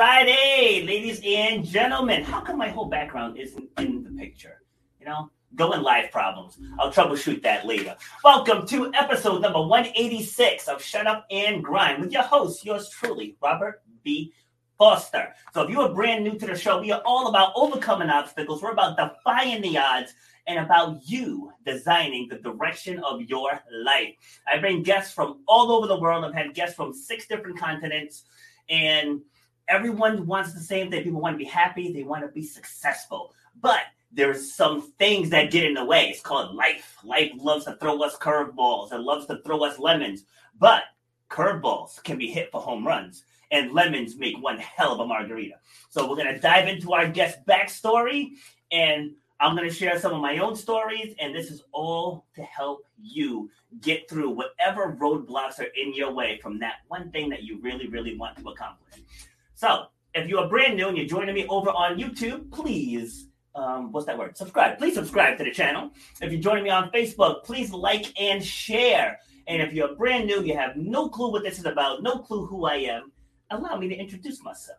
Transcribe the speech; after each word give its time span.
Friday, 0.00 0.82
ladies 0.86 1.20
and 1.26 1.62
gentlemen. 1.62 2.24
How 2.24 2.40
come 2.40 2.56
my 2.56 2.70
whole 2.70 2.86
background 2.86 3.36
isn't 3.36 3.68
in 3.76 4.02
the 4.02 4.10
picture? 4.12 4.62
You 4.98 5.04
know, 5.04 5.30
going 5.56 5.82
live 5.82 6.10
problems. 6.10 6.56
I'll 6.78 6.90
troubleshoot 6.90 7.42
that 7.42 7.66
later. 7.66 7.94
Welcome 8.24 8.66
to 8.68 8.90
episode 8.94 9.42
number 9.42 9.60
186 9.60 10.68
of 10.68 10.82
Shut 10.82 11.06
Up 11.06 11.26
and 11.30 11.62
Grind 11.62 12.00
with 12.00 12.12
your 12.12 12.22
host, 12.22 12.64
yours 12.64 12.88
truly, 12.88 13.36
Robert 13.42 13.82
B. 14.02 14.32
Foster. 14.78 15.34
So 15.52 15.64
if 15.64 15.70
you 15.70 15.82
are 15.82 15.92
brand 15.92 16.24
new 16.24 16.38
to 16.38 16.46
the 16.46 16.56
show, 16.56 16.80
we 16.80 16.92
are 16.92 17.02
all 17.04 17.28
about 17.28 17.52
overcoming 17.54 18.08
obstacles. 18.08 18.62
We're 18.62 18.72
about 18.72 18.96
defying 18.96 19.60
the 19.60 19.76
odds 19.76 20.14
and 20.46 20.60
about 20.60 21.00
you 21.04 21.52
designing 21.66 22.26
the 22.26 22.38
direction 22.38 23.00
of 23.00 23.20
your 23.20 23.50
life. 23.70 24.14
I 24.50 24.60
bring 24.60 24.82
guests 24.82 25.12
from 25.12 25.42
all 25.46 25.70
over 25.70 25.86
the 25.86 26.00
world. 26.00 26.24
I've 26.24 26.32
had 26.32 26.54
guests 26.54 26.74
from 26.74 26.94
six 26.94 27.26
different 27.26 27.58
continents, 27.58 28.24
and 28.70 29.20
everyone 29.70 30.26
wants 30.26 30.52
the 30.52 30.60
same 30.60 30.90
thing. 30.90 31.02
People 31.02 31.20
want 31.20 31.34
to 31.34 31.38
be 31.38 31.44
happy, 31.44 31.92
they 31.92 32.02
want 32.02 32.22
to 32.22 32.28
be 32.28 32.44
successful. 32.44 33.32
But 33.60 33.80
there's 34.12 34.52
some 34.52 34.92
things 34.98 35.30
that 35.30 35.50
get 35.50 35.64
in 35.64 35.74
the 35.74 35.84
way. 35.84 36.08
It's 36.08 36.20
called 36.20 36.54
life. 36.54 36.96
Life 37.04 37.30
loves 37.36 37.64
to 37.64 37.76
throw 37.76 38.02
us 38.02 38.16
curveballs, 38.16 38.92
it 38.92 39.00
loves 39.00 39.26
to 39.26 39.40
throw 39.44 39.64
us 39.64 39.78
lemons. 39.78 40.24
But 40.58 40.82
curveballs 41.30 42.02
can 42.02 42.18
be 42.18 42.28
hit 42.28 42.50
for 42.50 42.60
home 42.60 42.86
runs, 42.86 43.24
and 43.50 43.72
lemons 43.72 44.16
make 44.16 44.36
one 44.42 44.58
hell 44.58 44.92
of 44.92 45.00
a 45.00 45.06
margarita. 45.06 45.54
So 45.88 46.08
we're 46.08 46.22
to 46.24 46.38
dive 46.38 46.68
into 46.68 46.92
our 46.92 47.08
guest 47.08 47.38
backstory 47.46 48.32
and 48.72 49.12
I'm 49.40 49.56
to 49.56 49.70
share 49.70 49.98
some 49.98 50.12
of 50.12 50.20
my 50.20 50.36
own 50.36 50.54
stories, 50.54 51.14
and 51.18 51.34
this 51.34 51.50
is 51.50 51.62
all 51.72 52.26
to 52.34 52.42
help 52.42 52.84
you 53.00 53.50
get 53.80 54.08
through 54.08 54.30
whatever 54.30 54.94
roadblocks 55.00 55.58
are 55.58 55.70
in 55.80 55.94
your 55.94 56.12
way 56.12 56.38
from 56.42 56.58
that 56.58 56.74
one 56.88 57.10
thing 57.10 57.30
that 57.30 57.42
you 57.42 57.58
really, 57.62 57.88
really 57.88 58.18
want 58.18 58.36
to 58.36 58.50
accomplish. 58.50 59.00
So, 59.60 59.88
if 60.14 60.26
you 60.26 60.38
are 60.38 60.48
brand 60.48 60.78
new 60.78 60.88
and 60.88 60.96
you're 60.96 61.04
joining 61.04 61.34
me 61.34 61.46
over 61.48 61.68
on 61.68 61.98
YouTube, 61.98 62.50
please, 62.50 63.28
um, 63.54 63.92
what's 63.92 64.06
that 64.06 64.16
word? 64.16 64.34
Subscribe. 64.34 64.78
Please 64.78 64.94
subscribe 64.94 65.36
to 65.36 65.44
the 65.44 65.50
channel. 65.50 65.90
If 66.22 66.32
you're 66.32 66.40
joining 66.40 66.64
me 66.64 66.70
on 66.70 66.90
Facebook, 66.92 67.44
please 67.44 67.70
like 67.70 68.06
and 68.18 68.42
share. 68.42 69.18
And 69.48 69.60
if 69.60 69.74
you're 69.74 69.94
brand 69.96 70.26
new, 70.26 70.42
you 70.42 70.56
have 70.56 70.76
no 70.76 71.10
clue 71.10 71.30
what 71.30 71.42
this 71.42 71.58
is 71.58 71.66
about, 71.66 72.02
no 72.02 72.20
clue 72.20 72.46
who 72.46 72.64
I 72.64 72.76
am, 72.76 73.12
allow 73.50 73.76
me 73.76 73.86
to 73.88 73.94
introduce 73.94 74.42
myself. 74.42 74.78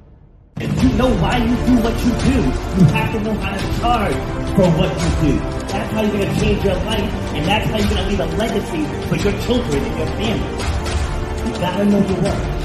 You 0.61 0.93
know 0.93 1.09
why 1.17 1.37
you 1.37 1.55
do 1.65 1.81
what 1.81 1.95
you 2.05 2.11
do. 2.11 2.37
You 2.77 2.85
have 2.93 3.11
to 3.13 3.19
know 3.21 3.33
how 3.33 3.57
to 3.57 3.79
charge 3.79 4.13
for 4.55 4.69
what 4.77 4.91
you 4.93 5.31
do. 5.31 5.39
That's 5.67 5.91
how 5.91 6.01
you're 6.01 6.11
going 6.11 6.33
to 6.35 6.39
change 6.39 6.63
your 6.63 6.75
life, 6.75 7.13
and 7.33 7.45
that's 7.47 7.69
how 7.71 7.77
you're 7.77 7.89
going 7.89 8.03
to 8.03 8.09
leave 8.09 8.19
a 8.19 8.37
legacy 8.37 8.85
for 9.07 9.15
your 9.15 9.41
children 9.41 9.83
and 9.83 9.97
your 9.97 10.07
family. 10.07 11.51
You 11.51 11.59
got 11.59 11.77
to 11.77 11.85
know 11.85 12.07
your 12.07 12.21
worth. 12.21 12.60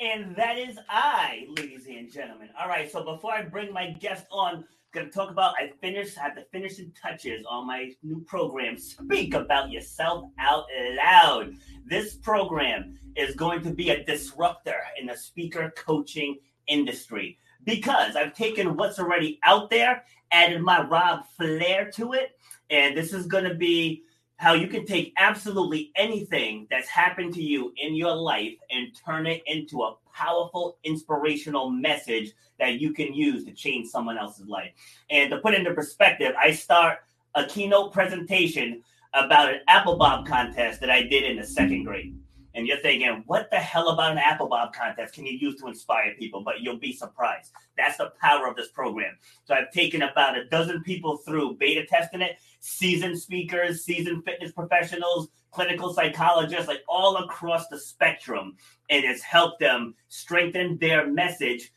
And 0.00 0.36
that 0.36 0.58
is 0.58 0.78
I, 0.88 1.46
ladies 1.56 1.86
and 1.88 2.10
gentlemen. 2.10 2.50
All 2.60 2.68
right, 2.68 2.90
so 2.90 3.02
before 3.02 3.32
I 3.32 3.42
bring 3.42 3.72
my 3.72 3.90
guest 3.90 4.26
on, 4.30 4.64
gonna 4.92 5.10
talk 5.10 5.28
about 5.28 5.54
I 5.58 5.72
finished 5.80 6.16
have 6.16 6.36
the 6.36 6.46
finishing 6.52 6.92
touches 7.00 7.44
on 7.44 7.66
my 7.66 7.90
new 8.04 8.20
program. 8.20 8.78
Speak 8.78 9.34
about 9.34 9.72
yourself 9.72 10.30
out 10.38 10.66
loud. 10.96 11.54
This 11.84 12.14
program 12.14 12.96
is 13.16 13.34
going 13.34 13.62
to 13.62 13.70
be 13.70 13.90
a 13.90 14.04
disruptor 14.04 14.76
in 15.00 15.08
the 15.08 15.16
speaker 15.16 15.72
coaching 15.76 16.38
industry 16.68 17.36
because 17.64 18.14
I've 18.14 18.34
taken 18.34 18.76
what's 18.76 19.00
already 19.00 19.40
out 19.42 19.68
there, 19.68 20.04
added 20.30 20.62
my 20.62 20.86
Rob 20.86 21.24
flair 21.36 21.90
to 21.96 22.12
it, 22.12 22.38
and 22.70 22.96
this 22.96 23.12
is 23.12 23.26
to 23.44 23.54
be 23.54 24.04
how 24.38 24.54
you 24.54 24.68
can 24.68 24.86
take 24.86 25.12
absolutely 25.18 25.90
anything 25.96 26.66
that's 26.70 26.88
happened 26.88 27.34
to 27.34 27.42
you 27.42 27.72
in 27.76 27.96
your 27.96 28.14
life 28.14 28.54
and 28.70 28.88
turn 29.04 29.26
it 29.26 29.42
into 29.46 29.82
a 29.82 29.96
powerful, 30.14 30.78
inspirational 30.84 31.70
message 31.70 32.32
that 32.60 32.80
you 32.80 32.92
can 32.92 33.12
use 33.12 33.44
to 33.44 33.52
change 33.52 33.88
someone 33.88 34.16
else's 34.16 34.46
life. 34.46 34.70
And 35.10 35.28
to 35.30 35.38
put 35.38 35.54
into 35.54 35.74
perspective, 35.74 36.34
I 36.40 36.52
start 36.52 36.98
a 37.34 37.46
keynote 37.46 37.92
presentation 37.92 38.82
about 39.12 39.52
an 39.52 39.60
apple 39.66 39.96
bob 39.96 40.24
contest 40.24 40.80
that 40.80 40.90
I 40.90 41.02
did 41.02 41.24
in 41.24 41.36
the 41.36 41.44
second 41.44 41.82
grade 41.82 42.16
and 42.58 42.66
you're 42.66 42.78
thinking, 42.78 43.22
what 43.26 43.48
the 43.52 43.56
hell 43.56 43.90
about 43.90 44.10
an 44.10 44.18
apple 44.18 44.48
bob 44.48 44.72
contest 44.72 45.14
can 45.14 45.24
you 45.24 45.38
use 45.38 45.60
to 45.60 45.68
inspire 45.68 46.14
people? 46.18 46.42
But 46.42 46.60
you'll 46.60 46.76
be 46.76 46.92
surprised. 46.92 47.52
That's 47.76 47.98
the 47.98 48.12
power 48.20 48.48
of 48.48 48.56
this 48.56 48.68
program. 48.68 49.16
So 49.44 49.54
I've 49.54 49.70
taken 49.70 50.02
about 50.02 50.36
a 50.36 50.44
dozen 50.46 50.82
people 50.82 51.18
through 51.18 51.56
beta 51.58 51.86
testing 51.86 52.20
it, 52.20 52.38
seasoned 52.60 53.18
speakers, 53.18 53.84
seasoned 53.84 54.24
fitness 54.24 54.52
professionals, 54.52 55.28
clinical 55.50 55.92
psychologists, 55.92 56.68
like 56.68 56.82
all 56.88 57.16
across 57.16 57.68
the 57.68 57.78
spectrum. 57.78 58.56
And 58.90 59.04
it's 59.04 59.22
helped 59.22 59.60
them 59.60 59.94
strengthen 60.08 60.78
their 60.78 61.06
message 61.06 61.72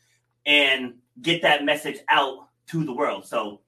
and 0.46 0.94
get 1.20 1.42
that 1.42 1.64
message 1.64 1.98
out 2.08 2.48
to 2.68 2.84
the 2.84 2.92
world. 2.92 3.26
So 3.26 3.60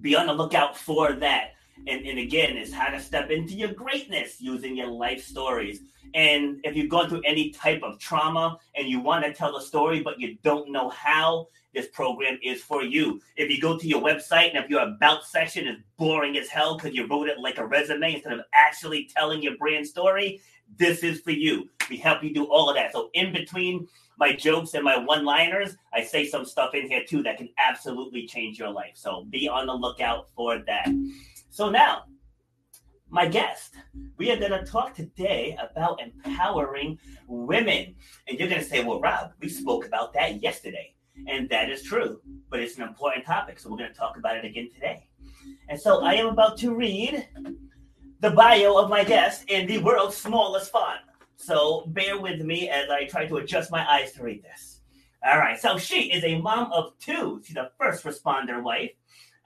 be 0.00 0.16
on 0.16 0.26
the 0.26 0.32
lookout 0.32 0.76
for 0.76 1.12
that. 1.14 1.52
And, 1.86 2.06
and 2.06 2.18
again, 2.18 2.56
is 2.56 2.72
how 2.72 2.88
to 2.88 2.98
step 2.98 3.30
into 3.30 3.54
your 3.54 3.72
greatness 3.72 4.40
using 4.40 4.76
your 4.76 4.88
life 4.88 5.22
stories. 5.22 5.80
And 6.14 6.60
if 6.64 6.74
you've 6.74 6.90
gone 6.90 7.08
through 7.08 7.22
any 7.24 7.50
type 7.50 7.82
of 7.82 7.98
trauma 7.98 8.58
and 8.74 8.88
you 8.88 9.00
want 9.00 9.24
to 9.24 9.32
tell 9.32 9.56
a 9.56 9.62
story, 9.62 10.02
but 10.02 10.18
you 10.18 10.38
don't 10.42 10.72
know 10.72 10.88
how, 10.88 11.48
this 11.76 11.88
program 11.88 12.38
is 12.42 12.62
for 12.62 12.82
you. 12.82 13.20
If 13.36 13.50
you 13.50 13.60
go 13.60 13.78
to 13.78 13.86
your 13.86 14.00
website 14.00 14.54
and 14.54 14.64
if 14.64 14.70
your 14.70 14.80
about 14.80 15.26
section 15.26 15.68
is 15.68 15.76
boring 15.98 16.38
as 16.38 16.48
hell 16.48 16.76
because 16.76 16.94
you 16.94 17.06
wrote 17.06 17.28
it 17.28 17.38
like 17.38 17.58
a 17.58 17.66
resume 17.66 18.14
instead 18.14 18.32
of 18.32 18.40
actually 18.54 19.10
telling 19.14 19.42
your 19.42 19.58
brand 19.58 19.86
story, 19.86 20.40
this 20.78 21.04
is 21.04 21.20
for 21.20 21.32
you. 21.32 21.68
We 21.90 21.98
help 21.98 22.24
you 22.24 22.32
do 22.32 22.44
all 22.46 22.70
of 22.70 22.76
that. 22.76 22.92
So, 22.92 23.10
in 23.12 23.30
between 23.30 23.86
my 24.18 24.32
jokes 24.32 24.72
and 24.72 24.82
my 24.82 24.96
one 24.96 25.26
liners, 25.26 25.76
I 25.92 26.02
say 26.02 26.26
some 26.26 26.46
stuff 26.46 26.74
in 26.74 26.88
here 26.88 27.04
too 27.06 27.22
that 27.24 27.36
can 27.36 27.50
absolutely 27.58 28.26
change 28.26 28.58
your 28.58 28.70
life. 28.70 28.94
So, 28.94 29.26
be 29.28 29.46
on 29.46 29.66
the 29.66 29.74
lookout 29.74 30.30
for 30.34 30.58
that. 30.66 30.88
So, 31.50 31.68
now 31.68 32.04
my 33.08 33.28
guest. 33.28 33.74
We 34.18 34.32
are 34.32 34.36
going 34.36 34.50
to 34.50 34.64
talk 34.64 34.94
today 34.94 35.56
about 35.60 36.00
empowering 36.00 36.98
women. 37.28 37.94
And 38.26 38.38
you're 38.38 38.48
going 38.48 38.60
to 38.60 38.66
say, 38.66 38.82
well, 38.82 39.00
Rob, 39.00 39.30
we 39.40 39.48
spoke 39.48 39.86
about 39.86 40.12
that 40.14 40.42
yesterday. 40.42 40.95
And 41.28 41.48
that 41.48 41.70
is 41.70 41.82
true, 41.82 42.20
but 42.50 42.60
it's 42.60 42.76
an 42.76 42.82
important 42.82 43.24
topic. 43.26 43.58
So 43.58 43.70
we're 43.70 43.78
going 43.78 43.92
to 43.92 43.98
talk 43.98 44.16
about 44.16 44.36
it 44.36 44.44
again 44.44 44.70
today. 44.72 45.08
And 45.68 45.80
so 45.80 46.02
I 46.02 46.14
am 46.14 46.26
about 46.26 46.58
to 46.58 46.74
read 46.74 47.26
the 48.20 48.30
bio 48.30 48.76
of 48.76 48.88
my 48.88 49.04
guest 49.04 49.44
in 49.48 49.66
the 49.66 49.78
world's 49.78 50.16
smallest 50.16 50.70
font. 50.70 51.00
So 51.36 51.84
bear 51.88 52.20
with 52.20 52.40
me 52.40 52.68
as 52.68 52.88
I 52.88 53.04
try 53.04 53.26
to 53.26 53.36
adjust 53.36 53.70
my 53.70 53.88
eyes 53.88 54.12
to 54.12 54.22
read 54.22 54.42
this. 54.42 54.80
All 55.24 55.38
right. 55.38 55.58
So 55.58 55.76
she 55.78 56.12
is 56.12 56.24
a 56.24 56.40
mom 56.40 56.72
of 56.72 56.98
two. 56.98 57.42
She's 57.44 57.56
a 57.56 57.70
first 57.78 58.04
responder 58.04 58.62
wife, 58.62 58.92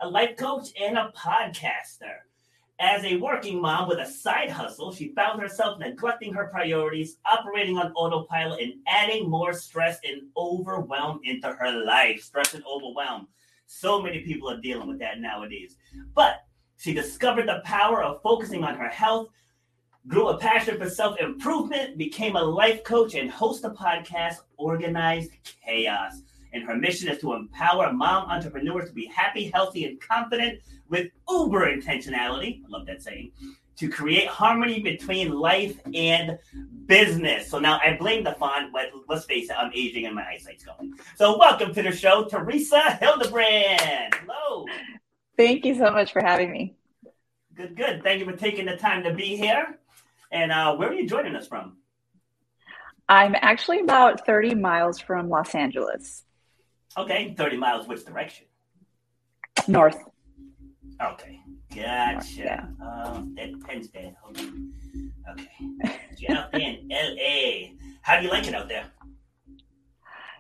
a 0.01 0.09
life 0.09 0.37
coach, 0.37 0.69
and 0.81 0.99
a 0.99 1.13
podcaster. 1.17 2.19
As 2.81 3.05
a 3.05 3.17
working 3.17 3.61
mom 3.61 3.89
with 3.89 3.99
a 3.99 4.07
side 4.07 4.51
hustle, 4.51 4.91
she 4.91 5.13
found 5.15 5.41
herself 5.41 5.79
neglecting 5.79 6.33
her 6.33 6.47
priorities, 6.47 7.19
operating 7.31 7.77
on 7.77 7.93
autopilot, 7.93 8.61
and 8.63 8.73
adding 8.89 9.29
more 9.29 9.53
stress 9.53 9.99
and 10.03 10.23
overwhelm 10.35 11.21
into 11.25 11.53
her 11.53 11.85
life. 11.85 12.23
Stress 12.23 12.55
and 12.55 12.65
overwhelm. 12.65 13.29
So 13.67 14.01
many 14.01 14.21
people 14.21 14.51
are 14.51 14.61
dealing 14.61 14.89
with 14.89 14.99
that 15.01 15.21
nowadays. 15.21 15.77
But 16.15 16.45
She 16.79 16.95
discovered 16.95 17.47
the 17.47 17.61
power 17.67 18.03
of 18.03 18.23
focusing 18.23 18.65
on 18.65 18.75
her 18.77 18.89
health, 18.89 19.29
grew 20.09 20.29
a 20.29 20.39
passion 20.39 20.79
for 20.79 20.89
self 20.89 21.21
improvement, 21.21 21.99
became 21.99 22.37
a 22.37 22.43
life 22.43 22.83
coach, 22.85 23.15
and 23.15 23.31
host 23.31 23.65
a 23.65 23.71
podcast, 23.71 24.37
Organized 24.57 25.33
Chaos. 25.63 26.23
And 26.53 26.65
her 26.65 26.75
mission 26.75 27.09
is 27.09 27.21
to 27.21 27.35
empower 27.35 27.93
mom 27.93 28.31
entrepreneurs 28.31 28.89
to 28.89 28.95
be 28.95 29.07
happy, 29.07 29.51
healthy, 29.53 29.85
and 29.85 30.01
confident 30.01 30.61
with 30.89 31.09
uber 31.29 31.67
intentionality. 31.67 32.63
I 32.65 32.69
love 32.69 32.87
that 32.87 33.03
saying 33.03 33.33
to 33.81 33.89
create 33.89 34.27
harmony 34.27 34.83
between 34.83 35.33
life 35.33 35.81
and 35.95 36.39
business. 36.85 37.49
So 37.49 37.59
now 37.59 37.81
I 37.83 37.97
blame 37.99 38.25
the 38.25 38.33
font, 38.33 38.75
but 38.75 38.91
let's 39.09 39.25
face 39.25 39.49
it, 39.49 39.57
I'm 39.57 39.73
aging 39.75 40.05
and 40.05 40.15
my 40.15 40.27
eyesight's 40.27 40.65
going. 40.65 40.93
So 41.17 41.39
welcome 41.39 41.73
to 41.73 41.83
the 41.83 41.91
show, 41.91 42.27
Teresa 42.27 42.99
Hildebrand. 43.01 44.15
Hello. 44.15 44.67
Thank 45.39 45.65
you 45.65 45.77
so 45.77 45.91
much 45.91 46.13
for 46.13 46.21
having 46.21 46.53
me. 46.53 46.77
Good, 47.55 47.75
good. 47.75 48.03
Thank 48.03 48.21
you 48.21 48.27
for 48.27 48.37
taking 48.37 48.67
the 48.67 48.77
time 48.77 49.03
to 49.05 49.15
be 49.15 49.35
here. 49.35 49.79
And 50.31 50.53
uh, 50.53 50.77
where 50.77 50.91
are 50.91 50.95
you 50.95 51.09
joining 51.09 51.35
us 51.35 51.47
from? 51.47 51.79
I'm 53.09 53.35
actually 53.35 53.81
about 53.81 54.27
30 54.27 54.57
miles 54.57 55.01
from 55.01 55.31
Los 55.31 55.55
Angeles. 55.55 56.25
Okay, 56.99 57.35
30 57.37 57.57
miles, 57.57 57.87
which 57.87 58.05
direction? 58.05 58.47
North. 59.69 59.97
Okay. 61.01 61.41
Gotcha. 61.75 62.27
Yeah. 62.37 62.65
Um, 62.83 63.35
that. 63.37 64.15
Hold 64.23 64.39
on. 64.39 64.73
Okay. 65.31 65.49
You're 66.19 66.37
out 66.37 66.55
in 66.55 66.89
LA. 66.91 67.77
How 68.03 68.19
do 68.19 68.25
you 68.25 68.31
like 68.31 68.47
it 68.47 68.55
out 68.55 68.69
there? 68.69 68.87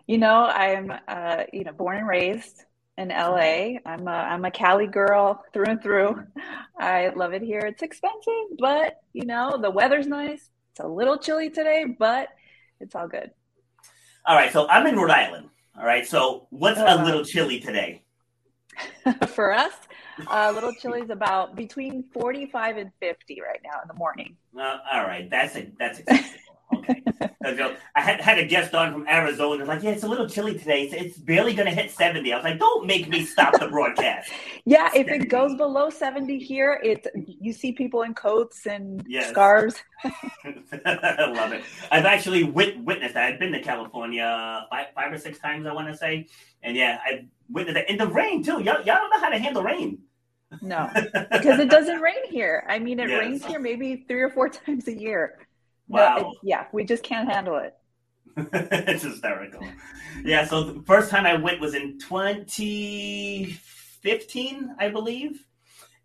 You 0.06 0.18
know, 0.18 0.46
I'm 0.46 0.92
uh, 1.06 1.44
you 1.52 1.64
know, 1.64 1.72
born 1.72 1.98
and 1.98 2.08
raised 2.08 2.64
in 2.98 3.08
LA. 3.08 3.78
I'm 3.86 4.08
a 4.08 4.10
I'm 4.10 4.44
a 4.44 4.50
Cali 4.50 4.88
girl 4.88 5.42
through 5.52 5.66
and 5.66 5.82
through. 5.82 6.24
I 6.78 7.10
love 7.10 7.32
it 7.32 7.42
here. 7.42 7.60
It's 7.60 7.82
expensive, 7.82 8.58
but 8.58 8.96
you 9.12 9.24
know, 9.24 9.56
the 9.60 9.70
weather's 9.70 10.08
nice. 10.08 10.50
It's 10.72 10.80
a 10.80 10.88
little 10.88 11.16
chilly 11.16 11.50
today, 11.50 11.84
but 11.98 12.28
it's 12.80 12.94
all 12.94 13.08
good. 13.08 13.30
All 14.26 14.36
right, 14.36 14.52
so 14.52 14.68
I'm 14.68 14.86
in 14.86 14.96
Rhode 14.96 15.10
Island. 15.10 15.48
All 15.80 15.86
right, 15.86 16.06
so 16.06 16.46
what's 16.50 16.78
uh, 16.78 16.98
a 17.00 17.02
little 17.02 17.24
chilly 17.24 17.58
today? 17.58 18.02
For 19.28 19.50
us, 19.50 19.72
uh, 20.30 20.52
Little 20.54 20.74
chilly 20.74 21.00
is 21.00 21.08
about 21.08 21.56
between 21.56 22.04
45 22.12 22.76
and 22.76 22.90
50 23.00 23.40
right 23.40 23.60
now 23.64 23.80
in 23.80 23.88
the 23.88 23.94
morning. 23.94 24.36
Uh, 24.54 24.76
all 24.92 25.04
right. 25.04 25.30
That's 25.30 25.56
a, 25.56 25.72
that's 25.78 26.00
acceptable. 26.00 26.49
Okay. 26.74 27.02
I 27.96 28.00
had, 28.00 28.20
had 28.20 28.38
a 28.38 28.44
guest 28.44 28.74
on 28.74 28.92
from 28.92 29.06
Arizona. 29.08 29.64
Like, 29.64 29.82
yeah, 29.82 29.90
it's 29.90 30.04
a 30.04 30.08
little 30.08 30.28
chilly 30.28 30.58
today. 30.58 30.82
It's, 30.82 30.94
it's 30.94 31.18
barely 31.18 31.54
going 31.54 31.68
to 31.68 31.74
hit 31.74 31.90
70. 31.90 32.32
I 32.32 32.36
was 32.36 32.44
like, 32.44 32.58
don't 32.58 32.86
make 32.86 33.08
me 33.08 33.24
stop 33.24 33.58
the 33.58 33.68
broadcast. 33.68 34.30
yeah. 34.64 34.90
If 34.94 35.08
it 35.08 35.28
goes 35.28 35.54
below 35.56 35.90
70 35.90 36.38
here, 36.38 36.80
it's, 36.82 37.06
you 37.14 37.52
see 37.52 37.72
people 37.72 38.02
in 38.02 38.14
coats 38.14 38.66
and 38.66 39.04
yes. 39.08 39.30
scarves. 39.30 39.82
I 40.04 41.32
love 41.34 41.52
it. 41.52 41.64
I've 41.90 42.04
actually 42.04 42.44
wit- 42.44 42.82
witnessed 42.84 43.14
that. 43.14 43.24
I've 43.24 43.40
been 43.40 43.52
to 43.52 43.60
California 43.60 44.66
five, 44.70 44.86
five 44.94 45.12
or 45.12 45.18
six 45.18 45.38
times, 45.38 45.66
I 45.66 45.72
want 45.72 45.88
to 45.88 45.96
say. 45.96 46.26
And 46.62 46.76
yeah, 46.76 47.00
I've 47.06 47.24
witnessed 47.48 47.78
it. 47.78 47.90
In 47.90 47.98
the 47.98 48.06
rain, 48.06 48.42
too. 48.42 48.62
Y'all, 48.62 48.82
y'all 48.82 48.96
don't 48.96 49.10
know 49.10 49.20
how 49.20 49.30
to 49.30 49.38
handle 49.38 49.62
rain. 49.62 49.98
No, 50.62 50.90
because 51.30 51.60
it 51.60 51.70
doesn't 51.70 52.00
rain 52.00 52.28
here. 52.28 52.66
I 52.68 52.80
mean, 52.80 52.98
it 52.98 53.08
yes. 53.08 53.20
rains 53.20 53.44
here 53.44 53.60
maybe 53.60 54.04
three 54.08 54.20
or 54.20 54.30
four 54.30 54.48
times 54.48 54.88
a 54.88 54.92
year. 54.92 55.38
Wow. 55.90 56.18
No, 56.18 56.34
yeah, 56.42 56.66
we 56.72 56.84
just 56.84 57.02
can't 57.02 57.28
handle 57.28 57.56
it. 57.56 57.74
it's 58.36 59.02
hysterical. 59.02 59.66
Yeah, 60.24 60.46
so 60.46 60.62
the 60.62 60.80
first 60.82 61.10
time 61.10 61.26
I 61.26 61.34
went 61.34 61.60
was 61.60 61.74
in 61.74 61.98
2015, 61.98 64.76
I 64.78 64.88
believe. 64.88 65.44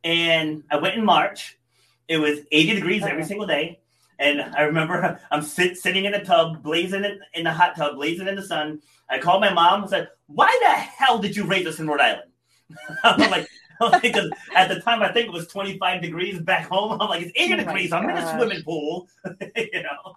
And 0.04 0.64
I 0.72 0.78
went 0.78 0.96
in 0.96 1.06
March. 1.06 1.60
It 2.08 2.18
was 2.18 2.40
80 2.52 2.74
degrees 2.76 3.04
every 3.04 3.24
single 3.24 3.46
day. 3.46 3.82
And 4.18 4.42
I 4.42 4.62
remember 4.64 5.20
I'm 5.32 5.44
sit, 5.44 5.78
sitting 5.78 6.06
in 6.06 6.16
a 6.16 6.26
tub, 6.26 6.64
blazing 6.64 7.06
in, 7.06 7.20
in 7.36 7.44
the 7.44 7.52
hot 7.52 7.76
tub, 7.76 7.94
blazing 7.96 8.28
in 8.28 8.34
the 8.36 8.42
sun. 8.42 8.82
I 9.08 9.20
called 9.20 9.42
my 9.42 9.54
mom 9.54 9.82
and 9.82 9.90
said, 9.90 10.10
Why 10.26 10.58
the 10.64 10.72
hell 10.72 11.20
did 11.20 11.36
you 11.36 11.46
raise 11.46 11.68
us 11.68 11.78
in 11.80 11.86
Rhode 11.88 12.02
Island? 12.02 12.32
I'm 13.04 13.30
like, 13.30 13.48
because 14.01 14.30
at 14.56 14.69
the 14.69 14.80
time 14.80 15.01
I 15.01 15.12
think 15.12 15.27
it 15.27 15.33
was 15.33 15.48
25 15.48 16.01
degrees 16.01 16.39
back 16.39 16.68
home. 16.68 17.00
I'm 17.01 17.10
like, 17.10 17.24
it's 17.24 17.33
80 17.36 17.54
oh 17.54 17.57
degrees. 17.57 17.92
I'm 17.92 18.10
in 18.10 18.18
a 18.18 18.38
swimming 18.38 18.63
pool. 18.63 19.07
you 19.56 19.83
know. 19.83 20.16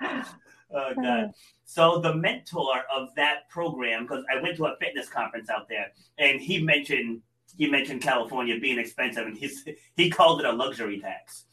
oh 0.72 0.94
god. 0.94 1.24
Hmm. 1.24 1.30
So 1.64 1.98
the 1.98 2.14
mentor 2.14 2.82
of 2.94 3.08
that 3.16 3.48
program, 3.48 4.04
because 4.04 4.24
I 4.32 4.40
went 4.40 4.56
to 4.56 4.66
a 4.66 4.76
fitness 4.80 5.08
conference 5.08 5.50
out 5.50 5.68
there, 5.68 5.92
and 6.18 6.40
he 6.40 6.62
mentioned 6.62 7.22
he 7.56 7.68
mentioned 7.68 8.02
California 8.02 8.58
being 8.60 8.78
expensive, 8.78 9.26
and 9.26 9.36
he's 9.36 9.64
he 9.96 10.10
called 10.10 10.40
it 10.40 10.46
a 10.46 10.52
luxury 10.52 11.00
tax 11.00 11.44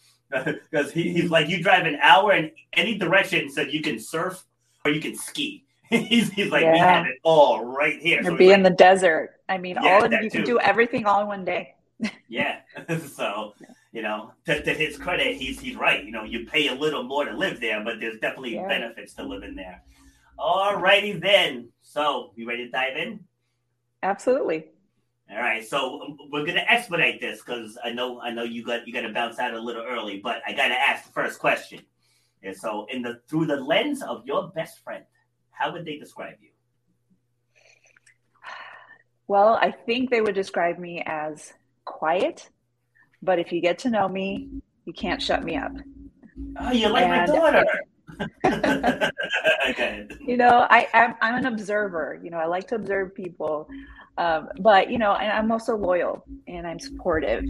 because 0.71 0.91
he, 0.91 1.11
he's 1.13 1.29
like, 1.29 1.47
you 1.47 1.61
drive 1.61 1.85
an 1.85 1.97
hour 2.01 2.33
in 2.33 2.51
any 2.73 2.97
direction, 2.97 3.49
so 3.49 3.61
you 3.61 3.81
can 3.81 3.99
surf 3.99 4.43
or 4.85 4.91
you 4.91 5.01
can 5.01 5.15
ski. 5.15 5.62
he's, 5.89 6.31
he's 6.31 6.51
like, 6.51 6.63
yeah. 6.63 6.71
we 6.71 6.79
have 6.79 7.05
it 7.05 7.17
all 7.23 7.65
right 7.65 7.99
here. 7.99 8.23
So 8.23 8.35
be 8.35 8.47
like, 8.47 8.57
in 8.57 8.63
the 8.63 8.69
desert. 8.69 9.41
I 9.49 9.57
mean, 9.57 9.77
yeah, 9.81 9.95
all 9.95 10.03
of, 10.03 10.11
you 10.11 10.29
too. 10.29 10.37
can 10.37 10.45
do 10.45 10.59
everything 10.59 11.05
all 11.05 11.21
in 11.21 11.27
one 11.27 11.45
day. 11.45 11.75
yeah. 12.27 12.59
so, 13.15 13.53
you 13.91 14.01
know, 14.01 14.31
to, 14.45 14.61
to, 14.63 14.73
his 14.73 14.97
credit, 14.97 15.35
he's 15.35 15.59
he's 15.59 15.75
right. 15.75 16.03
You 16.03 16.11
know, 16.11 16.23
you 16.23 16.45
pay 16.45 16.69
a 16.69 16.73
little 16.73 17.03
more 17.03 17.25
to 17.25 17.35
live 17.35 17.59
there, 17.59 17.83
but 17.83 17.99
there's 17.99 18.19
definitely 18.19 18.55
yeah. 18.55 18.67
benefits 18.67 19.13
to 19.15 19.23
living 19.23 19.55
there. 19.55 19.83
All 20.37 20.77
righty 20.77 21.13
then. 21.13 21.69
So, 21.81 22.31
you 22.35 22.47
ready 22.47 22.65
to 22.65 22.71
dive 22.71 22.97
in? 22.97 23.19
Absolutely. 24.01 24.65
All 25.31 25.39
right, 25.39 25.65
so 25.65 26.01
um, 26.01 26.17
we're 26.31 26.45
gonna 26.45 26.65
expedite 26.67 27.19
this 27.19 27.41
because 27.41 27.77
I 27.83 27.91
know 27.91 28.19
I 28.19 28.29
know 28.31 28.43
you 28.43 28.63
got 28.63 28.85
you 28.85 28.93
got 28.93 29.01
to 29.01 29.13
bounce 29.13 29.39
out 29.39 29.53
a 29.53 29.59
little 29.59 29.83
early, 29.83 30.19
but 30.19 30.41
I 30.45 30.53
gotta 30.53 30.75
ask 30.75 31.05
the 31.05 31.11
first 31.11 31.39
question. 31.39 31.79
And 32.43 32.55
so, 32.55 32.85
in 32.91 33.01
the 33.01 33.21
through 33.27 33.45
the 33.45 33.55
lens 33.55 34.03
of 34.03 34.25
your 34.25 34.49
best 34.49 34.83
friend, 34.83 35.05
how 35.53 35.71
would 35.71 35.85
they 35.85 35.97
describe 35.97 36.35
you? 36.41 36.49
Well, 39.27 39.57
I 39.61 39.71
think 39.71 40.09
they 40.09 40.21
would 40.21 40.35
describe 40.35 40.77
me 40.77 41.01
as 41.05 41.53
quiet, 41.85 42.49
but 43.21 43.39
if 43.39 43.51
you 43.51 43.61
get 43.61 43.79
to 43.79 43.89
know 43.89 44.07
me, 44.09 44.49
you 44.85 44.93
can't 44.93 45.21
shut 45.21 45.43
me 45.43 45.55
up. 45.55 45.71
Oh, 46.59 46.71
you're 46.71 46.89
like 46.89 47.05
and, 47.05 47.31
my 47.31 47.35
daughter. 47.35 47.65
okay. 49.69 50.07
You 50.19 50.37
know, 50.37 50.67
I, 50.69 50.87
I'm, 50.93 51.15
I'm 51.21 51.35
an 51.35 51.45
observer. 51.45 52.19
You 52.21 52.29
know, 52.31 52.37
I 52.37 52.45
like 52.45 52.67
to 52.67 52.75
observe 52.75 53.15
people, 53.15 53.69
um, 54.17 54.49
but 54.59 54.91
you 54.91 54.99
know, 54.99 55.13
and 55.13 55.31
I'm 55.31 55.51
also 55.51 55.75
loyal 55.75 56.23
and 56.47 56.67
I'm 56.67 56.79
supportive, 56.79 57.45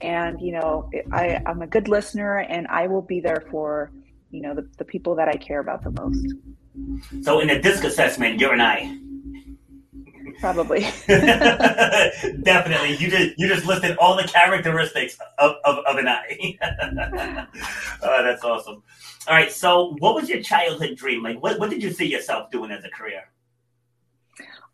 and 0.00 0.40
you 0.40 0.52
know, 0.52 0.90
I, 1.12 1.40
I'm 1.46 1.62
a 1.62 1.66
good 1.66 1.88
listener, 1.88 2.38
and 2.38 2.66
I 2.68 2.86
will 2.86 3.02
be 3.02 3.20
there 3.20 3.44
for 3.50 3.92
you 4.30 4.40
know 4.40 4.54
the, 4.54 4.68
the 4.78 4.84
people 4.84 5.14
that 5.16 5.28
I 5.28 5.36
care 5.36 5.60
about 5.60 5.84
the 5.84 5.90
most. 5.90 6.34
So 7.22 7.40
in 7.40 7.50
a 7.50 7.60
disc 7.60 7.84
assessment, 7.84 8.40
you're 8.40 8.52
an 8.52 8.60
I. 8.60 8.98
Probably. 10.40 10.80
Definitely. 11.06 12.96
You 12.96 13.10
just 13.10 13.38
you 13.38 13.48
just 13.48 13.66
listed 13.66 13.96
all 13.98 14.16
the 14.16 14.24
characteristics 14.24 15.16
of, 15.38 15.56
of, 15.64 15.78
of 15.86 15.96
an 15.96 16.08
I. 16.08 16.58
oh, 18.02 18.22
that's 18.22 18.44
awesome. 18.44 18.82
All 19.26 19.34
right. 19.34 19.50
So 19.50 19.96
what 20.00 20.14
was 20.14 20.28
your 20.28 20.42
childhood 20.42 20.96
dream? 20.96 21.22
Like 21.22 21.42
what, 21.42 21.58
what 21.58 21.70
did 21.70 21.82
you 21.82 21.90
see 21.90 22.06
yourself 22.06 22.50
doing 22.50 22.70
as 22.70 22.84
a 22.84 22.90
career? 22.90 23.22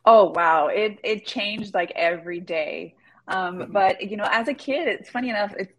Oh 0.05 0.31
wow. 0.31 0.69
It 0.69 0.99
it 1.05 1.27
changed 1.27 1.75
like 1.75 1.93
every 1.95 2.41
day. 2.41 2.95
Um, 3.29 3.59
mm-hmm. 3.59 3.73
but 3.73 4.03
you 4.03 4.17
know, 4.17 4.29
as 4.31 4.49
a 4.49 4.55
kid, 4.55 4.89
it's 4.89 5.09
funny 5.09 5.31
enough, 5.31 5.55
it's 5.59 5.73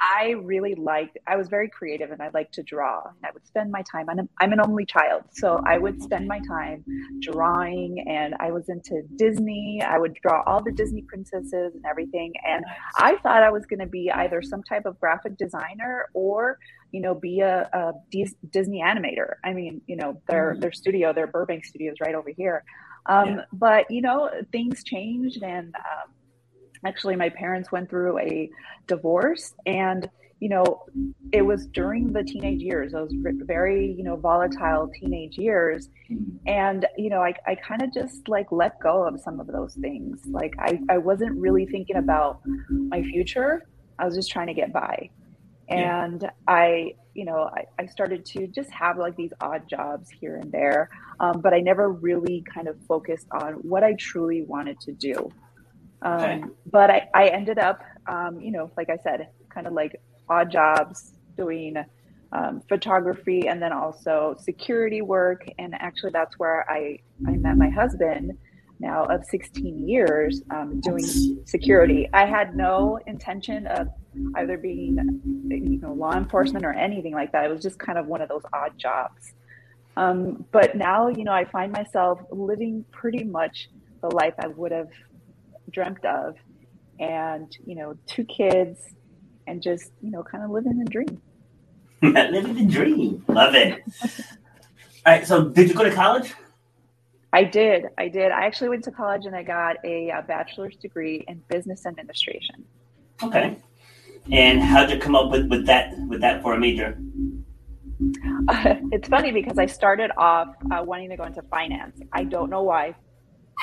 I 0.00 0.30
really 0.30 0.74
liked, 0.74 1.18
I 1.26 1.36
was 1.36 1.48
very 1.48 1.68
creative 1.68 2.10
and 2.10 2.20
I 2.20 2.30
liked 2.34 2.54
to 2.54 2.62
draw. 2.62 3.02
And 3.04 3.24
I 3.24 3.30
would 3.32 3.46
spend 3.46 3.70
my 3.70 3.82
time, 3.90 4.08
I'm, 4.08 4.28
I'm 4.40 4.52
an 4.52 4.60
only 4.60 4.84
child. 4.84 5.22
So 5.32 5.62
I 5.66 5.78
would 5.78 6.02
spend 6.02 6.28
my 6.28 6.40
time 6.40 6.84
drawing 7.20 8.04
and 8.08 8.34
I 8.40 8.50
was 8.50 8.68
into 8.68 9.02
Disney. 9.16 9.82
I 9.86 9.98
would 9.98 10.14
draw 10.22 10.42
all 10.46 10.62
the 10.62 10.72
Disney 10.72 11.02
princesses 11.02 11.74
and 11.74 11.84
everything. 11.88 12.32
And 12.46 12.64
I 12.98 13.16
thought 13.16 13.42
I 13.42 13.50
was 13.50 13.66
going 13.66 13.80
to 13.80 13.86
be 13.86 14.10
either 14.10 14.42
some 14.42 14.62
type 14.62 14.84
of 14.84 14.98
graphic 15.00 15.36
designer 15.38 16.08
or, 16.12 16.58
you 16.92 17.00
know, 17.00 17.14
be 17.14 17.40
a, 17.40 17.68
a 17.72 17.92
Disney 18.50 18.82
animator. 18.82 19.34
I 19.42 19.52
mean, 19.52 19.80
you 19.86 19.96
know, 19.96 20.20
their, 20.28 20.52
mm-hmm. 20.52 20.60
their 20.60 20.72
studio, 20.72 21.12
their 21.12 21.26
Burbank 21.26 21.64
studio 21.64 21.92
is 21.92 22.00
right 22.00 22.14
over 22.14 22.30
here. 22.30 22.64
Um, 23.06 23.28
yeah. 23.28 23.44
But, 23.52 23.90
you 23.90 24.00
know, 24.00 24.30
things 24.52 24.82
changed 24.84 25.42
and, 25.42 25.74
um, 25.74 26.10
actually 26.84 27.16
my 27.16 27.28
parents 27.28 27.72
went 27.72 27.88
through 27.88 28.18
a 28.18 28.50
divorce 28.86 29.54
and 29.66 30.08
you 30.40 30.48
know 30.48 30.84
it 31.32 31.42
was 31.42 31.66
during 31.66 32.12
the 32.12 32.22
teenage 32.22 32.60
years 32.60 32.92
those 32.92 33.10
very 33.12 33.94
you 33.96 34.04
know 34.04 34.16
volatile 34.16 34.90
teenage 35.00 35.38
years. 35.38 35.88
And 36.46 36.86
you 36.96 37.10
know 37.10 37.22
i, 37.22 37.34
I 37.46 37.54
kind 37.54 37.82
of 37.82 37.92
just 37.92 38.28
like 38.28 38.50
let 38.50 38.78
go 38.80 39.06
of 39.06 39.20
some 39.20 39.40
of 39.40 39.46
those 39.46 39.74
things. 39.74 40.20
Like 40.26 40.54
I, 40.58 40.80
I 40.88 40.98
wasn't 40.98 41.40
really 41.40 41.66
thinking 41.66 41.96
about 41.96 42.40
my 42.68 43.02
future. 43.02 43.66
I 43.98 44.04
was 44.04 44.14
just 44.14 44.30
trying 44.30 44.48
to 44.48 44.54
get 44.54 44.72
by. 44.72 45.10
And 45.68 46.22
yeah. 46.22 46.30
i 46.46 46.94
you 47.14 47.24
know 47.24 47.48
I, 47.56 47.64
I 47.78 47.86
started 47.86 48.26
to 48.26 48.46
just 48.48 48.70
have 48.70 48.98
like 48.98 49.16
these 49.16 49.32
odd 49.40 49.68
jobs 49.68 50.10
here 50.10 50.36
and 50.36 50.50
there 50.52 50.90
um, 51.20 51.40
but 51.40 51.54
i 51.54 51.60
never 51.60 51.90
really 51.90 52.44
kind 52.52 52.68
of 52.68 52.76
focused 52.86 53.28
on 53.30 53.54
what 53.54 53.82
i 53.84 53.94
truly 53.94 54.42
wanted 54.42 54.80
to 54.80 54.92
do 54.92 55.30
Um, 56.04 56.20
okay. 56.20 56.42
But 56.70 56.90
I, 56.90 57.08
I 57.14 57.28
ended 57.28 57.58
up, 57.58 57.80
um, 58.06 58.40
you 58.40 58.52
know, 58.52 58.70
like 58.76 58.90
I 58.90 58.98
said, 59.02 59.28
kind 59.48 59.66
of 59.66 59.72
like 59.72 60.00
odd 60.28 60.50
jobs 60.50 61.14
doing 61.36 61.76
um, 62.32 62.62
photography 62.68 63.48
and 63.48 63.60
then 63.60 63.72
also 63.72 64.36
security 64.38 65.02
work. 65.02 65.44
And 65.58 65.74
actually, 65.74 66.10
that's 66.12 66.38
where 66.38 66.70
I, 66.70 66.98
I 67.26 67.32
met 67.32 67.56
my 67.56 67.70
husband 67.70 68.32
now 68.80 69.04
of 69.04 69.24
16 69.24 69.88
years 69.88 70.42
um, 70.50 70.80
doing 70.80 71.04
security. 71.46 72.08
I 72.12 72.26
had 72.26 72.56
no 72.56 72.98
intention 73.06 73.66
of 73.66 73.88
either 74.36 74.58
being, 74.58 74.98
you 75.48 75.78
know, 75.80 75.92
law 75.94 76.12
enforcement 76.12 76.64
or 76.64 76.72
anything 76.72 77.14
like 77.14 77.32
that. 77.32 77.44
It 77.44 77.50
was 77.50 77.62
just 77.62 77.78
kind 77.78 77.98
of 77.98 78.06
one 78.06 78.20
of 78.20 78.28
those 78.28 78.42
odd 78.52 78.76
jobs. 78.76 79.32
Um, 79.96 80.44
but 80.50 80.76
now, 80.76 81.08
you 81.08 81.24
know, 81.24 81.32
I 81.32 81.44
find 81.44 81.72
myself 81.72 82.20
living 82.30 82.84
pretty 82.90 83.22
much 83.24 83.70
the 84.02 84.14
life 84.14 84.34
I 84.38 84.48
would 84.48 84.72
have 84.72 84.88
dreamt 85.74 86.04
of, 86.04 86.36
and 87.00 87.54
you 87.66 87.74
know, 87.74 87.96
two 88.06 88.24
kids, 88.24 88.78
and 89.46 89.62
just 89.62 89.92
you 90.00 90.10
know, 90.10 90.22
kind 90.22 90.44
of 90.44 90.50
living 90.50 90.78
the 90.78 90.90
dream. 90.90 91.20
living 92.02 92.54
the 92.54 92.66
dream, 92.66 93.24
love 93.28 93.54
it. 93.54 93.82
All 95.06 95.12
right, 95.12 95.26
so 95.26 95.48
did 95.48 95.68
you 95.68 95.74
go 95.74 95.84
to 95.84 95.94
college? 95.94 96.32
I 97.34 97.42
did. 97.42 97.86
I 97.98 98.06
did. 98.06 98.30
I 98.30 98.46
actually 98.46 98.68
went 98.68 98.84
to 98.84 98.92
college 98.92 99.26
and 99.26 99.34
I 99.34 99.42
got 99.42 99.76
a, 99.84 100.10
a 100.10 100.22
bachelor's 100.22 100.76
degree 100.76 101.24
in 101.26 101.42
business 101.48 101.84
administration. 101.84 102.64
Okay. 103.24 103.56
And 104.30 104.62
how'd 104.62 104.88
you 104.88 104.98
come 104.98 105.16
up 105.16 105.32
with, 105.32 105.50
with 105.50 105.66
that 105.66 105.98
with 106.08 106.20
that 106.20 106.42
for 106.42 106.54
a 106.54 106.60
major? 106.60 106.96
Uh, 108.48 108.76
it's 108.92 109.08
funny 109.08 109.32
because 109.32 109.58
I 109.58 109.66
started 109.66 110.12
off 110.16 110.54
uh, 110.70 110.84
wanting 110.84 111.10
to 111.10 111.16
go 111.16 111.24
into 111.24 111.42
finance. 111.42 112.00
I 112.12 112.22
don't 112.22 112.50
know 112.50 112.62
why. 112.62 112.94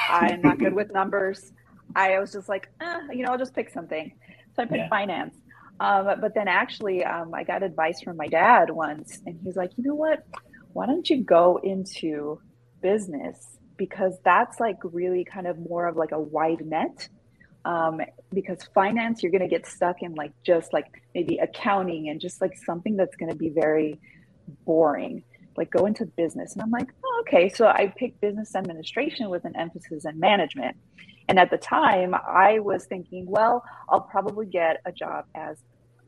I'm 0.10 0.42
not 0.42 0.60
good 0.60 0.74
with 0.74 0.92
numbers. 1.00 1.54
I 1.96 2.20
was 2.20 2.32
just 2.32 2.50
like, 2.50 2.70
eh, 2.82 3.00
you 3.12 3.24
know, 3.24 3.32
I'll 3.32 3.38
just 3.38 3.54
pick 3.54 3.70
something. 3.70 4.12
So 4.56 4.64
I 4.64 4.66
picked 4.66 4.78
yeah. 4.78 4.90
finance. 4.90 5.36
Um, 5.80 6.20
but 6.22 6.34
then 6.36 6.48
actually, 6.48 7.04
um, 7.04 7.34
I 7.34 7.44
got 7.44 7.64
advice 7.64 8.02
from 8.02 8.18
my 8.18 8.28
dad 8.28 8.70
once, 8.70 9.20
and 9.26 9.40
he's 9.44 9.56
like, 9.56 9.72
you 9.78 9.84
know 9.84 9.96
what? 9.96 10.24
Why 10.74 10.86
don't 10.86 11.10
you 11.10 11.24
go 11.24 11.60
into 11.64 12.40
business? 12.82 13.58
Because 13.78 14.14
that's 14.24 14.60
like 14.60 14.78
really 14.84 15.26
kind 15.26 15.48
of 15.48 15.58
more 15.58 15.88
of 15.88 15.96
like 15.96 16.12
a 16.12 16.20
wide 16.20 16.66
net. 16.66 17.10
Um, 17.64 18.02
because 18.34 18.64
finance, 18.74 19.22
you're 19.22 19.32
going 19.32 19.42
to 19.42 19.48
get 19.48 19.68
stuck 19.68 20.02
in 20.02 20.14
like 20.16 20.34
just 20.44 20.74
like 20.74 20.86
maybe 21.14 21.38
accounting 21.38 22.10
and 22.10 22.20
just 22.20 22.42
like 22.42 22.58
something 22.58 22.96
that's 22.96 23.16
going 23.16 23.32
to 23.32 23.38
be 23.38 23.50
very 23.50 24.00
boring 24.66 25.24
like 25.58 25.70
go 25.70 25.86
into 25.86 26.06
business 26.06 26.54
and 26.54 26.62
i'm 26.62 26.72
like 26.72 26.88
oh, 27.04 27.24
okay 27.28 27.50
so 27.50 27.68
i 27.68 27.92
picked 27.98 28.20
business 28.22 28.56
administration 28.56 29.30
with 29.30 29.46
an 29.46 29.56
emphasis 29.56 30.06
in 30.06 30.20
management 30.20 30.76
and 31.32 31.40
at 31.40 31.50
the 31.50 31.58
time 31.58 32.14
i 32.28 32.60
was 32.60 32.86
thinking 32.86 33.26
well 33.26 33.64
i'll 33.90 34.02
probably 34.02 34.46
get 34.46 34.82
a 34.86 34.92
job 34.92 35.26
as 35.34 35.58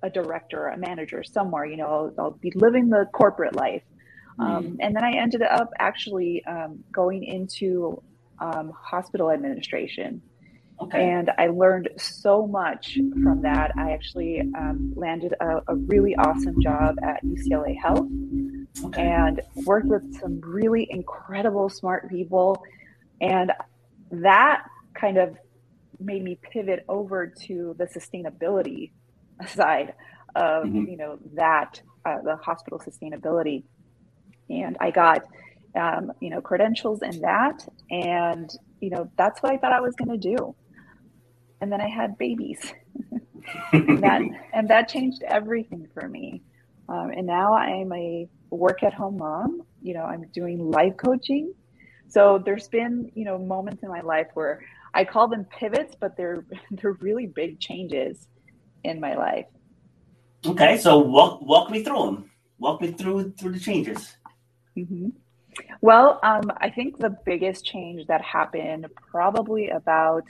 a 0.04 0.10
director 0.10 0.68
a 0.68 0.78
manager 0.78 1.24
somewhere 1.24 1.66
you 1.66 1.78
know 1.78 1.88
i'll, 1.88 2.14
I'll 2.20 2.32
be 2.32 2.52
living 2.56 2.90
the 2.90 3.08
corporate 3.14 3.56
life 3.56 3.84
mm. 4.38 4.44
um, 4.44 4.78
and 4.82 4.94
then 4.94 5.04
i 5.04 5.14
ended 5.14 5.42
up 5.42 5.72
actually 5.80 6.44
um, 6.46 6.84
going 6.92 7.24
into 7.24 8.02
um, 8.40 8.74
hospital 8.76 9.32
administration 9.32 10.22
Okay. 10.82 11.08
And 11.08 11.32
I 11.38 11.48
learned 11.48 11.88
so 11.98 12.46
much 12.46 12.98
from 13.24 13.42
that. 13.44 13.72
I 13.78 13.92
actually 13.92 14.42
um, 14.42 14.92
landed 14.96 15.34
a, 15.40 15.62
a, 15.68 15.76
really 15.76 16.16
awesome 16.16 16.60
job 16.62 16.96
at 17.04 17.24
UCLA 17.24 17.80
Health 17.80 18.08
okay. 18.86 19.02
and 19.02 19.40
worked 19.66 19.86
with 19.86 20.20
some 20.20 20.42
really 20.42 20.88
incredible, 20.90 21.70
smart 21.70 22.10
people. 22.10 22.62
And 23.22 23.52
that 24.12 24.66
kind 24.94 25.18
of 25.18 25.38
made 26.00 26.24
me 26.24 26.38
pivot 26.52 26.86
over 26.88 27.28
to 27.28 27.76
the 27.78 27.86
sustainability 27.86 28.92
side 29.48 29.94
of, 30.36 30.66
mm-hmm. 30.66 30.86
you 30.90 30.98
know, 30.98 31.18
that, 31.36 31.82
uh, 32.06 32.22
the 32.24 32.36
hospital 32.38 32.80
sustainability. 32.80 33.64
And 34.50 34.78
I 34.80 34.92
got, 34.92 35.24
um, 35.76 36.12
you 36.20 36.30
know, 36.30 36.42
credentials 36.42 37.02
in 37.02 37.22
that. 37.22 37.66
And, 37.90 38.50
you 38.82 38.90
know, 38.90 39.10
that's 39.18 39.42
what 39.42 39.54
I 39.54 39.58
thought 39.58 39.72
I 39.72 39.82
was 39.82 39.96
going 39.96 40.20
to 40.20 40.36
do 40.36 40.56
and 41.64 41.72
then 41.72 41.80
I 41.80 41.88
had 41.88 42.18
babies. 42.18 42.60
and 43.72 44.04
that 44.04 44.22
and 44.54 44.70
that 44.70 44.90
changed 44.90 45.24
everything 45.24 45.88
for 45.94 46.08
me. 46.10 46.42
Um, 46.90 47.12
and 47.12 47.26
now 47.26 47.54
I'm 47.54 47.92
a 47.94 48.28
work 48.50 48.84
at 48.84 48.94
home 48.94 49.18
mom. 49.18 49.62
You 49.82 49.94
know, 49.94 50.04
I'm 50.04 50.28
doing 50.34 50.60
life 50.60 50.98
coaching. 50.98 51.54
So 52.14 52.40
there's 52.46 52.68
been 52.68 53.12
you 53.16 53.26
know 53.26 53.40
moments 53.40 53.82
in 53.82 53.90
my 53.90 54.02
life 54.02 54.28
where 54.36 54.62
I 54.94 55.04
call 55.04 55.28
them 55.28 55.46
pivots, 55.60 55.96
but 56.00 56.16
they're 56.16 56.46
they're 56.72 56.94
really 56.94 57.26
big 57.26 57.60
changes 57.60 58.28
in 58.84 59.00
my 59.00 59.16
life. 59.16 59.48
Okay, 60.46 60.78
so 60.78 61.00
walk 61.00 61.42
walk 61.42 61.72
me 61.72 61.84
through 61.84 62.06
them. 62.06 62.32
Walk 62.60 62.82
me 62.82 62.92
through 62.92 63.32
through 63.32 63.54
the 63.54 63.60
changes. 63.60 64.16
Mm-hmm. 64.78 65.10
Well, 65.82 66.20
um, 66.24 66.52
I 66.58 66.70
think 66.70 66.98
the 66.98 67.16
biggest 67.26 67.66
change 67.66 68.06
that 68.08 68.22
happened 68.22 68.88
probably 69.12 69.70
about 69.70 70.24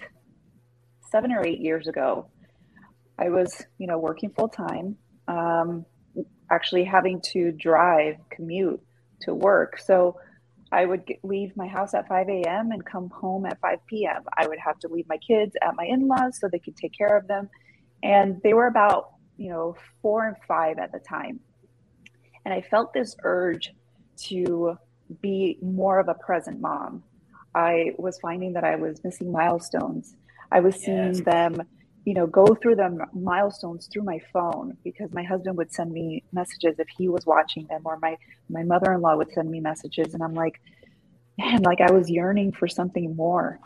seven 1.12 1.32
or 1.32 1.46
eight 1.46 1.60
years 1.60 1.88
ago, 1.88 2.28
I 3.20 3.30
was, 3.30 3.66
you 3.78 3.88
know, 3.88 4.00
working 4.00 4.32
full 4.32 4.50
time, 4.50 4.98
um, 5.28 5.86
actually 6.52 6.84
having 6.84 7.22
to 7.32 7.52
drive, 7.52 8.16
commute 8.30 8.82
to 9.22 9.34
work. 9.34 9.80
So 9.80 10.18
I 10.74 10.86
would 10.86 11.06
get, 11.06 11.20
leave 11.24 11.56
my 11.56 11.68
house 11.68 11.94
at 11.94 12.08
5 12.08 12.28
a.m. 12.30 12.72
and 12.72 12.86
come 12.86 13.10
home 13.10 13.46
at 13.46 13.60
5 13.62 13.80
p.m. 13.88 14.24
I 14.38 14.48
would 14.48 14.60
have 14.60 14.80
to 14.80 14.88
leave 14.88 15.08
my 15.08 15.18
kids 15.18 15.56
at 15.62 15.76
my 15.76 15.86
in 15.86 16.08
laws 16.08 16.40
so 16.40 16.48
they 16.48 16.60
could 16.60 16.76
take 16.76 16.98
care 16.98 17.16
of 17.16 17.28
them. 17.28 17.50
And 18.02 18.42
they 18.44 18.54
were 18.54 18.68
about, 18.68 19.12
you 19.38 19.50
know, 19.50 19.76
four 20.02 20.28
and 20.28 20.36
five 20.48 20.80
at 20.80 20.92
the 20.92 21.00
time. 21.00 21.40
And 22.44 22.54
I 22.54 22.62
felt 22.62 22.94
this 22.94 23.16
urge 23.24 23.74
to 24.30 24.78
be 25.22 25.58
more 25.62 26.00
of 26.00 26.08
a 26.10 26.16
present 26.16 26.60
mom. 26.60 27.04
I 27.56 27.92
was 27.98 28.18
finding 28.20 28.54
that 28.54 28.64
I 28.64 28.76
was 28.76 29.04
missing 29.04 29.32
milestones 29.32 30.16
I 30.54 30.60
was 30.60 30.76
seeing 30.76 31.16
yes. 31.16 31.22
them, 31.22 31.64
you 32.06 32.14
know, 32.14 32.28
go 32.28 32.46
through 32.48 32.76
the 32.76 33.08
milestones 33.14 33.88
through 33.88 34.04
my 34.04 34.20
phone 34.32 34.78
because 34.84 35.12
my 35.14 35.24
husband 35.24 35.58
would 35.58 35.72
send 35.72 35.92
me 35.92 36.24
messages 36.34 36.78
if 36.80 36.88
he 36.98 37.08
was 37.08 37.26
watching 37.26 37.66
them, 37.68 37.82
or 37.86 37.98
my 38.02 38.18
my 38.50 38.64
mother 38.64 38.92
in 38.94 39.02
law 39.02 39.16
would 39.16 39.32
send 39.32 39.50
me 39.50 39.60
messages, 39.60 40.14
and 40.14 40.22
I'm 40.22 40.34
like, 40.34 40.60
man, 41.38 41.62
like 41.62 41.82
I 41.82 41.92
was 41.92 42.10
yearning 42.10 42.52
for 42.52 42.68
something 42.68 43.16
more. 43.16 43.60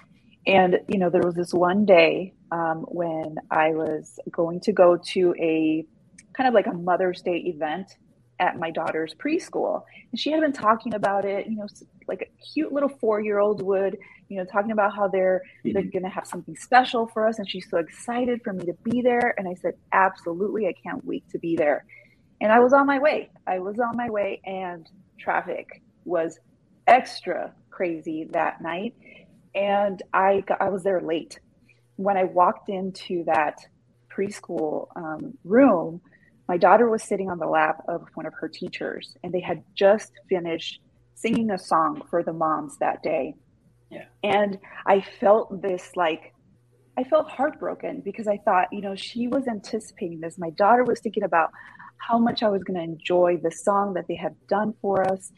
And 0.46 0.80
you 0.88 1.00
know, 1.00 1.10
there 1.10 1.24
was 1.24 1.36
this 1.36 1.54
one 1.54 1.86
day 1.86 2.34
um, 2.52 2.86
when 2.88 3.38
I 3.50 3.72
was 3.72 4.20
going 4.32 4.60
to 4.62 4.72
go 4.72 4.98
to 5.14 5.36
a 5.40 5.86
kind 6.36 6.48
of 6.48 6.54
like 6.54 6.68
a 6.68 6.74
Mother's 6.74 7.22
Day 7.22 7.38
event 7.38 7.98
at 8.40 8.60
my 8.60 8.70
daughter's 8.70 9.16
preschool, 9.16 9.82
and 10.12 10.20
she 10.20 10.32
had 10.32 10.42
been 10.42 10.54
talking 10.54 10.94
about 10.94 11.26
it, 11.26 11.48
you 11.48 11.56
know, 11.56 11.68
like 12.08 12.22
a 12.22 12.44
cute 12.54 12.72
little 12.72 12.90
four 12.90 13.20
year 13.20 13.40
old 13.40 13.64
would, 13.64 13.98
you 14.30 14.38
know, 14.38 14.46
talking 14.46 14.72
about 14.72 14.96
how 14.96 15.08
they're 15.08 15.42
mm-hmm. 15.66 15.74
they're 15.74 15.84
gonna 15.84 16.10
have 16.10 16.28
something 16.28 16.56
special 16.56 17.08
for 17.08 17.28
us, 17.28 17.40
and 17.40 17.50
she's 17.50 17.70
so 17.70 17.78
excited 17.78 18.42
for 18.44 18.54
me 18.54 18.66
to 18.66 18.74
be 18.84 19.02
there. 19.02 19.34
And 19.38 19.48
I 19.48 19.56
said, 19.56 19.76
absolutely, 19.92 20.68
I 20.68 20.74
can't 20.74 21.04
wait 21.06 21.28
to 21.32 21.40
be 21.40 21.56
there. 21.56 21.86
And 22.42 22.52
I 22.52 22.60
was 22.60 22.74
on 22.74 22.86
my 22.86 23.00
way. 23.00 23.30
I 23.48 23.60
was 23.60 23.80
on 23.80 23.96
my 23.96 24.10
way, 24.10 24.42
and 24.46 24.90
traffic 25.20 25.82
was 26.06 26.40
extra 26.88 27.54
crazy 27.70 28.28
that 28.32 28.62
night, 28.62 28.96
and 29.56 30.02
I 30.14 30.42
got, 30.42 30.62
I 30.62 30.70
was 30.70 30.84
there 30.84 31.02
late. 31.02 31.40
When 31.96 32.18
I 32.18 32.26
walked 32.26 32.70
into 32.70 33.24
that 33.26 33.60
preschool 34.16 34.88
um, 34.96 35.38
room, 35.44 36.02
my 36.48 36.58
daughter 36.58 36.90
was 36.90 37.04
sitting 37.04 37.30
on 37.30 37.40
the 37.40 37.48
lap 37.48 37.84
of 37.88 38.08
one 38.14 38.26
of 38.26 38.34
her 38.36 38.48
teachers, 38.48 39.18
and 39.24 39.34
they 39.34 39.40
had 39.40 39.64
just 39.76 40.12
finished 40.30 40.80
singing 41.16 41.52
a 41.52 41.58
song 41.58 42.04
for 42.10 42.24
the 42.24 42.34
moms 42.34 42.78
that 42.78 43.04
day. 43.04 43.34
Yeah. 43.90 44.06
And 44.24 44.60
I 44.86 45.02
felt 45.20 45.62
this 45.62 45.92
like, 45.96 46.34
I 46.98 47.04
felt 47.04 47.30
heartbroken 47.30 48.02
because 48.04 48.28
I 48.28 48.38
thought, 48.38 48.68
you 48.72 48.82
know, 48.82 48.96
she 48.96 49.28
was 49.28 49.48
anticipating 49.48 50.20
this. 50.20 50.38
My 50.38 50.50
daughter 50.52 50.84
was 50.84 51.00
thinking 51.00 51.24
about 51.24 51.52
how 51.98 52.18
much 52.18 52.44
I 52.44 52.50
was 52.50 52.64
going 52.64 52.78
to 52.78 52.84
enjoy 52.84 53.38
the 53.42 53.52
song 53.52 53.94
that 53.94 54.08
they 54.08 54.16
had 54.16 54.36
done 54.48 54.74
for 54.82 55.10
us. 55.12 55.32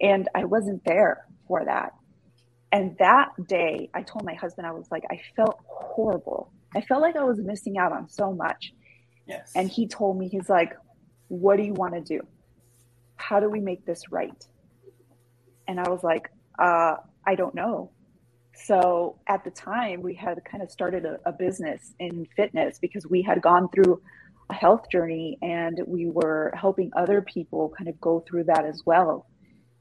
And 0.00 0.28
I 0.34 0.44
wasn't 0.44 0.84
there 0.84 1.24
for 1.46 1.64
that. 1.64 1.92
And 2.70 2.96
that 2.98 3.30
day, 3.46 3.88
I 3.94 4.02
told 4.02 4.24
my 4.24 4.34
husband, 4.34 4.66
I 4.66 4.72
was 4.72 4.86
like, 4.90 5.04
I 5.10 5.20
felt 5.34 5.58
horrible. 5.66 6.52
I 6.76 6.82
felt 6.82 7.00
like 7.00 7.16
I 7.16 7.24
was 7.24 7.38
missing 7.38 7.78
out 7.78 7.92
on 7.92 8.08
so 8.08 8.32
much. 8.32 8.74
Yes. 9.26 9.52
And 9.56 9.70
he 9.70 9.86
told 9.86 10.18
me, 10.18 10.28
he's 10.28 10.48
like, 10.48 10.74
What 11.28 11.56
do 11.56 11.62
you 11.62 11.72
want 11.72 11.94
to 11.94 12.00
do? 12.00 12.26
How 13.16 13.40
do 13.40 13.48
we 13.48 13.60
make 13.60 13.86
this 13.86 14.10
right? 14.10 14.44
And 15.66 15.80
I 15.80 15.88
was 15.88 16.02
like, 16.02 16.30
uh, 16.58 16.96
I 17.28 17.34
don't 17.34 17.54
know. 17.54 17.90
So 18.54 19.18
at 19.28 19.44
the 19.44 19.50
time, 19.50 20.00
we 20.00 20.14
had 20.14 20.42
kind 20.50 20.62
of 20.62 20.70
started 20.70 21.04
a, 21.04 21.18
a, 21.26 21.32
business 21.32 21.94
in 22.00 22.26
fitness 22.34 22.78
because 22.78 23.06
we 23.06 23.20
had 23.20 23.42
gone 23.42 23.68
through 23.68 24.00
a 24.48 24.54
health 24.54 24.90
journey 24.90 25.38
and 25.42 25.78
we 25.86 26.08
were 26.08 26.50
helping 26.56 26.90
other 26.96 27.20
people 27.20 27.70
kind 27.76 27.88
of 27.88 28.00
go 28.00 28.24
through 28.26 28.44
that 28.44 28.64
as 28.64 28.82
well. 28.86 29.26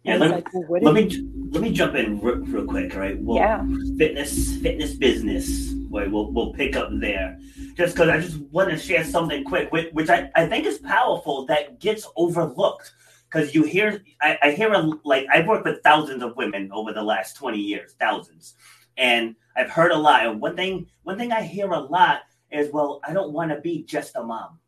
Yeah, 0.03 0.17
let, 0.17 0.31
like, 0.31 0.47
well, 0.53 0.81
let 0.81 0.93
me 0.93 1.27
let 1.51 1.63
me 1.63 1.71
jump 1.71 1.95
in 1.95 2.19
real, 2.19 2.37
real 2.37 2.65
quick, 2.65 2.93
right? 2.95 3.17
Well, 3.19 3.37
yeah. 3.37 3.65
Fitness, 3.97 4.57
fitness 4.57 4.93
business. 4.95 5.73
Wait, 5.89 6.11
we'll 6.11 6.31
we'll 6.31 6.53
pick 6.53 6.75
up 6.75 6.89
there. 6.91 7.39
Just 7.75 7.95
because 7.95 8.09
I 8.09 8.19
just 8.19 8.37
want 8.51 8.69
to 8.69 8.77
share 8.77 9.03
something 9.03 9.43
quick, 9.45 9.71
which, 9.71 9.91
which 9.93 10.09
I, 10.09 10.29
I 10.35 10.47
think 10.47 10.65
is 10.65 10.79
powerful 10.79 11.45
that 11.47 11.79
gets 11.79 12.07
overlooked. 12.15 12.91
Because 13.29 13.53
you 13.53 13.63
hear, 13.63 14.01
I, 14.21 14.37
I 14.41 14.51
hear 14.51 14.71
a, 14.71 14.89
like 15.03 15.25
I've 15.31 15.47
worked 15.47 15.65
with 15.65 15.83
thousands 15.83 16.23
of 16.23 16.37
women 16.37 16.69
over 16.71 16.93
the 16.93 17.03
last 17.03 17.35
twenty 17.35 17.59
years, 17.59 17.93
thousands, 17.99 18.55
and 18.97 19.35
I've 19.55 19.69
heard 19.69 19.91
a 19.91 19.97
lot. 19.97 20.25
And 20.25 20.39
one 20.39 20.55
thing, 20.55 20.87
one 21.03 21.17
thing 21.17 21.31
I 21.31 21.41
hear 21.41 21.69
a 21.71 21.79
lot 21.79 22.21
is, 22.51 22.71
well, 22.71 23.01
I 23.05 23.13
don't 23.13 23.33
want 23.33 23.51
to 23.51 23.59
be 23.59 23.83
just 23.83 24.15
a 24.15 24.23
mom, 24.23 24.59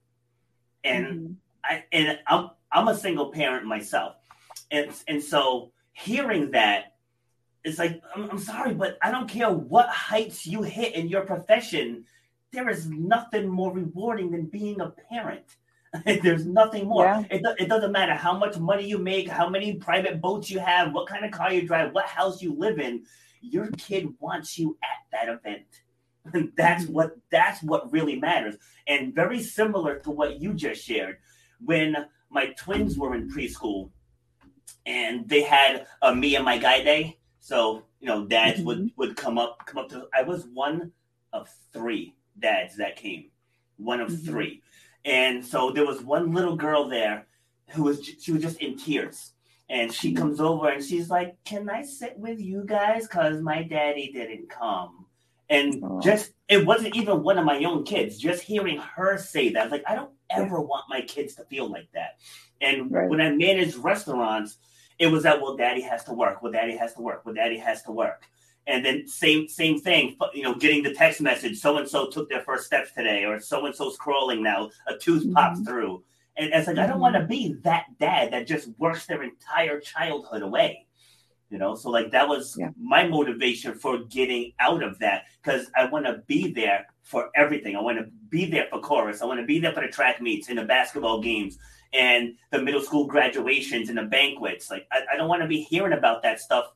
and 0.83 1.05
mm-hmm. 1.05 1.33
I 1.63 1.83
and 1.91 2.19
I'm 2.27 2.49
I'm 2.71 2.87
a 2.89 2.97
single 2.97 3.31
parent 3.31 3.65
myself, 3.65 4.15
and 4.71 4.91
and 5.07 5.23
so 5.23 5.71
hearing 5.93 6.51
that 6.51 6.95
it's 7.63 7.79
like 7.79 8.01
I'm, 8.15 8.29
I'm, 8.29 8.39
sorry 8.39 8.73
but 8.73 8.97
i 9.01 9.11
don't 9.11 9.27
care 9.27 9.51
what 9.51 9.89
heights 9.89 10.47
you 10.47 10.63
hit 10.63 10.95
in 10.95 11.09
your 11.09 11.21
profession 11.21 12.05
there 12.51 12.69
is 12.69 12.87
nothing 12.87 13.47
more 13.47 13.71
rewarding 13.71 14.31
than 14.31 14.45
being 14.45 14.81
a 14.81 14.93
parent 15.09 15.57
there's 16.23 16.45
nothing 16.45 16.87
more 16.87 17.05
yeah. 17.05 17.23
it, 17.31 17.41
it 17.57 17.67
doesn't 17.67 17.91
matter 17.91 18.13
how 18.13 18.37
much 18.37 18.57
money 18.57 18.85
you 18.85 18.97
make 18.97 19.27
how 19.27 19.49
many 19.49 19.75
private 19.75 20.21
boats 20.21 20.49
you 20.49 20.59
have 20.59 20.93
what 20.93 21.07
kind 21.07 21.25
of 21.25 21.31
car 21.31 21.51
you 21.51 21.67
drive 21.67 21.93
what 21.93 22.05
house 22.05 22.41
you 22.41 22.53
live 22.53 22.79
in 22.79 23.03
your 23.41 23.67
kid 23.71 24.07
wants 24.19 24.59
you 24.59 24.77
at 24.83 25.09
that 25.11 25.33
event 25.33 25.65
and 26.33 26.51
that's 26.57 26.83
mm-hmm. 26.83 26.93
what 26.93 27.17
that's 27.31 27.63
what 27.63 27.91
really 27.91 28.19
matters 28.19 28.55
and 28.87 29.15
very 29.15 29.41
similar 29.41 29.97
to 29.97 30.11
what 30.11 30.39
you 30.39 30.53
just 30.53 30.83
shared 30.83 31.17
when 31.59 31.95
my 32.29 32.47
twins 32.57 32.97
were 32.97 33.15
in 33.15 33.29
preschool 33.29 33.89
and 34.85 35.27
they 35.27 35.43
had 35.43 35.85
a 36.01 36.15
me 36.15 36.35
and 36.35 36.45
my 36.45 36.57
guy 36.57 36.83
day. 36.83 37.17
So 37.39 37.83
you 37.99 38.07
know, 38.07 38.25
dads 38.25 38.57
mm-hmm. 38.57 38.65
would 38.65 38.91
would 38.97 39.15
come 39.15 39.37
up 39.37 39.65
come 39.65 39.83
up 39.83 39.89
to. 39.89 40.07
I 40.13 40.23
was 40.23 40.45
one 40.53 40.91
of 41.33 41.49
three 41.73 42.15
dads 42.39 42.77
that 42.77 42.95
came, 42.95 43.29
one 43.77 43.99
of 43.99 44.09
mm-hmm. 44.09 44.25
three, 44.25 44.61
and 45.05 45.45
so 45.45 45.71
there 45.71 45.85
was 45.85 46.01
one 46.01 46.33
little 46.33 46.55
girl 46.55 46.87
there 46.87 47.27
who 47.69 47.83
was 47.83 48.05
she 48.05 48.31
was 48.31 48.41
just 48.41 48.61
in 48.61 48.77
tears. 48.77 49.33
And 49.71 49.93
she 49.93 50.13
comes 50.13 50.39
over 50.39 50.67
and 50.69 50.83
she's 50.83 51.11
like, 51.11 51.35
"Can 51.45 51.69
I 51.69 51.83
sit 51.83 52.17
with 52.17 52.39
you 52.39 52.63
guys? 52.65 53.07
Cause 53.07 53.39
my 53.39 53.61
daddy 53.61 54.11
didn't 54.11 54.49
come." 54.49 55.05
And 55.47 55.83
oh. 55.83 56.01
just 56.01 56.31
it 56.47 56.65
wasn't 56.65 56.95
even 56.95 57.21
one 57.21 57.37
of 57.37 57.45
my 57.45 57.63
own 57.63 57.83
kids. 57.83 58.17
Just 58.17 58.41
hearing 58.41 58.79
her 58.95 59.19
say 59.19 59.49
that, 59.49 59.59
I 59.59 59.63
was 59.63 59.71
like, 59.71 59.83
I 59.87 59.95
don't 59.95 60.11
ever 60.31 60.59
want 60.59 60.85
my 60.89 61.01
kids 61.01 61.35
to 61.35 61.43
feel 61.45 61.69
like 61.69 61.87
that. 61.93 62.17
And 62.61 62.91
right. 62.91 63.07
when 63.07 63.21
I 63.21 63.29
managed 63.29 63.75
restaurants, 63.75 64.57
it 64.97 65.07
was 65.07 65.23
that 65.23 65.39
well, 65.39 65.55
daddy 65.55 65.81
has 65.81 66.03
to 66.05 66.13
work. 66.13 66.41
Well, 66.41 66.51
daddy 66.51 66.75
has 66.75 66.95
to 66.95 67.01
work. 67.01 67.23
Well, 67.23 67.35
daddy 67.35 67.57
has 67.57 67.83
to 67.83 67.91
work. 67.91 68.23
And 68.69 68.85
then 68.85 69.07
same 69.07 69.47
same 69.47 69.79
thing, 69.79 70.15
you 70.35 70.43
know, 70.43 70.53
getting 70.53 70.83
the 70.83 70.93
text 70.93 71.21
message, 71.21 71.57
so 71.57 71.77
and 71.77 71.89
so 71.89 72.07
took 72.07 72.29
their 72.29 72.43
first 72.43 72.67
steps 72.67 72.91
today, 72.91 73.25
or 73.25 73.39
so 73.39 73.65
and 73.65 73.73
so's 73.73 73.97
crawling 73.97 74.43
now, 74.43 74.69
a 74.87 74.95
tooth 74.95 75.23
mm-hmm. 75.23 75.33
pops 75.33 75.61
through. 75.61 76.03
And 76.37 76.53
it's 76.53 76.67
like 76.67 76.75
mm-hmm. 76.75 76.85
I 76.85 76.87
don't 76.87 76.99
want 76.99 77.15
to 77.15 77.25
be 77.25 77.55
that 77.63 77.85
dad 77.99 78.31
that 78.31 78.45
just 78.45 78.69
works 78.77 79.07
their 79.07 79.23
entire 79.23 79.79
childhood 79.79 80.43
away. 80.43 80.85
You 81.49 81.57
know, 81.57 81.73
so 81.73 81.89
like 81.89 82.11
that 82.11 82.27
was 82.27 82.55
yeah. 82.59 82.69
my 82.79 83.07
motivation 83.07 83.73
for 83.73 84.03
getting 84.03 84.53
out 84.59 84.83
of 84.83 84.99
that 84.99 85.23
because 85.41 85.71
I 85.75 85.85
want 85.85 86.05
to 86.05 86.21
be 86.27 86.51
there 86.53 86.85
for 87.01 87.31
everything. 87.35 87.75
I 87.75 87.81
want 87.81 87.97
to 87.97 88.05
be 88.29 88.45
there 88.45 88.67
for 88.69 88.81
chorus. 88.81 89.23
I 89.23 89.25
want 89.25 89.39
to 89.39 89.47
be 89.47 89.57
there 89.57 89.73
for 89.73 89.81
the 89.81 89.87
track 89.87 90.21
meets 90.21 90.47
and 90.47 90.59
the 90.59 90.65
basketball 90.65 91.21
games 91.21 91.57
and 91.91 92.35
the 92.51 92.61
middle 92.61 92.81
school 92.81 93.07
graduations 93.07 93.89
and 93.89 93.97
the 93.97 94.03
banquets. 94.03 94.69
Like 94.69 94.87
I, 94.91 94.99
I 95.11 95.17
don't 95.17 95.27
want 95.27 95.41
to 95.41 95.47
be 95.47 95.63
hearing 95.63 95.93
about 95.93 96.21
that 96.21 96.39
stuff 96.39 96.71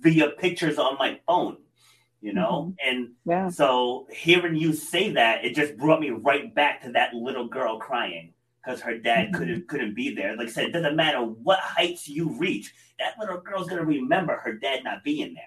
via 0.00 0.30
pictures 0.30 0.78
on 0.78 0.96
my 0.98 1.20
phone, 1.26 1.58
you 2.20 2.32
know? 2.32 2.74
Mm-hmm. 2.82 2.90
And 2.90 3.08
yeah. 3.24 3.48
so 3.48 4.06
hearing 4.10 4.56
you 4.56 4.72
say 4.72 5.12
that, 5.12 5.44
it 5.44 5.54
just 5.54 5.76
brought 5.76 6.00
me 6.00 6.10
right 6.10 6.54
back 6.54 6.82
to 6.82 6.92
that 6.92 7.14
little 7.14 7.48
girl 7.48 7.78
crying 7.78 8.32
because 8.64 8.80
her 8.80 8.98
dad 8.98 9.26
mm-hmm. 9.26 9.36
couldn't 9.36 9.68
couldn't 9.68 9.94
be 9.94 10.14
there. 10.14 10.36
Like 10.36 10.48
I 10.48 10.50
said, 10.50 10.64
it 10.66 10.72
doesn't 10.72 10.96
matter 10.96 11.20
what 11.20 11.58
heights 11.60 12.08
you 12.08 12.30
reach, 12.38 12.74
that 12.98 13.18
little 13.18 13.40
girl's 13.40 13.68
gonna 13.68 13.84
remember 13.84 14.36
her 14.36 14.54
dad 14.54 14.84
not 14.84 15.04
being 15.04 15.34
there. 15.34 15.44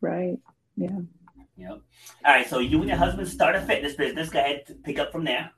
Right. 0.00 0.38
Yeah. 0.76 0.98
Yep. 1.56 1.80
All 2.24 2.32
right. 2.32 2.48
So 2.48 2.60
you 2.60 2.78
and 2.78 2.88
your 2.88 2.98
husband 2.98 3.26
start 3.28 3.56
a 3.56 3.60
fitness 3.60 3.94
business. 3.94 4.28
Go 4.28 4.38
ahead, 4.38 4.76
pick 4.84 4.98
up 4.98 5.10
from 5.10 5.24
there. 5.24 5.50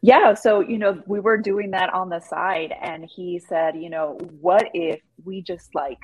Yeah, 0.00 0.34
so 0.34 0.60
you 0.60 0.78
know, 0.78 1.02
we 1.06 1.20
were 1.20 1.36
doing 1.36 1.72
that 1.72 1.92
on 1.92 2.08
the 2.08 2.20
side 2.20 2.72
and 2.80 3.04
he 3.04 3.40
said, 3.40 3.76
you 3.76 3.90
know, 3.90 4.16
what 4.40 4.68
if 4.72 5.00
we 5.24 5.42
just 5.42 5.74
like 5.74 5.98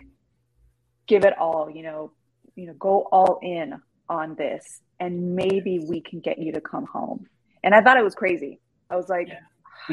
give 1.06 1.24
it 1.24 1.36
all, 1.38 1.70
you 1.70 1.82
know, 1.82 2.12
you 2.54 2.66
know, 2.66 2.74
go 2.74 3.06
all 3.12 3.38
in 3.42 3.80
on 4.08 4.34
this 4.36 4.80
and 5.00 5.34
maybe 5.34 5.78
we 5.78 6.00
can 6.00 6.20
get 6.20 6.38
you 6.38 6.52
to 6.52 6.60
come 6.60 6.86
home. 6.86 7.26
And 7.62 7.74
I 7.74 7.82
thought 7.82 7.96
it 7.96 8.04
was 8.04 8.14
crazy. 8.14 8.60
I 8.90 8.96
was 8.96 9.08
like, 9.08 9.28
yeah. 9.28 9.40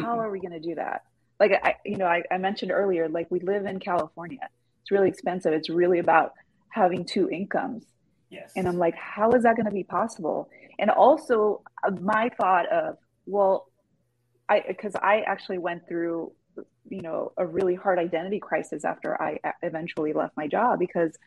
how 0.03 0.19
are 0.19 0.29
we 0.29 0.39
going 0.39 0.53
to 0.53 0.59
do 0.59 0.75
that? 0.75 1.03
Like 1.39 1.53
I 1.63 1.75
you 1.85 1.97
know, 1.97 2.05
I, 2.05 2.21
I 2.29 2.37
mentioned 2.37 2.71
earlier 2.71 3.09
like 3.09 3.31
we 3.31 3.39
live 3.39 3.65
in 3.65 3.79
California. 3.79 4.47
It's 4.83 4.91
really 4.91 5.09
expensive. 5.09 5.53
It's 5.53 5.69
really 5.69 5.97
about 5.97 6.33
having 6.69 7.03
two 7.03 7.29
incomes. 7.29 7.83
Yes. 8.29 8.51
And 8.55 8.67
I'm 8.67 8.77
like, 8.77 8.95
how 8.95 9.31
is 9.31 9.43
that 9.43 9.55
going 9.55 9.65
to 9.65 9.71
be 9.71 9.83
possible? 9.83 10.49
And 10.77 10.91
also 10.91 11.63
uh, 11.83 11.91
my 11.99 12.29
thought 12.39 12.71
of, 12.71 12.97
well, 13.25 13.67
I 14.49 14.63
because 14.67 14.95
I 14.95 15.21
actually 15.21 15.57
went 15.57 15.87
through 15.87 16.31
you 16.89 17.01
know 17.01 17.31
a 17.37 17.45
really 17.45 17.75
hard 17.75 17.99
identity 17.99 18.39
crisis 18.39 18.83
after 18.85 19.21
I 19.21 19.39
eventually 19.61 20.13
left 20.13 20.35
my 20.35 20.47
job 20.47 20.79
because 20.79 21.17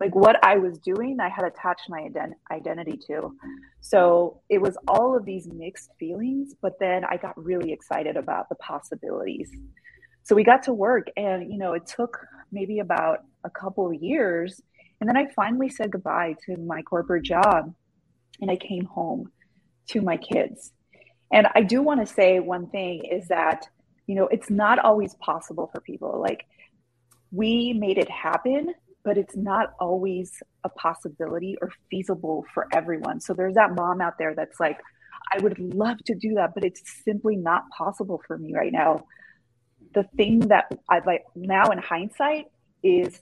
like 0.00 0.14
what 0.14 0.44
I 0.44 0.56
was 0.56 0.78
doing 0.78 1.18
I 1.20 1.28
had 1.28 1.44
attached 1.44 1.88
my 1.88 2.00
ident- 2.02 2.34
identity 2.50 2.98
to. 3.06 3.36
So 3.80 4.40
it 4.48 4.60
was 4.60 4.76
all 4.88 5.16
of 5.16 5.24
these 5.24 5.46
mixed 5.46 5.90
feelings 5.98 6.54
but 6.60 6.78
then 6.80 7.04
I 7.04 7.16
got 7.16 7.42
really 7.42 7.72
excited 7.72 8.16
about 8.16 8.48
the 8.48 8.56
possibilities. 8.56 9.50
So 10.24 10.34
we 10.34 10.42
got 10.42 10.62
to 10.64 10.72
work 10.72 11.08
and 11.16 11.52
you 11.52 11.58
know 11.58 11.74
it 11.74 11.86
took 11.86 12.18
maybe 12.50 12.78
about 12.80 13.20
a 13.44 13.50
couple 13.50 13.86
of 13.88 13.94
years 13.94 14.60
and 15.00 15.08
then 15.08 15.16
I 15.16 15.26
finally 15.34 15.68
said 15.68 15.90
goodbye 15.90 16.36
to 16.46 16.56
my 16.56 16.82
corporate 16.82 17.24
job 17.24 17.74
and 18.40 18.50
I 18.50 18.56
came 18.56 18.84
home 18.86 19.30
to 19.88 20.00
my 20.00 20.16
kids. 20.16 20.72
And 21.32 21.48
I 21.54 21.62
do 21.62 21.82
want 21.82 22.06
to 22.06 22.12
say 22.12 22.40
one 22.40 22.68
thing 22.68 23.04
is 23.04 23.28
that, 23.28 23.66
you 24.06 24.14
know, 24.14 24.26
it's 24.28 24.50
not 24.50 24.78
always 24.78 25.14
possible 25.14 25.68
for 25.72 25.80
people. 25.80 26.20
Like 26.20 26.46
we 27.30 27.72
made 27.72 27.98
it 27.98 28.10
happen, 28.10 28.74
but 29.02 29.18
it's 29.18 29.36
not 29.36 29.74
always 29.80 30.42
a 30.64 30.68
possibility 30.68 31.56
or 31.60 31.72
feasible 31.90 32.44
for 32.54 32.68
everyone. 32.72 33.20
So 33.20 33.34
there's 33.34 33.54
that 33.54 33.74
mom 33.74 34.00
out 34.00 34.18
there 34.18 34.34
that's 34.34 34.60
like, 34.60 34.80
I 35.32 35.38
would 35.40 35.58
love 35.58 35.98
to 36.04 36.14
do 36.14 36.34
that, 36.34 36.54
but 36.54 36.64
it's 36.64 36.82
simply 37.04 37.36
not 37.36 37.64
possible 37.76 38.22
for 38.26 38.38
me 38.38 38.54
right 38.54 38.72
now. 38.72 39.06
The 39.94 40.04
thing 40.16 40.40
that 40.40 40.66
I 40.88 41.00
like 41.04 41.24
now 41.34 41.70
in 41.70 41.78
hindsight 41.78 42.46
is 42.82 43.20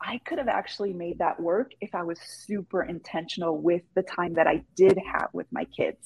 I 0.00 0.18
could 0.18 0.38
have 0.38 0.48
actually 0.48 0.92
made 0.92 1.18
that 1.18 1.40
work 1.40 1.72
if 1.80 1.94
I 1.94 2.02
was 2.02 2.18
super 2.20 2.82
intentional 2.82 3.60
with 3.60 3.82
the 3.94 4.02
time 4.02 4.34
that 4.34 4.46
I 4.46 4.64
did 4.76 4.98
have 5.12 5.28
with 5.32 5.46
my 5.52 5.64
kids. 5.64 5.98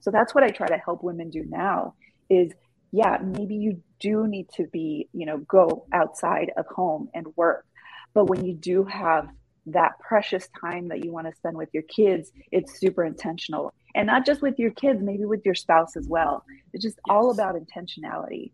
So 0.00 0.10
that's 0.10 0.34
what 0.34 0.44
I 0.44 0.48
try 0.48 0.66
to 0.68 0.78
help 0.78 1.02
women 1.02 1.30
do 1.30 1.44
now 1.48 1.94
is 2.28 2.52
yeah, 2.96 3.18
maybe 3.22 3.54
you 3.56 3.82
do 4.00 4.26
need 4.26 4.48
to 4.54 4.66
be, 4.68 5.06
you 5.12 5.26
know, 5.26 5.36
go 5.36 5.86
outside 5.92 6.50
of 6.56 6.64
home 6.66 7.10
and 7.12 7.26
work. 7.36 7.66
But 8.14 8.24
when 8.24 8.42
you 8.42 8.54
do 8.54 8.84
have 8.84 9.28
that 9.66 9.98
precious 10.00 10.48
time 10.58 10.88
that 10.88 11.04
you 11.04 11.12
want 11.12 11.26
to 11.26 11.36
spend 11.36 11.58
with 11.58 11.68
your 11.74 11.82
kids, 11.82 12.32
it's 12.52 12.80
super 12.80 13.04
intentional. 13.04 13.74
And 13.94 14.06
not 14.06 14.24
just 14.24 14.40
with 14.40 14.58
your 14.58 14.70
kids, 14.70 15.02
maybe 15.02 15.26
with 15.26 15.44
your 15.44 15.54
spouse 15.54 15.94
as 15.94 16.08
well. 16.08 16.42
It's 16.72 16.82
just 16.82 16.96
yes. 17.06 17.14
all 17.14 17.30
about 17.30 17.54
intentionality. 17.54 18.52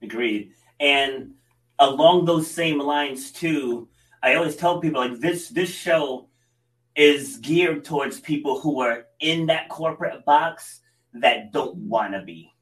Agreed. 0.00 0.52
And 0.78 1.32
along 1.80 2.24
those 2.24 2.48
same 2.48 2.78
lines 2.78 3.32
too, 3.32 3.88
I 4.22 4.36
always 4.36 4.54
tell 4.54 4.80
people 4.80 5.00
like 5.00 5.18
this 5.18 5.48
this 5.48 5.74
show 5.74 6.28
is 6.94 7.38
geared 7.38 7.84
towards 7.84 8.20
people 8.20 8.60
who 8.60 8.80
are 8.80 9.06
in 9.18 9.46
that 9.46 9.68
corporate 9.70 10.24
box 10.24 10.82
that 11.14 11.52
don't 11.52 11.74
want 11.78 12.12
to 12.12 12.22
be. 12.22 12.52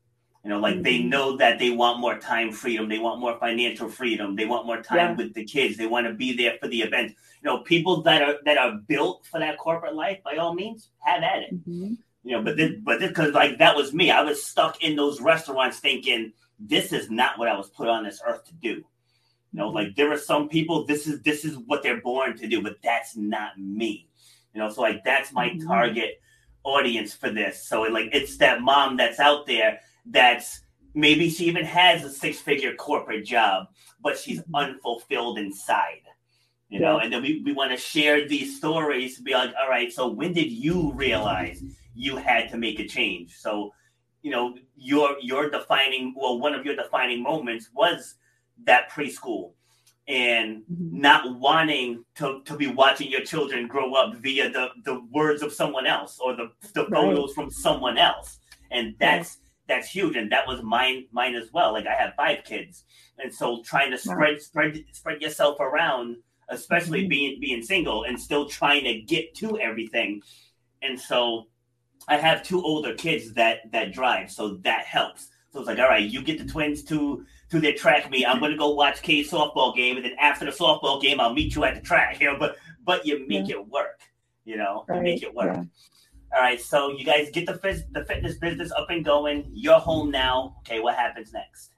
You 0.46 0.52
know, 0.52 0.60
like 0.60 0.74
mm-hmm. 0.74 0.84
they 0.84 1.02
know 1.02 1.36
that 1.38 1.58
they 1.58 1.70
want 1.70 1.98
more 1.98 2.20
time 2.20 2.52
freedom, 2.52 2.88
they 2.88 3.00
want 3.00 3.18
more 3.18 3.36
financial 3.36 3.88
freedom, 3.88 4.36
they 4.36 4.44
want 4.44 4.64
more 4.64 4.80
time 4.80 5.10
yeah. 5.10 5.16
with 5.16 5.34
the 5.34 5.44
kids, 5.44 5.76
they 5.76 5.88
want 5.88 6.06
to 6.06 6.14
be 6.14 6.36
there 6.36 6.56
for 6.60 6.68
the 6.68 6.82
event. 6.82 7.16
You 7.42 7.50
know, 7.50 7.58
people 7.64 8.00
that 8.02 8.22
are 8.22 8.36
that 8.44 8.56
are 8.56 8.76
built 8.86 9.26
for 9.26 9.40
that 9.40 9.58
corporate 9.58 9.96
life, 9.96 10.22
by 10.22 10.36
all 10.36 10.54
means, 10.54 10.90
have 11.00 11.24
at 11.24 11.42
it. 11.42 11.52
Mm-hmm. 11.52 11.94
You 12.22 12.32
know, 12.32 12.42
but 12.44 12.56
this, 12.56 12.74
but 12.80 13.00
this, 13.00 13.08
because 13.08 13.34
like 13.34 13.58
that 13.58 13.74
was 13.74 13.92
me. 13.92 14.12
I 14.12 14.22
was 14.22 14.40
stuck 14.40 14.84
in 14.84 14.94
those 14.94 15.20
restaurants 15.20 15.80
thinking 15.80 16.32
this 16.60 16.92
is 16.92 17.10
not 17.10 17.40
what 17.40 17.48
I 17.48 17.56
was 17.56 17.68
put 17.70 17.88
on 17.88 18.04
this 18.04 18.22
earth 18.24 18.44
to 18.44 18.54
do. 18.54 18.68
You 18.68 18.84
know, 19.50 19.66
mm-hmm. 19.66 19.78
like 19.78 19.96
there 19.96 20.12
are 20.12 20.18
some 20.18 20.48
people. 20.48 20.86
This 20.86 21.08
is 21.08 21.22
this 21.22 21.44
is 21.44 21.58
what 21.66 21.82
they're 21.82 22.00
born 22.00 22.36
to 22.36 22.46
do, 22.46 22.62
but 22.62 22.76
that's 22.84 23.16
not 23.16 23.58
me. 23.58 24.08
You 24.54 24.60
know, 24.60 24.70
so 24.70 24.82
like 24.82 25.02
that's 25.02 25.32
my 25.32 25.48
mm-hmm. 25.48 25.66
target 25.66 26.20
audience 26.62 27.14
for 27.14 27.30
this. 27.30 27.66
So 27.66 27.82
like 27.82 28.10
it's 28.12 28.36
that 28.36 28.60
mom 28.60 28.96
that's 28.96 29.18
out 29.18 29.44
there 29.46 29.80
that's 30.10 30.60
maybe 30.94 31.28
she 31.28 31.44
even 31.44 31.64
has 31.64 32.04
a 32.04 32.10
six 32.10 32.38
figure 32.38 32.74
corporate 32.74 33.24
job, 33.24 33.66
but 34.02 34.18
she's 34.18 34.40
mm-hmm. 34.40 34.54
unfulfilled 34.54 35.38
inside. 35.38 36.02
You 36.68 36.80
know, 36.80 36.98
and 36.98 37.12
then 37.12 37.22
we, 37.22 37.42
we 37.44 37.52
want 37.52 37.70
to 37.70 37.76
share 37.76 38.26
these 38.26 38.56
stories 38.56 39.16
to 39.16 39.22
be 39.22 39.34
like, 39.34 39.50
all 39.60 39.68
right, 39.68 39.92
so 39.92 40.08
when 40.08 40.32
did 40.32 40.50
you 40.50 40.92
realize 40.94 41.62
you 41.94 42.16
had 42.16 42.50
to 42.50 42.56
make 42.58 42.80
a 42.80 42.88
change? 42.88 43.36
So, 43.36 43.72
you 44.22 44.32
know, 44.32 44.56
your 44.74 45.16
your 45.20 45.48
defining 45.48 46.12
well, 46.16 46.40
one 46.40 46.54
of 46.54 46.66
your 46.66 46.74
defining 46.74 47.22
moments 47.22 47.70
was 47.72 48.16
that 48.64 48.90
preschool 48.90 49.52
and 50.08 50.62
mm-hmm. 50.62 51.00
not 51.00 51.38
wanting 51.38 52.04
to, 52.16 52.40
to 52.44 52.56
be 52.56 52.68
watching 52.68 53.10
your 53.10 53.22
children 53.22 53.66
grow 53.66 53.94
up 53.94 54.16
via 54.16 54.50
the, 54.50 54.68
the 54.84 55.00
words 55.12 55.42
of 55.42 55.52
someone 55.52 55.86
else 55.86 56.18
or 56.20 56.34
the, 56.36 56.50
the 56.74 56.86
right. 56.86 56.92
photos 56.92 57.32
from 57.32 57.50
someone 57.50 57.98
else. 57.98 58.38
And 58.70 58.94
that's 59.00 59.38
that's 59.68 59.88
huge. 59.88 60.16
And 60.16 60.30
that 60.32 60.46
was 60.46 60.62
mine 60.62 61.06
mine 61.12 61.34
as 61.34 61.52
well. 61.52 61.72
Like 61.72 61.86
I 61.86 61.94
have 61.94 62.14
five 62.14 62.44
kids. 62.44 62.84
And 63.18 63.32
so 63.32 63.62
trying 63.62 63.90
to 63.90 63.98
spread 63.98 64.40
spread 64.40 64.84
spread 64.92 65.22
yourself 65.22 65.60
around, 65.60 66.16
especially 66.48 67.00
mm-hmm. 67.02 67.08
being 67.08 67.40
being 67.40 67.62
single 67.62 68.04
and 68.04 68.20
still 68.20 68.48
trying 68.48 68.84
to 68.84 69.00
get 69.00 69.34
to 69.36 69.58
everything. 69.58 70.22
And 70.82 70.98
so 70.98 71.48
I 72.08 72.16
have 72.16 72.42
two 72.42 72.62
older 72.62 72.94
kids 72.94 73.32
that 73.34 73.70
that 73.72 73.92
drive, 73.92 74.30
so 74.30 74.56
that 74.62 74.84
helps. 74.84 75.30
So 75.50 75.60
it's 75.60 75.68
like, 75.68 75.78
all 75.78 75.88
right, 75.88 76.08
you 76.08 76.22
get 76.22 76.38
the 76.38 76.44
twins 76.44 76.82
to 76.84 77.24
to 77.50 77.60
their 77.60 77.72
track 77.72 78.10
meet. 78.10 78.26
I'm 78.26 78.40
gonna 78.40 78.56
go 78.56 78.74
watch 78.74 79.02
K's 79.02 79.30
softball 79.30 79.74
game, 79.74 79.96
and 79.96 80.04
then 80.04 80.14
after 80.20 80.44
the 80.44 80.50
softball 80.50 81.00
game, 81.00 81.20
I'll 81.20 81.32
meet 81.32 81.54
you 81.54 81.64
at 81.64 81.74
the 81.74 81.80
track. 81.80 82.20
You 82.20 82.32
know, 82.32 82.38
but 82.38 82.56
but 82.84 83.06
you 83.06 83.26
make 83.26 83.48
yeah. 83.48 83.56
it 83.56 83.68
work. 83.68 84.00
You 84.44 84.56
know, 84.56 84.84
right. 84.88 84.98
you 84.98 85.02
make 85.02 85.22
it 85.22 85.34
work. 85.34 85.56
Yeah. 85.56 85.64
All 86.34 86.40
right, 86.40 86.60
so 86.60 86.90
you 86.90 87.04
guys 87.04 87.30
get 87.30 87.46
the 87.46 87.84
the 87.92 88.04
fitness 88.04 88.38
business 88.38 88.72
up 88.72 88.90
and 88.90 89.04
going. 89.04 89.50
You're 89.52 89.78
home 89.78 90.10
now. 90.10 90.56
Okay, 90.60 90.80
what 90.80 90.96
happens 90.96 91.32
next? 91.32 91.70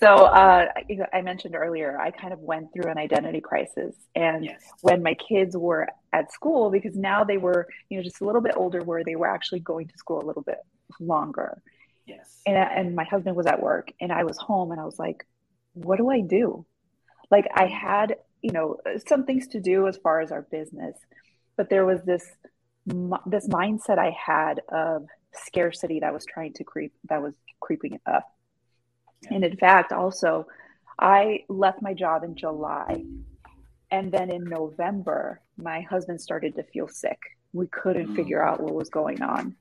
So 0.00 0.24
uh, 0.24 0.66
I 1.12 1.20
mentioned 1.20 1.54
earlier, 1.54 2.00
I 2.00 2.10
kind 2.10 2.32
of 2.32 2.38
went 2.38 2.72
through 2.72 2.90
an 2.90 2.96
identity 2.96 3.42
crisis, 3.42 3.94
and 4.14 4.46
yes. 4.46 4.62
when 4.80 5.02
my 5.02 5.14
kids 5.14 5.54
were 5.54 5.88
at 6.14 6.32
school, 6.32 6.70
because 6.70 6.96
now 6.96 7.22
they 7.22 7.36
were, 7.36 7.68
you 7.90 7.98
know, 7.98 8.02
just 8.02 8.22
a 8.22 8.24
little 8.24 8.40
bit 8.40 8.54
older, 8.56 8.82
where 8.82 9.04
they 9.04 9.16
were 9.16 9.28
actually 9.28 9.60
going 9.60 9.88
to 9.88 9.98
school 9.98 10.22
a 10.22 10.26
little 10.26 10.42
bit 10.42 10.58
longer. 10.98 11.60
Yes. 12.06 12.40
And 12.46 12.56
and 12.56 12.96
my 12.96 13.04
husband 13.04 13.36
was 13.36 13.46
at 13.46 13.62
work, 13.62 13.92
and 14.00 14.10
I 14.10 14.24
was 14.24 14.38
home, 14.38 14.72
and 14.72 14.80
I 14.80 14.84
was 14.84 14.98
like, 14.98 15.26
"What 15.74 15.98
do 15.98 16.08
I 16.08 16.22
do?" 16.22 16.64
Like 17.30 17.46
I 17.54 17.66
had, 17.66 18.16
you 18.40 18.52
know, 18.52 18.78
some 19.06 19.24
things 19.24 19.48
to 19.48 19.60
do 19.60 19.86
as 19.86 19.98
far 19.98 20.20
as 20.20 20.32
our 20.32 20.42
business, 20.42 20.96
but 21.56 21.68
there 21.68 21.84
was 21.84 22.00
this 22.02 22.24
this 23.26 23.48
mindset 23.48 23.98
I 23.98 24.10
had 24.10 24.60
of 24.68 25.06
scarcity 25.32 26.00
that 26.00 26.12
was 26.12 26.24
trying 26.24 26.52
to 26.54 26.64
creep 26.64 26.92
that 27.08 27.22
was 27.22 27.34
creeping 27.60 28.00
up. 28.06 28.32
Yeah. 29.22 29.34
And 29.34 29.44
in 29.44 29.56
fact, 29.56 29.92
also, 29.92 30.46
I 30.98 31.44
left 31.48 31.82
my 31.82 31.94
job 31.94 32.24
in 32.24 32.34
July. 32.34 33.04
And 33.90 34.12
then 34.12 34.30
in 34.30 34.44
November, 34.44 35.40
my 35.56 35.80
husband 35.80 36.20
started 36.20 36.54
to 36.56 36.62
feel 36.62 36.88
sick. 36.88 37.18
We 37.52 37.66
couldn't 37.66 38.08
mm. 38.08 38.16
figure 38.16 38.42
out 38.42 38.60
what 38.60 38.74
was 38.74 38.88
going 38.88 39.20
on. 39.20 39.56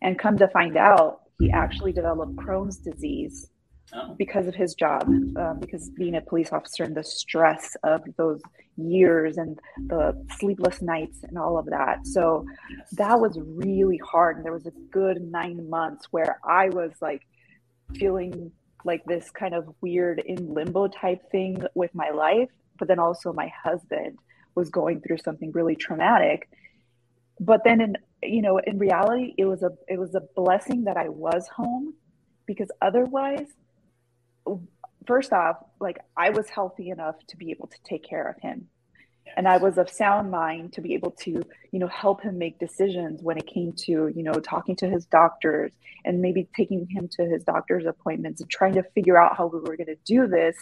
And 0.00 0.18
come 0.18 0.38
to 0.38 0.48
find 0.48 0.76
out, 0.76 1.22
he 1.40 1.50
actually 1.50 1.92
developed 1.92 2.36
Crohn's 2.36 2.78
disease 2.78 3.50
oh. 3.94 4.14
because 4.18 4.46
of 4.46 4.54
his 4.54 4.74
job, 4.74 5.02
um, 5.04 5.58
because 5.60 5.90
being 5.90 6.14
a 6.16 6.20
police 6.20 6.52
officer 6.52 6.84
and 6.84 6.96
the 6.96 7.04
stress 7.04 7.76
of 7.82 8.02
those 8.16 8.40
years 8.76 9.36
and 9.36 9.58
the 9.86 10.24
sleepless 10.38 10.80
nights 10.80 11.18
and 11.24 11.36
all 11.36 11.58
of 11.58 11.66
that. 11.66 12.06
So 12.06 12.46
that 12.92 13.20
was 13.20 13.38
really 13.40 13.98
hard. 13.98 14.36
And 14.36 14.44
there 14.44 14.52
was 14.52 14.66
a 14.66 14.72
good 14.90 15.20
nine 15.20 15.68
months 15.68 16.06
where 16.10 16.38
I 16.44 16.68
was 16.68 16.92
like 17.00 17.26
feeling 17.94 18.52
like 18.84 19.04
this 19.04 19.30
kind 19.30 19.54
of 19.54 19.74
weird 19.80 20.20
in 20.20 20.54
limbo 20.54 20.88
type 20.88 21.30
thing 21.30 21.62
with 21.74 21.94
my 21.94 22.10
life. 22.10 22.50
But 22.78 22.88
then 22.88 23.00
also 23.00 23.32
my 23.32 23.52
husband 23.62 24.18
was 24.54 24.70
going 24.70 25.00
through 25.00 25.18
something 25.18 25.50
really 25.52 25.74
traumatic. 25.74 26.48
But 27.40 27.64
then 27.64 27.80
in 27.80 27.96
you 28.22 28.42
know, 28.42 28.58
in 28.58 28.78
reality, 28.78 29.34
it 29.38 29.44
was 29.44 29.62
a 29.62 29.70
it 29.86 29.98
was 29.98 30.14
a 30.14 30.22
blessing 30.34 30.84
that 30.84 30.96
I 30.96 31.08
was 31.08 31.46
home 31.48 31.94
because 32.46 32.68
otherwise 32.82 33.46
first 35.06 35.32
off, 35.32 35.56
like 35.80 35.98
I 36.16 36.30
was 36.30 36.48
healthy 36.48 36.90
enough 36.90 37.16
to 37.28 37.36
be 37.36 37.50
able 37.50 37.68
to 37.68 37.76
take 37.84 38.04
care 38.08 38.28
of 38.28 38.36
him. 38.40 38.68
And 39.36 39.46
I 39.46 39.58
was 39.58 39.78
of 39.78 39.90
sound 39.90 40.30
mind 40.30 40.72
to 40.74 40.80
be 40.80 40.94
able 40.94 41.10
to, 41.22 41.30
you 41.72 41.78
know, 41.78 41.86
help 41.86 42.22
him 42.22 42.38
make 42.38 42.58
decisions 42.58 43.22
when 43.22 43.36
it 43.36 43.46
came 43.46 43.72
to, 43.84 44.08
you 44.08 44.22
know, 44.22 44.34
talking 44.34 44.74
to 44.76 44.88
his 44.88 45.04
doctors 45.06 45.72
and 46.04 46.20
maybe 46.20 46.48
taking 46.56 46.86
him 46.88 47.08
to 47.12 47.26
his 47.26 47.44
doctor's 47.44 47.86
appointments 47.86 48.40
and 48.40 48.50
trying 48.50 48.74
to 48.74 48.82
figure 48.94 49.20
out 49.22 49.36
how 49.36 49.46
we 49.46 49.60
were 49.60 49.76
going 49.76 49.94
to 49.94 49.98
do 50.04 50.26
this 50.26 50.56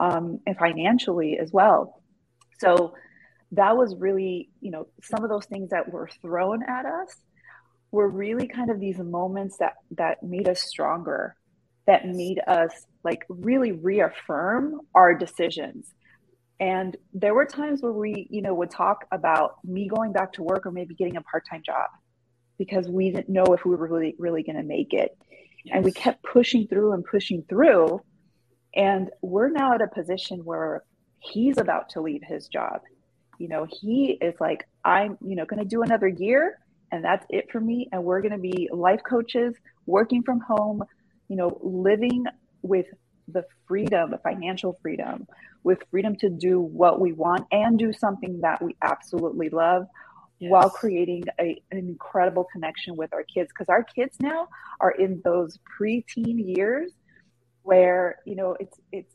um, 0.00 0.40
and 0.46 0.56
financially 0.56 1.38
as 1.38 1.52
well. 1.52 2.02
So 2.58 2.94
that 3.52 3.76
was 3.76 3.94
really, 3.96 4.48
you 4.60 4.70
know, 4.70 4.86
some 5.02 5.22
of 5.24 5.30
those 5.30 5.46
things 5.46 5.70
that 5.70 5.92
were 5.92 6.08
thrown 6.22 6.62
at 6.62 6.86
us 6.86 7.14
were 7.90 8.08
really 8.08 8.46
kind 8.46 8.70
of 8.70 8.80
these 8.80 8.98
moments 8.98 9.58
that 9.58 9.74
that 9.92 10.22
made 10.22 10.48
us 10.48 10.62
stronger, 10.62 11.36
that 11.86 12.06
made 12.06 12.40
us 12.46 12.86
like 13.04 13.24
really 13.28 13.72
reaffirm 13.72 14.80
our 14.94 15.14
decisions 15.14 15.92
and 16.60 16.94
there 17.14 17.34
were 17.34 17.46
times 17.46 17.80
where 17.80 17.92
we, 17.92 18.28
you 18.30 18.42
know, 18.42 18.52
would 18.54 18.70
talk 18.70 19.06
about 19.10 19.64
me 19.64 19.88
going 19.88 20.12
back 20.12 20.34
to 20.34 20.42
work 20.42 20.66
or 20.66 20.70
maybe 20.70 20.94
getting 20.94 21.16
a 21.16 21.22
part-time 21.22 21.62
job 21.64 21.88
because 22.58 22.86
we 22.86 23.10
didn't 23.10 23.30
know 23.30 23.46
if 23.54 23.64
we 23.64 23.74
were 23.74 23.88
really, 23.88 24.14
really 24.18 24.42
going 24.42 24.56
to 24.56 24.62
make 24.62 24.92
it. 24.92 25.16
Yes. 25.64 25.76
And 25.76 25.84
we 25.84 25.92
kept 25.92 26.22
pushing 26.22 26.68
through 26.68 26.92
and 26.92 27.02
pushing 27.02 27.44
through. 27.48 28.02
And 28.74 29.08
we're 29.22 29.48
now 29.48 29.72
at 29.72 29.80
a 29.80 29.88
position 29.88 30.44
where 30.44 30.84
he's 31.18 31.56
about 31.56 31.88
to 31.90 32.02
leave 32.02 32.20
his 32.22 32.46
job. 32.48 32.82
You 33.38 33.48
know, 33.48 33.66
he 33.80 34.18
is 34.20 34.34
like, 34.38 34.68
I'm, 34.84 35.16
you 35.24 35.36
know, 35.36 35.46
going 35.46 35.62
to 35.62 35.68
do 35.68 35.82
another 35.82 36.08
year 36.08 36.58
and 36.92 37.02
that's 37.02 37.24
it 37.30 37.50
for 37.50 37.58
me. 37.60 37.88
And 37.90 38.04
we're 38.04 38.20
going 38.20 38.32
to 38.32 38.38
be 38.38 38.68
life 38.70 39.00
coaches, 39.08 39.54
working 39.86 40.22
from 40.22 40.40
home, 40.40 40.82
you 41.30 41.36
know, 41.36 41.58
living 41.62 42.24
with 42.60 42.86
the 43.28 43.44
freedom, 43.66 44.10
the 44.10 44.18
financial 44.18 44.76
freedom, 44.82 45.28
with 45.62 45.78
freedom 45.90 46.16
to 46.16 46.28
do 46.28 46.60
what 46.60 47.00
we 47.00 47.12
want 47.12 47.46
and 47.52 47.78
do 47.78 47.92
something 47.92 48.40
that 48.40 48.60
we 48.60 48.74
absolutely 48.82 49.48
love 49.48 49.86
yes. 50.40 50.50
while 50.50 50.68
creating 50.68 51.22
a, 51.38 51.62
an 51.70 51.78
incredible 51.78 52.48
connection 52.52 52.96
with 52.96 53.12
our 53.14 53.22
kids. 53.22 53.48
Because 53.48 53.68
our 53.68 53.84
kids 53.84 54.16
now 54.20 54.48
are 54.80 54.90
in 54.90 55.22
those 55.24 55.60
preteen 55.78 56.56
years 56.56 56.90
where, 57.62 58.16
you 58.26 58.34
know, 58.34 58.56
it's, 58.58 58.76
it's, 58.90 59.14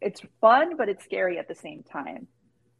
it's 0.00 0.22
fun, 0.40 0.78
but 0.78 0.88
it's 0.88 1.04
scary 1.04 1.38
at 1.38 1.48
the 1.48 1.54
same 1.54 1.82
time. 1.82 2.26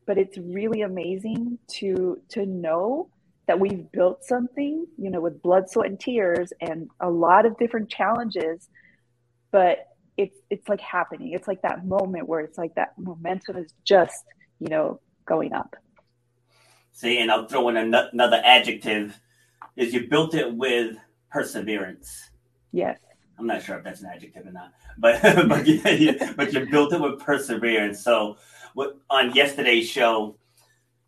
But 0.07 0.17
it's 0.17 0.39
really 0.39 0.81
amazing 0.81 1.59
to, 1.73 2.23
to 2.31 2.47
know 2.47 3.11
that 3.47 3.59
we've 3.59 3.91
built 3.93 4.25
something, 4.25 4.87
you 4.97 5.11
know, 5.11 5.21
with 5.21 5.43
blood, 5.43 5.69
sweat, 5.69 5.89
and 5.89 5.99
tears 5.99 6.53
and 6.61 6.89
a 7.01 7.11
lot 7.11 7.47
of 7.47 7.59
different 7.59 7.89
challenges. 7.89 8.69
But 9.51 9.87
it's 10.17 10.37
it's 10.51 10.69
like 10.69 10.81
happening. 10.81 11.33
It's 11.33 11.49
like 11.49 11.63
that 11.63 11.87
moment 11.87 12.29
where 12.29 12.41
it's 12.41 12.59
like 12.59 12.75
that 12.77 12.93
momentum 12.99 13.57
is 13.57 13.73
just 13.85 14.25
you 14.59 14.69
know 14.69 15.01
going 15.27 15.53
up. 15.53 15.77
See 16.93 17.19
and 17.19 17.31
i'll 17.31 17.47
throw 17.47 17.69
in 17.69 17.77
another 17.77 18.43
adjective 18.45 19.19
is 19.77 19.95
you 19.95 20.09
built 20.09 20.35
it 20.35 20.55
with 20.55 20.97
perseverance. 21.31 22.31
Yes. 22.71 22.99
I'm 23.39 23.47
not 23.47 23.63
sure 23.63 23.79
if 23.79 23.85
that's 23.85 24.03
an 24.03 24.11
adjective 24.15 24.47
or 24.47 24.53
not 24.53 24.73
but 24.99 25.21
but, 25.49 25.67
you, 25.67 25.81
but 26.37 26.53
you 26.53 26.67
built 26.67 26.93
it 26.93 27.01
with 27.01 27.21
perseverance. 27.21 28.01
So 28.01 28.37
what 28.75 28.99
on 29.11 29.35
yesterday's 29.35 29.89
show 29.89 30.37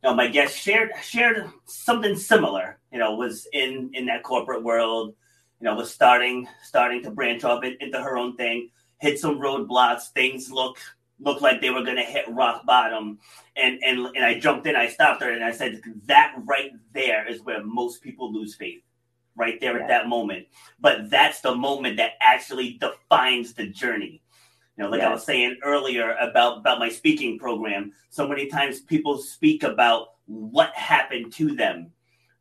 know, 0.04 0.14
my 0.14 0.28
guest 0.28 0.56
shared 0.56 0.90
shared 1.02 1.50
something 1.66 2.16
similar 2.16 2.78
you 2.92 2.98
know 2.98 3.14
was 3.14 3.46
in 3.52 3.90
in 3.94 4.06
that 4.06 4.22
corporate 4.22 4.62
world 4.62 5.14
you 5.60 5.64
know 5.64 5.74
was 5.74 5.92
starting 5.92 6.46
starting 6.62 7.02
to 7.02 7.10
branch 7.10 7.44
off 7.44 7.64
into 7.64 8.00
her 8.00 8.16
own 8.16 8.36
thing 8.36 8.70
hit 9.04 9.18
some 9.18 9.38
roadblocks. 9.38 10.12
Things 10.12 10.50
look 10.50 10.78
looked 11.20 11.42
like 11.42 11.60
they 11.60 11.70
were 11.70 11.84
going 11.84 11.96
to 11.96 12.02
hit 12.02 12.24
rock 12.28 12.64
bottom, 12.66 13.18
and 13.56 13.78
and 13.84 14.06
and 14.16 14.24
I 14.24 14.38
jumped 14.40 14.66
in. 14.66 14.76
I 14.76 14.88
stopped 14.88 15.22
her, 15.22 15.30
and 15.30 15.44
I 15.44 15.52
said 15.52 15.80
that 16.06 16.34
right 16.44 16.72
there 16.92 17.28
is 17.28 17.42
where 17.42 17.62
most 17.64 18.02
people 18.02 18.32
lose 18.32 18.54
faith. 18.54 18.82
Right 19.36 19.60
there 19.60 19.76
yeah. 19.76 19.82
at 19.82 19.88
that 19.88 20.08
moment, 20.08 20.46
but 20.78 21.10
that's 21.10 21.40
the 21.40 21.54
moment 21.54 21.96
that 21.96 22.12
actually 22.20 22.78
defines 22.78 23.52
the 23.52 23.66
journey. 23.66 24.22
You 24.76 24.84
know, 24.84 24.90
like 24.90 25.00
yes. 25.00 25.08
I 25.08 25.12
was 25.12 25.24
saying 25.24 25.58
earlier 25.62 26.16
about 26.20 26.58
about 26.58 26.80
my 26.80 26.88
speaking 26.88 27.38
program. 27.38 27.92
So 28.10 28.26
many 28.26 28.48
times 28.48 28.80
people 28.80 29.18
speak 29.18 29.62
about 29.62 30.14
what 30.26 30.74
happened 30.74 31.32
to 31.34 31.54
them 31.54 31.92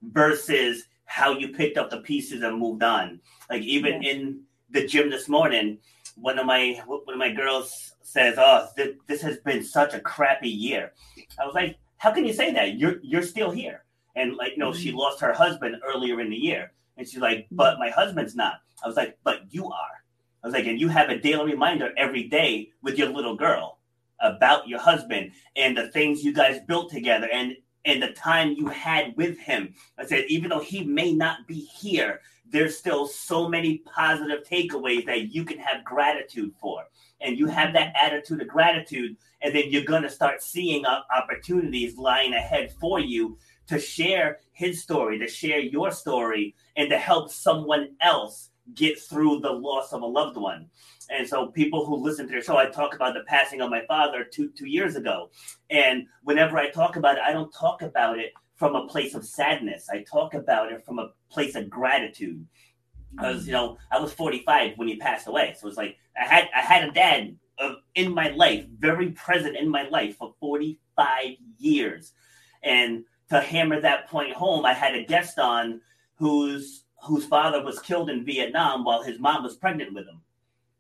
versus 0.02 0.86
how 1.06 1.38
you 1.38 1.50
picked 1.50 1.78
up 1.78 1.90
the 1.90 2.02
pieces 2.02 2.42
and 2.42 2.58
moved 2.58 2.82
on. 2.82 3.20
Like 3.50 3.62
even 3.62 4.02
yeah. 4.02 4.12
in 4.12 4.42
the 4.72 4.88
gym 4.88 5.12
this 5.12 5.30
morning, 5.30 5.78
one 6.16 6.40
of 6.40 6.46
my 6.46 6.82
one 6.86 7.02
of 7.08 7.18
my 7.18 7.32
girls 7.32 7.94
says, 8.02 8.36
"Oh, 8.38 8.68
th- 8.76 8.98
this 9.08 9.22
has 9.22 9.38
been 9.40 9.64
such 9.64 9.94
a 9.94 10.00
crappy 10.00 10.50
year." 10.50 10.94
I 11.40 11.46
was 11.46 11.54
like, 11.54 11.78
"How 11.98 12.12
can 12.12 12.26
you 12.26 12.34
say 12.34 12.52
that? 12.54 12.78
You're 12.78 13.00
you're 13.04 13.24
still 13.24 13.52
here." 13.52 13.84
And 14.16 14.36
like, 14.36 14.54
you 14.54 14.58
know, 14.58 14.74
she 14.74 14.90
mm-hmm. 14.90 14.98
lost 14.98 15.22
her 15.22 15.34
husband 15.34 15.76
earlier 15.86 16.20
in 16.22 16.30
the 16.30 16.36
year, 16.36 16.72
and 16.98 17.08
she's 17.08 17.22
like, 17.22 17.48
"But 17.52 17.80
my 17.80 17.90
husband's 17.90 18.36
not." 18.36 18.56
I 18.84 18.88
was 18.88 18.96
like, 18.96 19.18
"But 19.24 19.42
you 19.50 19.68
are." 19.68 20.03
I 20.44 20.48
was 20.48 20.54
like, 20.54 20.68
"And 20.68 20.80
you 20.80 20.90
have 20.90 21.10
a 21.10 21.20
daily 21.20 21.52
reminder 21.52 21.94
every 21.98 22.24
day 22.28 22.72
with 22.82 22.98
your 22.98 23.10
little 23.10 23.36
girl." 23.36 23.80
about 24.24 24.68
your 24.68 24.80
husband 24.80 25.32
and 25.58 25.78
the 25.78 25.90
things 25.90 26.24
you 26.24 26.34
guys 26.34 26.62
built 26.66 26.90
together 26.90 27.28
and 27.32 27.56
and 27.86 28.02
the 28.02 28.14
time 28.14 28.54
you 28.54 28.68
had 28.68 29.14
with 29.18 29.38
him. 29.38 29.74
I 29.98 30.06
said, 30.06 30.24
even 30.30 30.50
though 30.50 30.62
he 30.62 30.86
may 30.86 31.12
not 31.12 31.46
be 31.48 31.60
here, 31.60 32.22
there's 32.50 32.78
still 32.78 33.08
so 33.08 33.50
many 33.50 33.80
positive 33.80 34.44
takeaways 34.50 35.06
that 35.06 35.34
you 35.34 35.44
can 35.44 35.58
have 35.60 35.84
gratitude 35.84 36.54
for. 36.62 36.86
And 37.20 37.38
you 37.38 37.48
have 37.48 37.74
that 37.74 37.94
attitude 38.00 38.42
of 38.42 38.48
gratitude, 38.48 39.18
and 39.42 39.54
then 39.54 39.66
you're 39.68 39.84
going 39.84 40.04
to 40.04 40.10
start 40.10 40.42
seeing 40.42 40.86
uh, 40.86 41.02
opportunities 41.14 41.98
lying 41.98 42.34
ahead 42.34 42.72
for 42.80 43.02
you 43.02 43.38
to 43.68 43.78
share 43.80 44.40
his 44.54 44.82
story, 44.82 45.20
to 45.20 45.28
share 45.28 45.60
your 45.60 45.92
story, 45.92 46.56
and 46.78 46.90
to 46.90 46.98
help 46.98 47.32
someone 47.32 47.90
else 48.02 48.50
get 48.74 49.00
through 49.00 49.40
the 49.40 49.52
loss 49.52 49.94
of 49.94 50.02
a 50.02 50.06
loved 50.06 50.38
one. 50.38 50.70
And 51.10 51.28
so 51.28 51.48
people 51.48 51.86
who 51.86 51.96
listen 51.96 52.28
to 52.28 52.36
the 52.36 52.42
show, 52.42 52.58
I 52.58 52.68
talk 52.68 52.96
about 52.96 53.14
the 53.14 53.24
passing 53.28 53.62
of 53.62 53.70
my 53.70 53.86
father 53.88 54.24
two 54.24 54.50
two 54.52 54.68
years 54.68 54.96
ago. 54.96 55.30
And 55.70 56.08
whenever 56.24 56.58
I 56.58 56.70
talk 56.70 56.96
about 56.96 57.18
it, 57.18 57.24
I 57.26 57.34
don't 57.34 57.52
talk 57.52 57.82
about 57.82 58.20
it 58.20 58.34
from 58.56 58.76
a 58.76 58.88
place 58.88 59.14
of 59.14 59.26
sadness. 59.26 59.90
I 59.92 60.04
talk 60.10 60.34
about 60.34 60.72
it 60.72 60.86
from 60.86 61.00
a 61.00 61.10
place 61.30 61.56
of 61.56 61.70
gratitude. 61.70 62.46
Because 63.12 63.46
you 63.46 63.54
know, 63.54 63.78
I 63.92 64.00
was 64.00 64.14
45 64.14 64.78
when 64.78 64.88
he 64.88 64.96
passed 64.98 65.28
away. 65.28 65.56
So 65.60 65.68
it's 65.68 65.78
like 65.78 65.98
I 66.20 66.26
had 66.26 66.50
I 66.56 66.62
had 66.62 66.88
a 66.88 66.92
dad 66.92 67.36
uh, 67.60 67.76
in 67.96 68.14
my 68.14 68.30
life, 68.30 68.66
very 68.80 69.12
present 69.12 69.58
in 69.58 69.70
my 69.70 69.88
life 69.90 70.18
for 70.18 70.34
45 70.40 71.36
years. 71.58 72.14
And 72.64 73.04
to 73.30 73.42
hammer 73.42 73.82
that 73.82 74.08
point 74.08 74.34
home, 74.34 74.66
I 74.66 74.74
had 74.74 74.96
a 74.96 75.04
guest 75.04 75.38
on 75.38 75.82
whose 76.16 76.83
whose 77.04 77.26
father 77.26 77.64
was 77.64 77.80
killed 77.80 78.10
in 78.10 78.26
Vietnam 78.26 78.84
while 78.84 79.04
his 79.04 79.20
mom 79.20 79.44
was 79.44 79.56
pregnant 79.56 79.94
with 79.94 80.08
him. 80.08 80.22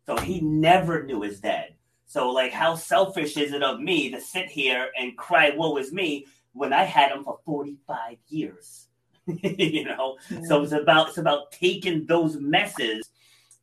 So 0.05 0.17
he 0.17 0.41
never 0.41 1.03
knew 1.03 1.21
his 1.21 1.39
dad. 1.39 1.73
So 2.05 2.29
like 2.29 2.51
how 2.51 2.75
selfish 2.75 3.37
is 3.37 3.53
it 3.53 3.63
of 3.63 3.79
me 3.79 4.11
to 4.11 4.21
sit 4.21 4.49
here 4.49 4.89
and 4.97 5.17
cry 5.17 5.51
woe 5.55 5.77
is 5.77 5.91
me 5.91 6.25
when 6.53 6.73
I 6.73 6.83
had 6.83 7.11
him 7.11 7.23
for 7.23 7.39
45 7.45 8.17
years? 8.27 8.87
you 9.25 9.85
know? 9.85 10.17
Mm-hmm. 10.29 10.45
So 10.45 10.63
it's 10.63 10.73
about 10.73 11.09
it's 11.09 11.17
about 11.17 11.51
taking 11.51 12.05
those 12.05 12.37
messes 12.37 13.09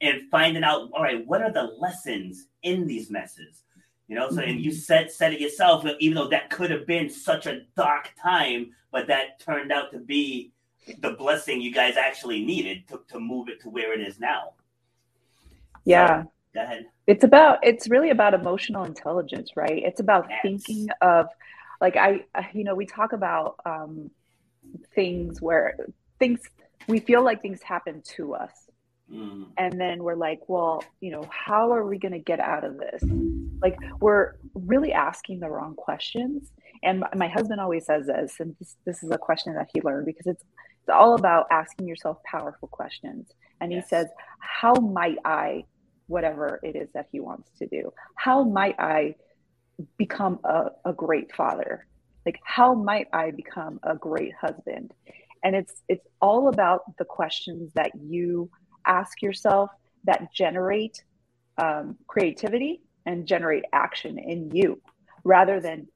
and 0.01 0.23
finding 0.31 0.65
out, 0.65 0.91
all 0.93 1.03
right, 1.03 1.27
what 1.27 1.43
are 1.43 1.53
the 1.53 1.75
lessons 1.79 2.47
in 2.63 2.87
these 2.87 3.11
messes? 3.11 3.65
You 4.09 4.17
know, 4.17 4.31
so 4.31 4.41
mm-hmm. 4.41 4.51
and 4.51 4.61
you 4.61 4.73
said 4.73 5.11
said 5.11 5.33
it 5.33 5.41
yourself, 5.41 5.87
even 6.01 6.17
though 6.17 6.29
that 6.29 6.51
could 6.51 6.71
have 6.71 6.87
been 6.87 7.09
such 7.09 7.47
a 7.47 7.63
dark 7.77 8.11
time, 8.21 8.73
but 8.91 9.07
that 9.07 9.39
turned 9.41 9.71
out 9.71 9.93
to 9.93 9.99
be 9.99 10.53
the 10.99 11.13
blessing 11.13 11.61
you 11.61 11.73
guys 11.73 11.97
actually 11.97 12.45
needed 12.45 12.89
to, 12.89 13.01
to 13.09 13.21
move 13.21 13.49
it 13.49 13.61
to 13.63 13.71
where 13.71 13.93
it 13.93 14.07
is 14.07 14.19
now. 14.19 14.53
Yeah. 15.85 16.23
So, 16.23 16.33
go 16.55 16.63
ahead. 16.63 16.87
It's 17.07 17.25
about 17.25 17.59
it's 17.63 17.89
really 17.89 18.11
about 18.11 18.35
emotional 18.35 18.85
intelligence, 18.85 19.53
right? 19.57 19.83
It's 19.85 20.01
about 20.01 20.27
yes. 20.29 20.39
thinking 20.43 20.89
of 21.01 21.27
like 21.81 21.97
I 21.97 22.25
you 22.53 22.65
know, 22.65 22.75
we 22.75 22.87
talk 22.87 23.13
about 23.13 23.57
um 23.65 24.11
things 24.95 25.41
where 25.41 25.77
things 26.19 26.41
we 26.89 27.01
feel 27.01 27.25
like 27.25 27.43
things 27.43 27.63
happen 27.63 28.03
to 28.17 28.35
us. 28.35 28.53
Mm. 29.13 29.47
And 29.57 29.81
then 29.81 30.03
we're 30.03 30.15
like, 30.15 30.41
well, 30.49 30.85
you 31.01 31.11
know, 31.11 31.29
how 31.31 31.73
are 31.73 31.85
we 31.85 31.99
going 31.99 32.13
to 32.13 32.19
get 32.19 32.41
out 32.41 32.65
of 32.65 32.79
this? 32.79 33.03
Like, 33.61 33.77
we're 34.01 34.35
really 34.55 34.93
asking 34.93 35.41
the 35.41 35.49
wrong 35.49 35.75
questions. 35.75 36.53
And 36.83 37.01
my, 37.01 37.09
my 37.17 37.29
husband 37.29 37.61
always 37.61 37.87
says 37.87 38.07
this, 38.07 38.37
and 38.39 38.55
this, 38.59 38.77
this 38.85 39.03
is 39.03 39.11
a 39.11 39.19
question 39.19 39.55
that 39.55 39.69
he 39.73 39.81
learned 39.83 40.07
because 40.07 40.27
it's 40.27 40.45
it's 40.81 40.89
all 40.89 41.15
about 41.15 41.47
asking 41.51 41.87
yourself 41.87 42.19
powerful 42.25 42.69
questions. 42.69 43.29
And 43.61 43.71
yes. 43.71 43.85
he 43.85 43.89
says, 43.89 44.07
How 44.41 44.75
might 44.75 45.19
I, 45.25 45.65
whatever 46.07 46.61
it 46.63 46.77
is 46.77 46.89
that 46.95 47.09
he 47.13 47.21
wants 47.21 47.51
to 47.59 47.67
do, 47.67 47.93
how 48.17 48.45
might 48.45 48.77
I 48.79 49.15
become 49.97 50.41
a, 50.45 50.71
a 50.85 50.93
great 50.93 51.35
father? 51.35 51.87
Like, 52.27 52.39
how 52.45 52.75
might 52.75 53.09
I 53.13 53.31
become 53.31 53.81
a 53.83 53.95
great 53.95 54.33
husband? 54.41 54.93
And 55.43 55.57
it's 55.57 55.83
it's 55.89 56.07
all 56.21 56.49
about 56.49 56.97
the 56.99 57.05
questions 57.05 57.73
that 57.75 57.93
you 57.99 58.51
ask 58.87 59.23
yourself 59.23 59.71
that 60.05 60.33
generate 60.35 61.03
um, 61.59 61.97
creativity 62.07 62.83
and 63.07 63.27
generate 63.27 63.65
action 63.73 64.19
in 64.19 64.51
you 64.51 64.81
rather 65.25 65.61
than 65.61 65.89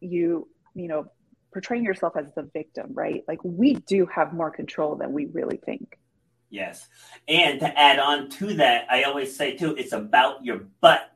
you 0.00 0.48
you 0.74 0.88
know 0.88 1.06
portraying 1.52 1.84
yourself 1.84 2.16
as 2.16 2.32
the 2.34 2.42
victim, 2.42 2.90
right? 2.92 3.24
Like 3.26 3.40
we 3.42 3.74
do 3.74 4.06
have 4.06 4.32
more 4.32 4.50
control 4.50 4.96
than 4.96 5.12
we 5.12 5.26
really 5.26 5.56
think. 5.56 5.98
Yes. 6.50 6.88
And 7.28 7.60
to 7.60 7.78
add 7.78 7.98
on 7.98 8.28
to 8.30 8.54
that, 8.54 8.86
I 8.90 9.04
always 9.04 9.36
say 9.36 9.56
too, 9.56 9.74
it's 9.76 9.92
about 9.92 10.44
your 10.44 10.62
butt, 10.80 11.12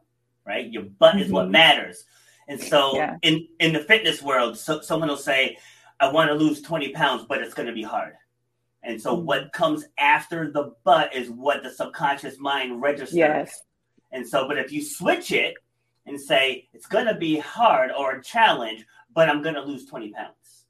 right? 0.47 0.71
Your 0.71 0.85
butt 0.85 1.15
mm-hmm. 1.15 1.25
is 1.25 1.31
what 1.31 1.45
mm-hmm. 1.45 1.53
matters. 1.53 2.05
And 2.47 2.61
so 2.61 2.97
yeah. 2.97 3.17
in, 3.23 3.49
in 3.59 3.73
the 3.73 3.81
fitness 3.81 4.23
world, 4.23 4.57
so, 4.57 4.81
someone 4.81 5.09
will 5.09 5.17
say, 5.17 5.59
I 5.99 6.13
want 6.13 6.29
to 6.29 6.35
lose 6.35 6.61
20 6.63 6.91
pounds, 6.91 7.25
but 7.29 7.41
it's 7.41 7.55
going 7.55 7.69
to 7.69 7.75
be 7.75 7.83
hard. 7.83 8.15
And 8.83 9.01
so 9.01 9.17
mm-hmm. 9.17 9.27
what 9.27 9.53
comes 9.53 9.85
after 9.99 10.53
the 10.53 10.75
butt 10.85 11.15
is 11.15 11.31
what 11.31 11.63
the 11.63 11.71
subconscious 11.71 12.39
mind 12.39 12.81
registers. 12.81 13.17
Yes. 13.17 13.63
And 14.13 14.27
so, 14.27 14.47
but 14.47 14.59
if 14.59 14.71
you 14.73 14.83
switch 14.83 15.33
it 15.33 15.55
and 16.07 16.21
say 16.21 16.69
it's 16.73 16.87
going 16.87 17.07
to 17.07 17.15
be 17.15 17.39
hard 17.39 17.91
or 17.91 18.13
a 18.13 18.23
challenge, 18.23 18.85
but 19.15 19.29
I'm 19.29 19.43
going 19.43 19.55
to 19.55 19.63
lose 19.63 19.87
20 19.87 20.11
pounds. 20.11 20.65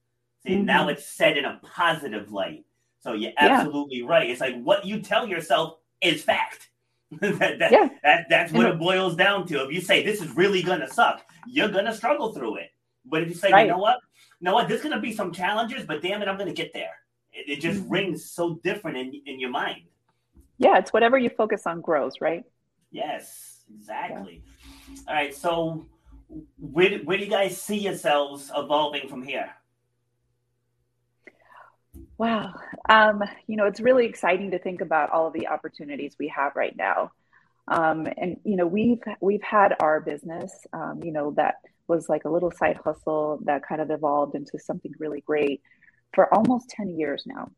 See, 0.47 0.55
mm-hmm. 0.55 0.67
now 0.67 0.89
it's 0.89 1.07
said 1.07 1.37
in 1.37 1.45
a 1.45 1.61
positive 1.63 2.31
light. 2.31 2.65
So 3.01 3.13
you're 3.13 3.33
absolutely 3.37 3.99
yeah. 3.99 4.07
right. 4.07 4.31
It's 4.31 4.41
like 4.41 4.63
what 4.63 4.85
you 4.87 5.01
tell 5.01 5.27
yourself 5.27 5.79
is 6.01 6.23
fact. 6.23 6.71
that, 7.21 7.59
that, 7.59 7.73
yeah. 7.73 7.89
that, 8.03 8.27
that's 8.29 8.53
what 8.53 8.67
it 8.67 8.79
boils 8.79 9.15
down 9.15 9.47
to. 9.49 9.65
If 9.65 9.73
you 9.73 9.81
say 9.81 10.03
this 10.03 10.21
is 10.23 10.31
really 10.37 10.63
going 10.63 10.81
to 10.81 10.89
suck, 10.89 11.23
you're 11.47 11.69
going 11.69 11.85
to 11.85 11.95
struggle 11.95 12.33
through 12.33 12.57
it. 12.57 12.71
But 13.05 13.23
if 13.23 13.29
you 13.29 13.35
say, 13.35 13.53
right. 13.53 13.67
you 13.67 13.73
know 13.73 13.79
what, 13.79 13.99
you 14.41 14.47
know 14.47 14.55
what, 14.55 14.69
there's 14.69 14.81
going 14.81 14.95
to 14.95 15.01
be 15.01 15.13
some 15.13 15.33
challenges, 15.33 15.85
but 15.85 16.03
damn 16.03 16.23
it, 16.23 16.29
I'm 16.29 16.37
going 16.37 16.49
to 16.49 16.55
get 16.55 16.73
there. 16.73 16.95
It, 17.33 17.59
it 17.59 17.61
just 17.61 17.81
mm-hmm. 17.81 17.93
rings 17.93 18.31
so 18.31 18.59
different 18.65 18.97
in, 18.97 19.21
in 19.27 19.39
your 19.39 19.51
mind. 19.51 19.83
Yeah, 20.59 20.79
it's 20.79 20.93
whatever 20.93 21.19
you 21.19 21.31
focus 21.31 21.67
on 21.67 21.81
grows, 21.81 22.21
right? 22.21 22.45
Yes, 22.91 23.61
exactly. 23.75 24.43
Yeah. 24.89 25.01
All 25.09 25.15
right, 25.15 25.35
so 25.35 25.87
where, 26.59 26.99
where 26.99 27.19
do 27.19 27.25
you 27.25 27.31
guys 27.31 27.61
see 27.61 27.79
yourselves 27.79 28.51
evolving 28.55 29.09
from 29.09 29.23
here? 29.23 29.51
Wow. 32.19 32.55
Um, 32.89 33.23
you 33.47 33.57
know, 33.57 33.67
it's 33.67 33.81
really 33.81 34.07
exciting 34.07 34.53
to 34.53 34.59
think 34.59 34.81
about 34.81 35.11
all 35.11 35.27
of 35.27 35.33
the 35.33 35.49
opportunities 35.49 36.17
we 36.19 36.29
have 36.29 36.55
right 36.55 36.75
now. 36.77 37.11
Um, 37.67 38.07
and 38.17 38.37
you 38.45 38.57
know, 38.57 38.67
we've 38.67 39.01
we've 39.21 39.43
had 39.43 39.75
our 39.81 40.01
business, 40.01 40.53
um, 40.73 41.01
you 41.03 41.13
know, 41.13 41.33
that 41.33 41.57
was 41.89 42.09
like 42.09 42.25
a 42.25 42.31
little 42.31 42.51
side 42.51 42.79
hustle 42.85 43.41
that 43.45 43.67
kind 43.67 43.81
of 43.81 43.91
evolved 43.91 44.35
into 44.35 44.59
something 44.59 44.93
really 44.99 45.23
great 45.23 45.63
for 46.15 46.33
almost 46.33 46.71
10 46.71 46.91
years 46.91 47.25
now. 47.27 47.51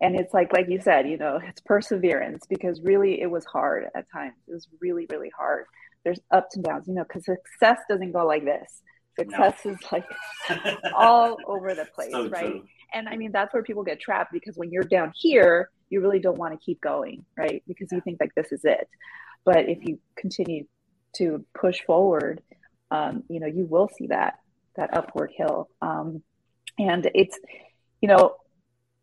And 0.00 0.16
it's 0.16 0.34
like 0.34 0.52
like 0.52 0.68
you 0.68 0.80
said, 0.80 1.08
you 1.08 1.16
know, 1.16 1.40
it's 1.42 1.60
perseverance 1.60 2.44
because 2.48 2.80
really 2.82 3.20
it 3.20 3.30
was 3.30 3.44
hard 3.44 3.84
at 3.94 4.10
times. 4.12 4.34
It 4.46 4.52
was 4.52 4.68
really, 4.80 5.06
really 5.10 5.30
hard 5.36 5.64
there's 6.04 6.20
ups 6.30 6.56
and 6.56 6.64
downs, 6.64 6.86
you 6.88 6.94
know, 6.94 7.04
because 7.04 7.24
success 7.24 7.78
doesn't 7.88 8.12
go 8.12 8.26
like 8.26 8.44
this. 8.44 8.82
Success 9.18 9.58
no. 9.64 9.72
is 9.72 9.78
like 9.90 10.04
all 10.94 11.36
over 11.46 11.74
the 11.74 11.86
place, 11.94 12.12
so 12.12 12.28
right? 12.28 12.50
True. 12.52 12.64
And 12.94 13.08
I 13.08 13.16
mean, 13.16 13.32
that's 13.32 13.52
where 13.52 13.62
people 13.62 13.84
get 13.84 14.00
trapped 14.00 14.32
because 14.32 14.56
when 14.56 14.70
you're 14.70 14.82
down 14.84 15.12
here, 15.14 15.70
you 15.90 16.00
really 16.00 16.18
don't 16.18 16.38
want 16.38 16.58
to 16.58 16.64
keep 16.64 16.80
going, 16.80 17.24
right? 17.36 17.62
Because 17.66 17.88
you 17.92 18.00
think 18.00 18.18
like 18.20 18.34
this 18.34 18.52
is 18.52 18.64
it. 18.64 18.88
But 19.44 19.68
if 19.68 19.84
you 19.84 19.98
continue 20.16 20.66
to 21.16 21.44
push 21.54 21.80
forward, 21.82 22.42
um, 22.90 23.24
you 23.28 23.40
know, 23.40 23.46
you 23.46 23.66
will 23.66 23.88
see 23.88 24.06
that 24.08 24.38
that 24.76 24.96
upward 24.96 25.30
hill. 25.36 25.68
Um, 25.82 26.22
and 26.78 27.10
it's, 27.14 27.38
you 28.00 28.08
know, 28.08 28.36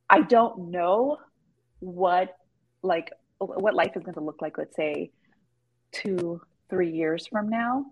I 0.09 0.21
don't 0.21 0.71
know 0.71 1.17
what 1.79 2.35
like 2.81 3.11
what 3.37 3.75
life 3.75 3.91
is 3.95 4.03
going 4.03 4.15
to 4.15 4.23
look 4.23 4.41
like. 4.41 4.57
Let's 4.57 4.75
say 4.75 5.11
two 5.91 6.41
three 6.69 6.91
years 6.91 7.27
from 7.27 7.49
now. 7.49 7.85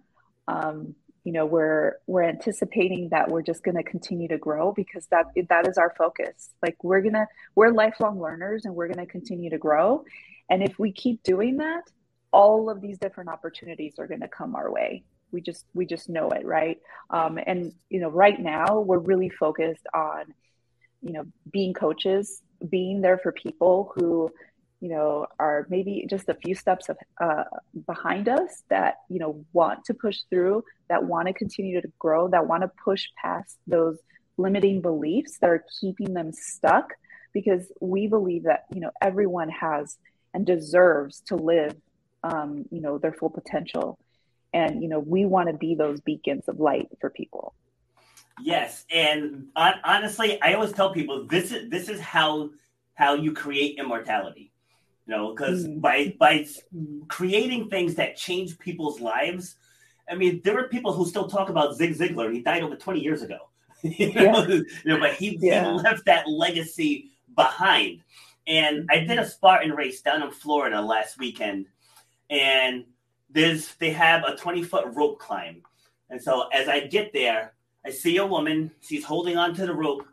Um, 0.48 0.96
you 1.24 1.34
know, 1.34 1.46
we're 1.46 1.98
we're 2.08 2.24
anticipating 2.24 3.10
that 3.10 3.30
we're 3.30 3.42
just 3.42 3.62
going 3.62 3.76
to 3.76 3.84
continue 3.84 4.30
to 4.30 4.38
grow 4.38 4.72
because 4.72 5.08
that 5.08 5.26
that 5.50 5.68
is 5.68 5.78
our 5.78 5.94
focus. 5.98 6.52
Like 6.64 6.82
we're 6.84 7.02
gonna 7.02 7.28
we're 7.54 7.70
lifelong 7.70 8.22
learners 8.22 8.64
and 8.64 8.74
we're 8.74 8.88
going 8.88 9.06
to 9.06 9.12
continue 9.12 9.50
to 9.50 9.58
grow. 9.58 10.06
And 10.50 10.64
if 10.64 10.80
we 10.80 10.92
keep 10.94 11.22
doing 11.24 11.58
that, 11.58 11.84
all 12.32 12.70
of 12.70 12.80
these 12.80 12.98
different 12.98 13.30
opportunities 13.30 13.96
are 14.00 14.08
going 14.08 14.22
to 14.22 14.28
come 14.28 14.56
our 14.56 14.72
way. 14.72 15.04
We 15.32 15.42
just 15.42 15.66
we 15.74 15.86
just 15.86 16.08
know 16.08 16.30
it, 16.30 16.46
right? 16.46 16.80
Um, 17.10 17.38
and 17.46 17.74
you 17.90 18.00
know, 18.00 18.10
right 18.10 18.40
now 18.40 18.80
we're 18.80 19.00
really 19.00 19.30
focused 19.30 19.86
on, 19.94 20.34
you 21.02 21.12
know, 21.12 21.26
being 21.52 21.74
coaches, 21.74 22.42
being 22.70 23.02
there 23.02 23.18
for 23.18 23.34
people 23.34 23.92
who 23.96 24.32
you 24.82 24.90
know, 24.90 25.28
are 25.40 25.66
maybe 25.70 26.06
just 26.10 26.30
a 26.30 26.34
few 26.34 26.56
steps 26.56 26.90
of, 26.90 26.98
uh, 27.20 27.44
behind 27.86 28.28
us 28.30 28.64
that, 28.70 28.96
you 29.10 29.20
know, 29.20 29.44
want 29.54 29.86
to 29.86 29.94
push 29.94 30.20
through, 30.30 30.64
that 30.90 31.04
want 31.06 31.28
to 31.28 31.34
continue 31.34 31.82
to 31.82 31.92
grow, 32.00 32.28
that 32.30 32.48
want 32.48 32.62
to 32.64 32.72
push 32.84 33.06
past 33.22 33.58
those 33.68 33.98
limiting 34.38 34.82
beliefs 34.82 35.38
that 35.40 35.50
are 35.50 35.66
keeping 35.80 36.14
them 36.14 36.32
stuck. 36.32 36.94
Because 37.34 37.72
we 37.82 38.08
believe 38.08 38.44
that, 38.44 38.66
you 38.74 38.80
know, 38.82 38.92
everyone 39.02 39.50
has 39.50 39.98
and 40.34 40.46
deserves 40.46 41.22
to 41.28 41.36
live, 41.36 41.76
um, 42.24 42.66
you 42.72 42.82
know, 42.82 42.98
their 42.98 43.14
full 43.14 43.30
potential. 43.30 43.98
and 44.54 44.82
you 44.82 44.90
know 44.90 45.00
we 45.00 45.26
want 45.26 45.48
to 45.50 45.54
be 45.54 45.76
those 45.76 46.00
beacons 46.02 46.48
of 46.48 46.60
light 46.60 46.88
for 47.00 47.10
people 47.10 47.54
yes 48.42 48.86
and 48.92 49.48
on, 49.56 49.74
honestly 49.84 50.42
i 50.42 50.54
always 50.54 50.72
tell 50.72 50.92
people 50.94 51.26
this 51.26 51.52
is 51.52 51.70
this 51.70 51.90
is 51.90 52.00
how 52.00 52.50
how 52.94 53.14
you 53.14 53.34
create 53.34 53.78
immortality 53.78 54.52
you 55.08 55.16
know 55.16 55.34
because 55.34 55.66
mm. 55.66 55.82
by 55.82 56.14
by 56.20 56.46
creating 57.08 57.70
things 57.70 57.96
that 57.96 58.16
change 58.16 58.60
people's 58.60 59.00
lives 59.00 59.56
i 60.10 60.16
mean 60.16 60.42
there 60.44 60.58
are 60.60 60.68
people 60.68 60.94
who 60.94 61.08
still 61.08 61.28
talk 61.28 61.50
about 61.50 61.76
zig 61.76 61.96
ziglar 61.96 62.32
he 62.32 62.42
died 62.42 62.64
over 62.64 62.76
20 62.76 63.00
years 63.00 63.22
ago 63.22 63.38
you, 63.82 64.14
know? 64.14 64.46
Yeah. 64.46 64.48
you 64.48 64.66
know 64.86 65.00
but 65.00 65.14
he, 65.14 65.38
yeah. 65.42 65.72
he 65.72 65.80
left 65.80 66.06
that 66.06 66.28
legacy 66.28 67.12
behind 67.36 68.02
and 68.46 68.88
i 68.92 69.00
did 69.00 69.18
a 69.18 69.28
spartan 69.28 69.72
race 69.72 70.02
down 70.02 70.22
in 70.22 70.32
florida 70.32 70.82
last 70.82 71.18
weekend 71.18 71.68
and 72.30 72.86
there's 73.30 73.76
they 73.76 73.92
have 73.92 74.24
a 74.24 74.36
20 74.36 74.64
foot 74.64 74.86
rope 74.94 75.20
climb 75.20 75.62
and 76.10 76.22
so 76.22 76.48
as 76.50 76.68
i 76.68 76.80
get 76.80 77.14
there 77.14 77.54
i 77.86 77.90
see 77.90 78.18
a 78.18 78.26
woman 78.26 78.72
she's 78.82 79.04
holding 79.04 79.38
on 79.38 79.54
to 79.54 79.66
the 79.66 79.74
rope 79.74 80.06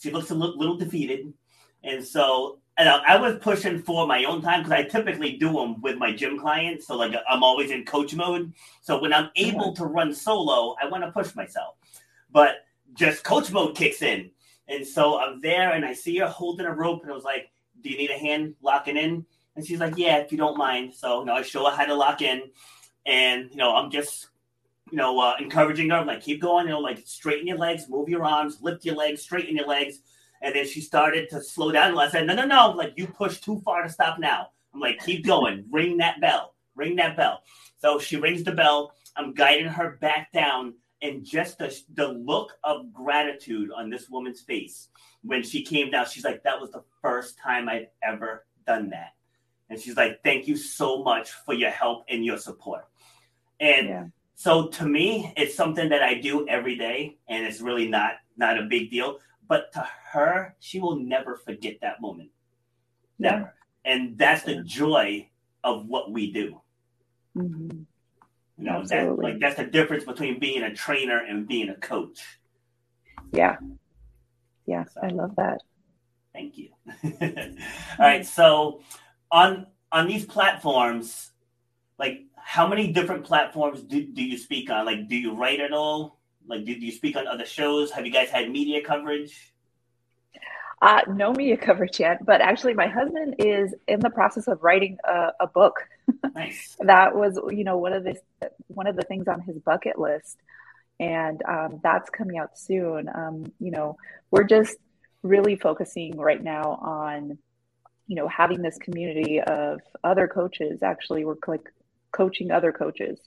she 0.00 0.12
looks 0.12 0.30
a 0.30 0.34
little, 0.34 0.56
little 0.56 0.76
defeated 0.76 1.32
and 1.82 2.04
so 2.04 2.58
and 2.78 2.88
I, 2.88 3.14
I 3.14 3.16
was 3.16 3.38
pushing 3.40 3.82
for 3.82 4.06
my 4.06 4.24
own 4.24 4.40
time 4.40 4.62
because 4.62 4.72
I 4.72 4.84
typically 4.84 5.36
do 5.36 5.52
them 5.52 5.80
with 5.80 5.98
my 5.98 6.12
gym 6.12 6.38
clients. 6.38 6.86
So 6.86 6.96
like 6.96 7.12
I'm 7.28 7.42
always 7.42 7.72
in 7.72 7.84
coach 7.84 8.14
mode. 8.14 8.52
So 8.82 9.02
when 9.02 9.12
I'm 9.12 9.30
able 9.34 9.74
to 9.74 9.84
run 9.84 10.14
solo, 10.14 10.76
I 10.80 10.86
want 10.86 11.02
to 11.02 11.10
push 11.10 11.34
myself. 11.34 11.74
But 12.30 12.64
just 12.94 13.24
coach 13.24 13.50
mode 13.50 13.76
kicks 13.76 14.00
in. 14.00 14.30
And 14.68 14.86
so 14.86 15.18
I'm 15.18 15.40
there 15.40 15.72
and 15.72 15.84
I 15.84 15.92
see 15.92 16.18
her 16.18 16.28
holding 16.28 16.66
a 16.66 16.72
rope 16.72 17.02
and 17.02 17.10
I 17.10 17.14
was 17.14 17.24
like, 17.24 17.50
Do 17.80 17.90
you 17.90 17.98
need 17.98 18.10
a 18.10 18.18
hand 18.18 18.54
locking 18.62 18.96
in? 18.96 19.26
And 19.56 19.66
she's 19.66 19.80
like, 19.80 19.94
Yeah, 19.96 20.18
if 20.18 20.30
you 20.30 20.38
don't 20.38 20.56
mind. 20.56 20.94
So 20.94 21.20
you 21.20 21.26
know, 21.26 21.34
I 21.34 21.42
show 21.42 21.68
her 21.68 21.76
how 21.76 21.84
to 21.84 21.94
lock 21.94 22.22
in. 22.22 22.42
And 23.04 23.50
you 23.50 23.56
know, 23.56 23.74
I'm 23.74 23.90
just 23.90 24.28
you 24.90 24.96
know, 24.96 25.20
uh, 25.20 25.34
encouraging 25.38 25.90
her, 25.90 25.96
I'm 25.96 26.06
like, 26.06 26.22
keep 26.22 26.40
going, 26.40 26.66
you 26.66 26.72
know, 26.72 26.78
like 26.78 27.02
straighten 27.04 27.46
your 27.46 27.58
legs, 27.58 27.90
move 27.90 28.08
your 28.08 28.24
arms, 28.24 28.62
lift 28.62 28.86
your 28.86 28.94
legs, 28.94 29.20
straighten 29.20 29.56
your 29.56 29.66
legs. 29.66 30.00
And 30.42 30.54
then 30.54 30.66
she 30.66 30.80
started 30.80 31.28
to 31.30 31.42
slow 31.42 31.72
down. 31.72 31.90
And 31.90 32.00
I 32.00 32.08
said, 32.08 32.26
no, 32.26 32.34
no, 32.34 32.44
no. 32.44 32.70
Like, 32.70 32.94
you 32.96 33.06
pushed 33.06 33.44
too 33.44 33.60
far 33.64 33.82
to 33.82 33.88
stop 33.88 34.18
now. 34.18 34.48
I'm 34.72 34.80
like, 34.80 35.04
keep 35.04 35.26
going. 35.26 35.64
Ring 35.70 35.96
that 35.98 36.20
bell. 36.20 36.54
Ring 36.74 36.96
that 36.96 37.16
bell. 37.16 37.42
So 37.78 37.98
she 37.98 38.16
rings 38.16 38.44
the 38.44 38.52
bell. 38.52 38.92
I'm 39.16 39.34
guiding 39.34 39.68
her 39.68 39.98
back 40.00 40.32
down. 40.32 40.74
And 41.00 41.24
just 41.24 41.58
the, 41.58 41.76
the 41.94 42.08
look 42.08 42.58
of 42.64 42.92
gratitude 42.92 43.70
on 43.76 43.88
this 43.88 44.08
woman's 44.10 44.40
face 44.40 44.88
when 45.22 45.42
she 45.42 45.62
came 45.62 45.90
down, 45.90 46.06
she's 46.06 46.24
like, 46.24 46.42
that 46.44 46.60
was 46.60 46.70
the 46.70 46.84
first 47.02 47.38
time 47.38 47.68
I've 47.68 47.88
ever 48.02 48.46
done 48.66 48.90
that. 48.90 49.14
And 49.70 49.78
she's 49.78 49.96
like, 49.96 50.22
thank 50.24 50.48
you 50.48 50.56
so 50.56 51.02
much 51.02 51.30
for 51.30 51.54
your 51.54 51.70
help 51.70 52.04
and 52.08 52.24
your 52.24 52.38
support. 52.38 52.86
And 53.60 53.88
yeah. 53.88 54.04
so 54.34 54.68
to 54.68 54.86
me, 54.86 55.32
it's 55.36 55.54
something 55.54 55.88
that 55.90 56.02
I 56.02 56.14
do 56.14 56.48
every 56.48 56.76
day. 56.76 57.18
And 57.28 57.44
it's 57.44 57.60
really 57.60 57.88
not 57.88 58.12
not 58.36 58.58
a 58.58 58.62
big 58.62 58.90
deal. 58.90 59.18
But 59.48 59.72
to 59.72 59.88
her, 60.12 60.54
she 60.60 60.78
will 60.78 60.96
never 60.96 61.36
forget 61.36 61.78
that 61.80 62.00
moment. 62.00 62.30
Never. 63.18 63.54
Yeah. 63.84 63.92
And 63.92 64.18
that's 64.18 64.44
the 64.44 64.62
joy 64.62 65.30
of 65.64 65.86
what 65.86 66.12
we 66.12 66.32
do. 66.32 66.60
Mm-hmm. 67.36 67.80
You 68.58 68.64
know, 68.64 68.84
that, 68.84 69.18
like 69.18 69.38
that's 69.38 69.56
the 69.56 69.64
difference 69.64 70.04
between 70.04 70.38
being 70.38 70.62
a 70.62 70.74
trainer 70.74 71.18
and 71.18 71.46
being 71.46 71.68
a 71.70 71.76
coach. 71.76 72.20
Yeah. 73.32 73.56
Yeah, 74.66 74.84
so, 74.84 75.00
I 75.02 75.08
love 75.08 75.34
that. 75.36 75.60
Thank 76.34 76.58
you. 76.58 76.70
All 77.04 77.50
right, 77.98 78.26
so 78.26 78.82
on 79.30 79.66
on 79.90 80.06
these 80.06 80.26
platforms, 80.26 81.30
like 81.98 82.24
how 82.36 82.66
many 82.66 82.92
different 82.92 83.24
platforms 83.24 83.82
do, 83.82 84.04
do 84.04 84.22
you 84.22 84.36
speak 84.36 84.70
on? 84.70 84.86
Like, 84.86 85.08
do 85.08 85.16
you 85.16 85.34
write 85.34 85.60
at 85.60 85.72
all? 85.72 86.17
Like, 86.48 86.64
did 86.64 86.82
you 86.82 86.90
speak 86.90 87.16
on 87.16 87.26
other 87.26 87.46
shows? 87.46 87.90
Have 87.90 88.06
you 88.06 88.12
guys 88.12 88.30
had 88.30 88.50
media 88.50 88.82
coverage? 88.82 89.52
Uh, 90.80 91.02
no 91.08 91.32
media 91.32 91.56
coverage 91.56 91.98
yet, 91.98 92.24
but 92.24 92.40
actually, 92.40 92.72
my 92.72 92.86
husband 92.86 93.34
is 93.38 93.74
in 93.88 93.98
the 94.00 94.10
process 94.10 94.46
of 94.46 94.62
writing 94.62 94.96
a, 95.04 95.32
a 95.40 95.46
book. 95.46 95.84
Nice. 96.34 96.76
that 96.80 97.14
was, 97.14 97.38
you 97.50 97.64
know, 97.64 97.76
one 97.76 97.92
of 97.92 98.04
the 98.04 98.16
one 98.68 98.86
of 98.86 98.96
the 98.96 99.02
things 99.02 99.28
on 99.28 99.40
his 99.40 99.58
bucket 99.58 99.98
list, 99.98 100.38
and 100.98 101.42
um, 101.46 101.80
that's 101.82 102.08
coming 102.10 102.38
out 102.38 102.56
soon. 102.58 103.10
Um, 103.12 103.52
you 103.58 103.70
know, 103.70 103.98
we're 104.30 104.44
just 104.44 104.76
really 105.22 105.56
focusing 105.56 106.16
right 106.16 106.42
now 106.42 106.78
on, 106.80 107.38
you 108.06 108.14
know, 108.14 108.28
having 108.28 108.62
this 108.62 108.78
community 108.78 109.40
of 109.40 109.80
other 110.02 110.28
coaches. 110.28 110.82
Actually, 110.82 111.24
we're 111.24 111.36
like 111.46 111.72
coaching 112.12 112.50
other 112.50 112.72
coaches 112.72 113.18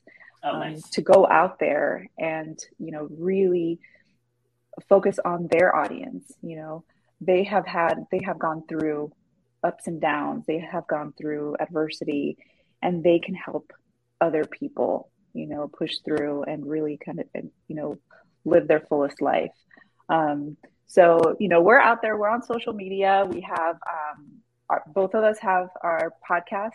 oh, 0.43 0.61
um, 0.61 0.75
to 0.91 1.01
go 1.01 1.27
out 1.27 1.59
there 1.59 2.07
and 2.17 2.59
you 2.79 2.91
know 2.91 3.07
really 3.17 3.79
focus 4.87 5.19
on 5.23 5.47
their 5.47 5.75
audience 5.75 6.31
you 6.41 6.55
know. 6.55 6.83
They 7.23 7.43
have 7.43 7.67
had 7.67 8.05
they 8.11 8.19
have 8.25 8.39
gone 8.39 8.63
through 8.67 9.11
ups 9.63 9.85
and 9.85 10.01
downs. 10.01 10.45
They 10.47 10.57
have 10.59 10.87
gone 10.87 11.13
through 11.15 11.55
adversity 11.59 12.37
and 12.81 13.03
they 13.03 13.19
can 13.19 13.35
help 13.35 13.71
other 14.19 14.43
people 14.45 15.11
you 15.33 15.47
know 15.47 15.67
push 15.67 15.97
through 16.03 16.43
and 16.43 16.65
really 16.65 16.97
kind 16.97 17.19
of 17.19 17.27
you 17.67 17.75
know 17.75 17.97
live 18.43 18.67
their 18.67 18.81
fullest 18.81 19.21
life. 19.21 19.51
Um, 20.09 20.57
so 20.87 21.35
you 21.39 21.47
know 21.47 21.61
we're 21.61 21.79
out 21.79 22.01
there. 22.01 22.17
We're 22.17 22.29
on 22.29 22.43
social 22.43 22.73
media. 22.73 23.25
We 23.29 23.41
have 23.41 23.75
um, 23.75 24.41
our, 24.69 24.83
both 24.87 25.13
of 25.13 25.23
us 25.23 25.37
have 25.39 25.69
our 25.81 26.13
podcast 26.27 26.71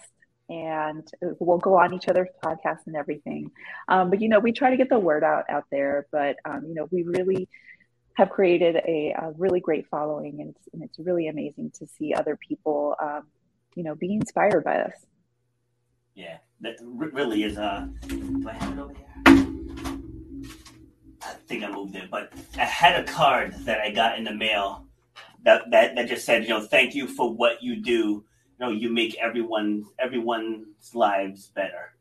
and 0.49 1.09
we'll 1.39 1.59
go 1.59 1.79
on 1.79 1.95
each 1.95 2.09
other's 2.09 2.29
podcasts 2.45 2.87
and 2.87 2.97
everything. 2.97 3.51
Um, 3.89 4.11
but 4.11 4.21
you 4.21 4.29
know, 4.29 4.39
we 4.39 4.53
try 4.53 4.71
to 4.71 4.77
get 4.77 4.89
the 4.89 4.99
word 4.99 5.25
out 5.25 5.45
out 5.49 5.65
there. 5.71 6.07
But 6.13 6.37
um, 6.45 6.65
you 6.69 6.75
know, 6.75 6.89
we 6.91 7.03
really 7.03 7.49
have 8.15 8.31
created 8.31 8.77
a, 8.77 9.15
a 9.19 9.33
really 9.37 9.61
great 9.61 9.87
following, 9.89 10.41
and 10.41 10.51
it's, 10.51 10.69
and 10.73 10.83
it's, 10.83 10.99
really 10.99 11.29
amazing 11.29 11.71
to 11.79 11.87
see 11.87 12.15
other 12.15 12.37
people, 12.37 12.97
um, 13.03 13.25
you 13.75 13.83
know, 13.83 13.95
be 13.95 14.15
inspired 14.15 14.65
by 14.65 14.77
us. 14.77 14.95
Yeah, 16.15 16.39
that 16.63 16.77
really 16.81 17.43
is. 17.43 17.59
Uh, 17.59 17.89
do 18.07 18.49
I 18.49 18.53
have 18.55 18.73
it 18.73 18.79
over 18.79 18.95
here? 18.95 19.07
I 21.23 21.35
think 21.47 21.65
I 21.65 21.71
moved 21.71 21.97
it, 21.97 22.11
but 22.11 22.33
I 22.57 22.65
had 22.65 23.01
a 23.01 23.05
card 23.05 23.55
that 23.67 23.81
I 23.81 23.91
got 23.91 24.17
in 24.17 24.25
the 24.25 24.33
mail 24.33 24.87
that 25.45 25.71
that, 25.71 25.95
that 25.97 26.09
just 26.09 26.25
said, 26.25 26.45
you 26.45 26.51
know, 26.51 26.63
thank 26.63 26.95
you 26.95 27.07
for 27.07 27.33
what 27.33 27.63
you 27.63 27.83
do 27.83 28.25
you 28.59 28.66
know 28.66 28.73
you 28.73 28.90
make 28.90 29.14
everyone 29.16 29.85
everyone's 29.99 30.95
lives 30.95 31.49
better 31.49 31.92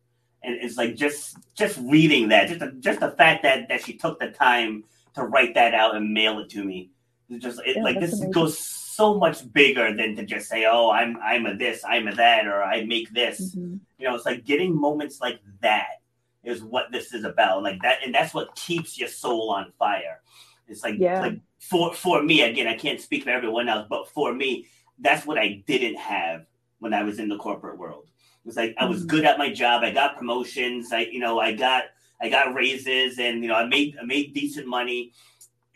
and 0.44 0.56
it's 0.62 0.78
like 0.78 0.96
just 0.96 1.38
just 1.56 1.80
reading 1.84 2.30
that 2.30 2.48
just 2.48 2.60
the, 2.60 2.72
just 2.80 3.00
the 3.00 3.12
fact 3.12 3.44
that 3.44 3.68
that 3.68 3.84
she 3.84 3.94
took 3.94 4.20
the 4.20 4.30
time 4.30 4.84
to 5.14 5.24
write 5.24 5.54
that 5.56 5.74
out 5.74 5.96
and 5.96 6.14
mail 6.14 6.40
it 6.40 6.50
to 6.50 6.64
me 6.64 6.90
it's 7.30 7.44
just 7.44 7.60
it, 7.66 7.76
yeah, 7.76 7.84
like 7.84 8.00
this 8.00 8.14
amazing. 8.14 8.32
goes 8.32 8.58
so 8.58 9.16
much 9.16 9.52
bigger 9.52 9.94
than 9.96 10.16
to 10.16 10.26
just 10.26 10.48
say 10.48 10.66
oh 10.66 10.90
i'm 10.92 11.18
i'm 11.24 11.46
a 11.46 11.56
this 11.56 11.84
i'm 11.88 12.08
a 12.08 12.16
that 12.16 12.48
or 12.48 12.64
i 12.64 12.84
make 12.86 13.12
this 13.14 13.56
mm-hmm. 13.56 13.76
you 13.98 14.08
know 14.08 14.16
it's 14.16 14.26
like 14.26 14.46
getting 14.46 14.80
moments 14.80 15.20
like 15.20 15.40
that 15.62 16.02
is 16.44 16.64
what 16.64 16.92
this 16.92 17.14
is 17.14 17.24
about 17.24 17.64
like 17.64 17.82
that 17.82 17.98
and 18.06 18.14
that's 18.14 18.34
what 18.34 18.56
keeps 18.56 18.98
your 18.98 19.10
soul 19.10 19.50
on 19.50 19.72
fire 19.78 20.22
it's 20.68 20.84
like 20.84 20.96
yeah. 20.98 21.20
like 21.20 21.40
for 21.60 21.94
for 21.94 22.22
me 22.22 22.44
again 22.44 22.68
i 22.68 22.76
can't 22.76 23.02
speak 23.02 23.24
for 23.24 23.32
everyone 23.32 23.68
else 23.68 23.86
but 23.90 24.08
for 24.10 24.34
me 24.34 24.66
that's 25.00 25.26
what 25.26 25.38
I 25.38 25.64
didn't 25.68 25.98
have 25.98 26.46
when 26.80 26.94
I 26.94 27.04
was 27.04 27.20
in 27.20 27.28
the 27.28 27.38
corporate 27.38 27.78
world. 27.78 28.06
It 28.44 28.48
was 28.48 28.56
like 28.56 28.76
I 28.78 28.86
was 28.86 29.04
mm. 29.04 29.08
good 29.08 29.26
at 29.26 29.38
my 29.38 29.52
job. 29.52 29.84
I 29.84 29.92
got 29.92 30.18
promotions. 30.18 30.92
I, 30.92 31.02
you 31.12 31.20
know, 31.20 31.40
I 31.40 31.54
got 31.54 31.86
I 32.22 32.30
got 32.30 32.54
raises, 32.54 33.20
and 33.20 33.42
you 33.42 33.50
know, 33.50 33.56
I 33.56 33.66
made 33.66 33.98
I 34.00 34.06
made 34.06 34.34
decent 34.34 34.68
money. 34.68 35.14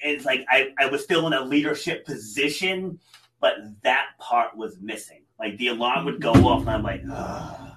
And 0.04 0.14
it's 0.14 0.26
like 0.26 0.46
I, 0.50 0.70
I 0.80 0.86
was 0.86 1.04
still 1.04 1.28
in 1.28 1.34
a 1.34 1.42
leadership 1.42 2.06
position, 2.06 3.00
but 3.42 3.56
that 3.84 4.12
part 4.20 4.56
was 4.56 4.78
missing. 4.80 5.24
Like 5.40 5.58
the 5.58 5.70
alarm 5.70 6.06
would 6.06 6.22
go 6.22 6.32
off, 6.32 6.62
and 6.62 6.70
I'm 6.70 6.84
like, 6.84 7.02
Ugh. 7.12 7.72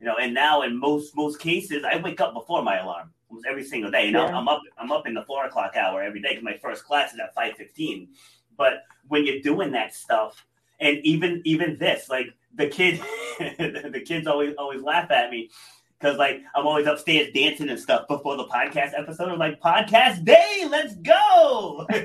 you 0.00 0.06
know. 0.06 0.16
And 0.20 0.32
now, 0.32 0.62
in 0.62 0.78
most 0.78 1.16
most 1.16 1.38
cases, 1.40 1.84
I 1.84 1.98
wake 1.98 2.20
up 2.20 2.32
before 2.32 2.62
my 2.62 2.78
alarm 2.78 3.10
almost 3.28 3.46
every 3.46 3.64
single 3.64 3.90
day. 3.90 4.06
You 4.06 4.12
know, 4.12 4.26
yeah. 4.26 4.36
I'm 4.36 4.48
up 4.48 4.62
I'm 4.78 4.92
up 4.92 5.06
in 5.06 5.14
the 5.14 5.24
four 5.24 5.44
o'clock 5.46 5.76
hour 5.76 6.02
every 6.02 6.20
day 6.20 6.30
because 6.30 6.44
my 6.44 6.56
first 6.62 6.84
class 6.84 7.12
is 7.12 7.20
at 7.20 7.34
five 7.34 7.54
fifteen. 7.56 8.08
But 8.56 8.84
when 9.08 9.26
you're 9.26 9.40
doing 9.40 9.72
that 9.72 9.94
stuff, 9.94 10.46
and 10.80 10.98
even 11.04 11.42
even 11.44 11.78
this, 11.78 12.08
like 12.08 12.26
the 12.54 12.68
kid, 12.68 13.00
the 13.38 14.02
kids 14.04 14.26
always 14.26 14.54
always 14.58 14.82
laugh 14.82 15.10
at 15.10 15.30
me 15.30 15.50
because 15.98 16.18
like 16.18 16.40
I'm 16.54 16.66
always 16.66 16.86
upstairs 16.86 17.32
dancing 17.34 17.68
and 17.68 17.78
stuff 17.78 18.06
before 18.08 18.36
the 18.36 18.46
podcast 18.46 18.92
episode. 18.96 19.28
I'm 19.28 19.38
like, 19.38 19.60
podcast 19.60 20.24
day, 20.24 20.66
let's 20.68 20.96
go! 20.96 21.86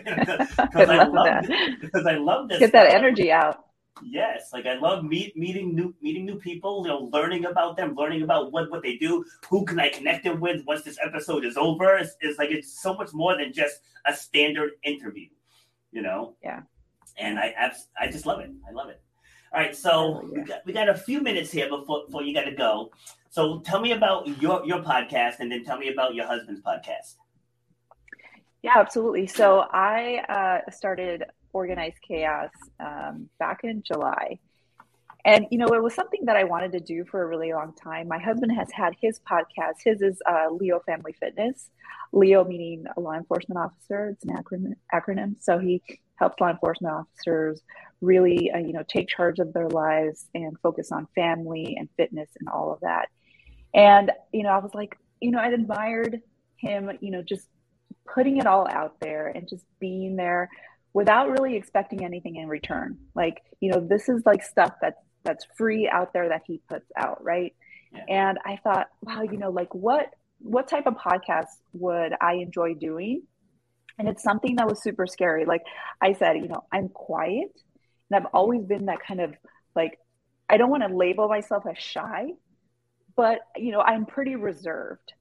Because 0.61 0.89
I, 0.89 0.97
I, 0.99 1.03
love 1.07 1.45
because 1.81 2.05
I 2.05 2.15
love 2.15 2.49
this. 2.49 2.59
Get 2.59 2.71
that 2.73 2.93
energy 2.93 3.31
out. 3.31 3.65
Yes, 4.03 4.49
like 4.53 4.65
I 4.65 4.75
love 4.75 5.03
meet, 5.03 5.35
meeting 5.37 5.75
new 5.75 5.93
meeting 6.01 6.25
new 6.25 6.37
people. 6.37 6.83
You 6.83 6.89
know, 6.89 7.09
learning 7.11 7.45
about 7.45 7.77
them, 7.77 7.95
learning 7.95 8.23
about 8.23 8.51
what 8.51 8.71
what 8.71 8.81
they 8.81 8.97
do. 8.97 9.25
Who 9.49 9.65
can 9.65 9.79
I 9.79 9.89
connect 9.89 10.23
them 10.23 10.39
with 10.39 10.65
once 10.65 10.83
this 10.83 10.97
episode 11.03 11.45
is 11.45 11.57
over? 11.57 11.97
It's, 11.97 12.15
it's 12.21 12.39
like 12.39 12.51
it's 12.51 12.81
so 12.81 12.93
much 12.93 13.13
more 13.13 13.37
than 13.37 13.53
just 13.53 13.81
a 14.05 14.13
standard 14.15 14.71
interview 14.83 15.27
you 15.91 16.01
know? 16.01 16.35
Yeah. 16.43 16.61
And 17.17 17.39
I, 17.39 17.71
I 17.99 18.07
just 18.07 18.25
love 18.25 18.39
it. 18.39 18.51
I 18.67 18.71
love 18.71 18.89
it. 18.89 19.01
All 19.53 19.59
right, 19.59 19.75
so 19.75 20.29
we, 20.33 20.41
got, 20.43 20.65
we 20.65 20.71
got 20.71 20.87
a 20.87 20.95
few 20.95 21.21
minutes 21.21 21.51
here 21.51 21.67
before, 21.67 22.05
before 22.05 22.23
you 22.23 22.33
got 22.33 22.45
to 22.45 22.55
go. 22.55 22.91
So 23.29 23.59
tell 23.59 23.81
me 23.81 23.91
about 23.91 24.27
your 24.41 24.65
your 24.65 24.79
podcast, 24.79 25.39
and 25.39 25.51
then 25.51 25.63
tell 25.63 25.77
me 25.77 25.89
about 25.89 26.15
your 26.15 26.25
husband's 26.25 26.61
podcast. 26.61 27.15
Yeah, 28.61 28.73
absolutely. 28.75 29.27
So 29.27 29.65
I 29.71 30.61
uh, 30.67 30.71
started 30.71 31.25
Organized 31.53 31.97
Chaos 32.07 32.51
um, 32.79 33.29
back 33.39 33.61
in 33.63 33.83
July. 33.83 34.39
And, 35.23 35.45
you 35.51 35.57
know, 35.57 35.67
it 35.67 35.83
was 35.83 35.93
something 35.93 36.25
that 36.25 36.35
I 36.35 36.43
wanted 36.45 36.71
to 36.71 36.79
do 36.79 37.05
for 37.05 37.21
a 37.21 37.27
really 37.27 37.53
long 37.53 37.73
time. 37.73 38.07
My 38.07 38.17
husband 38.17 38.51
has 38.53 38.69
had 38.71 38.93
his 38.99 39.19
podcast. 39.19 39.75
His 39.83 40.01
is 40.01 40.19
uh, 40.27 40.47
Leo 40.51 40.79
Family 40.79 41.13
Fitness. 41.13 41.69
Leo 42.11 42.43
meaning 42.43 42.85
a 42.97 42.99
law 42.99 43.13
enforcement 43.13 43.59
officer. 43.59 44.09
It's 44.09 44.25
an 44.25 44.35
acronym. 44.35 44.75
acronym. 44.93 45.35
So 45.39 45.59
he 45.59 45.81
helps 46.21 46.39
law 46.39 46.49
enforcement 46.49 46.93
officers 46.93 47.61
really, 47.99 48.51
uh, 48.51 48.59
you 48.59 48.73
know, 48.73 48.83
take 48.87 49.07
charge 49.07 49.39
of 49.39 49.51
their 49.53 49.67
lives 49.69 50.27
and 50.33 50.57
focus 50.61 50.91
on 50.91 51.07
family 51.15 51.75
and 51.77 51.89
fitness 51.97 52.29
and 52.39 52.47
all 52.47 52.71
of 52.71 52.79
that. 52.81 53.09
And, 53.73 54.11
you 54.31 54.43
know, 54.43 54.49
I 54.49 54.59
was 54.59 54.73
like, 54.73 54.97
you 55.19 55.31
know, 55.31 55.39
I 55.39 55.47
admired 55.47 56.21
him, 56.57 56.91
you 57.01 57.11
know, 57.11 57.21
just 57.21 57.47
putting 58.13 58.37
it 58.37 58.45
all 58.45 58.67
out 58.69 58.99
there 58.99 59.27
and 59.27 59.47
just 59.47 59.65
being 59.79 60.15
there 60.15 60.49
without 60.93 61.29
really 61.29 61.55
expecting 61.55 62.03
anything 62.03 62.35
in 62.35 62.47
return. 62.47 62.97
Like, 63.15 63.41
you 63.59 63.71
know, 63.71 63.79
this 63.79 64.09
is 64.09 64.23
like 64.25 64.43
stuff 64.43 64.73
that's 64.81 65.01
that's 65.23 65.45
free 65.55 65.87
out 65.87 66.13
there 66.13 66.29
that 66.29 66.41
he 66.47 66.61
puts 66.67 66.91
out, 66.97 67.23
right? 67.23 67.53
Yeah. 67.93 68.03
And 68.09 68.39
I 68.45 68.59
thought, 68.63 68.87
wow, 69.01 69.21
you 69.21 69.37
know, 69.37 69.51
like 69.51 69.73
what 69.73 70.13
what 70.39 70.67
type 70.67 70.87
of 70.87 70.95
podcast 70.95 71.53
would 71.73 72.13
I 72.19 72.35
enjoy 72.35 72.73
doing? 72.73 73.23
And 74.01 74.09
it's 74.09 74.23
something 74.23 74.55
that 74.55 74.67
was 74.67 74.81
super 74.81 75.05
scary. 75.05 75.45
Like 75.45 75.61
I 76.01 76.13
said, 76.13 76.37
you 76.37 76.47
know, 76.47 76.63
I'm 76.71 76.89
quiet 76.89 77.51
and 78.09 78.17
I've 78.17 78.31
always 78.33 78.65
been 78.65 78.87
that 78.87 78.97
kind 79.07 79.21
of 79.21 79.35
like 79.75 79.99
I 80.49 80.57
don't 80.57 80.71
want 80.71 80.81
to 80.81 80.93
label 80.93 81.27
myself 81.27 81.65
as 81.69 81.77
shy, 81.77 82.31
but 83.15 83.41
you 83.55 83.71
know, 83.71 83.79
I'm 83.79 84.07
pretty 84.07 84.35
reserved. 84.35 85.13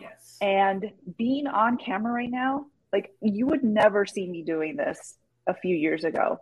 Yes. 0.00 0.36
And 0.40 0.92
being 1.16 1.48
on 1.48 1.78
camera 1.78 2.12
right 2.12 2.30
now, 2.30 2.66
like 2.92 3.12
you 3.20 3.48
would 3.48 3.64
never 3.64 4.06
see 4.06 4.30
me 4.30 4.44
doing 4.44 4.76
this 4.76 5.16
a 5.48 5.54
few 5.54 5.74
years 5.74 6.04
ago. 6.04 6.38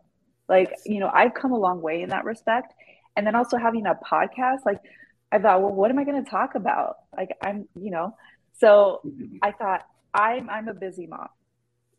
Like, 0.50 0.68
yes. 0.72 0.82
you 0.84 1.00
know, 1.00 1.10
I've 1.10 1.32
come 1.32 1.52
a 1.52 1.58
long 1.58 1.80
way 1.80 2.02
in 2.02 2.10
that 2.10 2.26
respect. 2.26 2.74
And 3.16 3.26
then 3.26 3.34
also 3.34 3.56
having 3.56 3.86
a 3.86 3.94
podcast, 3.94 4.66
like 4.66 4.82
I 5.32 5.38
thought, 5.38 5.62
well, 5.62 5.72
what 5.72 5.90
am 5.90 5.98
I 5.98 6.04
going 6.04 6.22
to 6.22 6.30
talk 6.30 6.56
about? 6.56 6.96
Like 7.16 7.30
I'm, 7.42 7.66
you 7.74 7.90
know, 7.90 8.14
so 8.58 9.00
mm-hmm. 9.06 9.38
I 9.40 9.52
thought 9.52 9.86
I'm 10.12 10.48
I'm 10.48 10.68
a 10.68 10.74
busy 10.74 11.06
mom, 11.06 11.28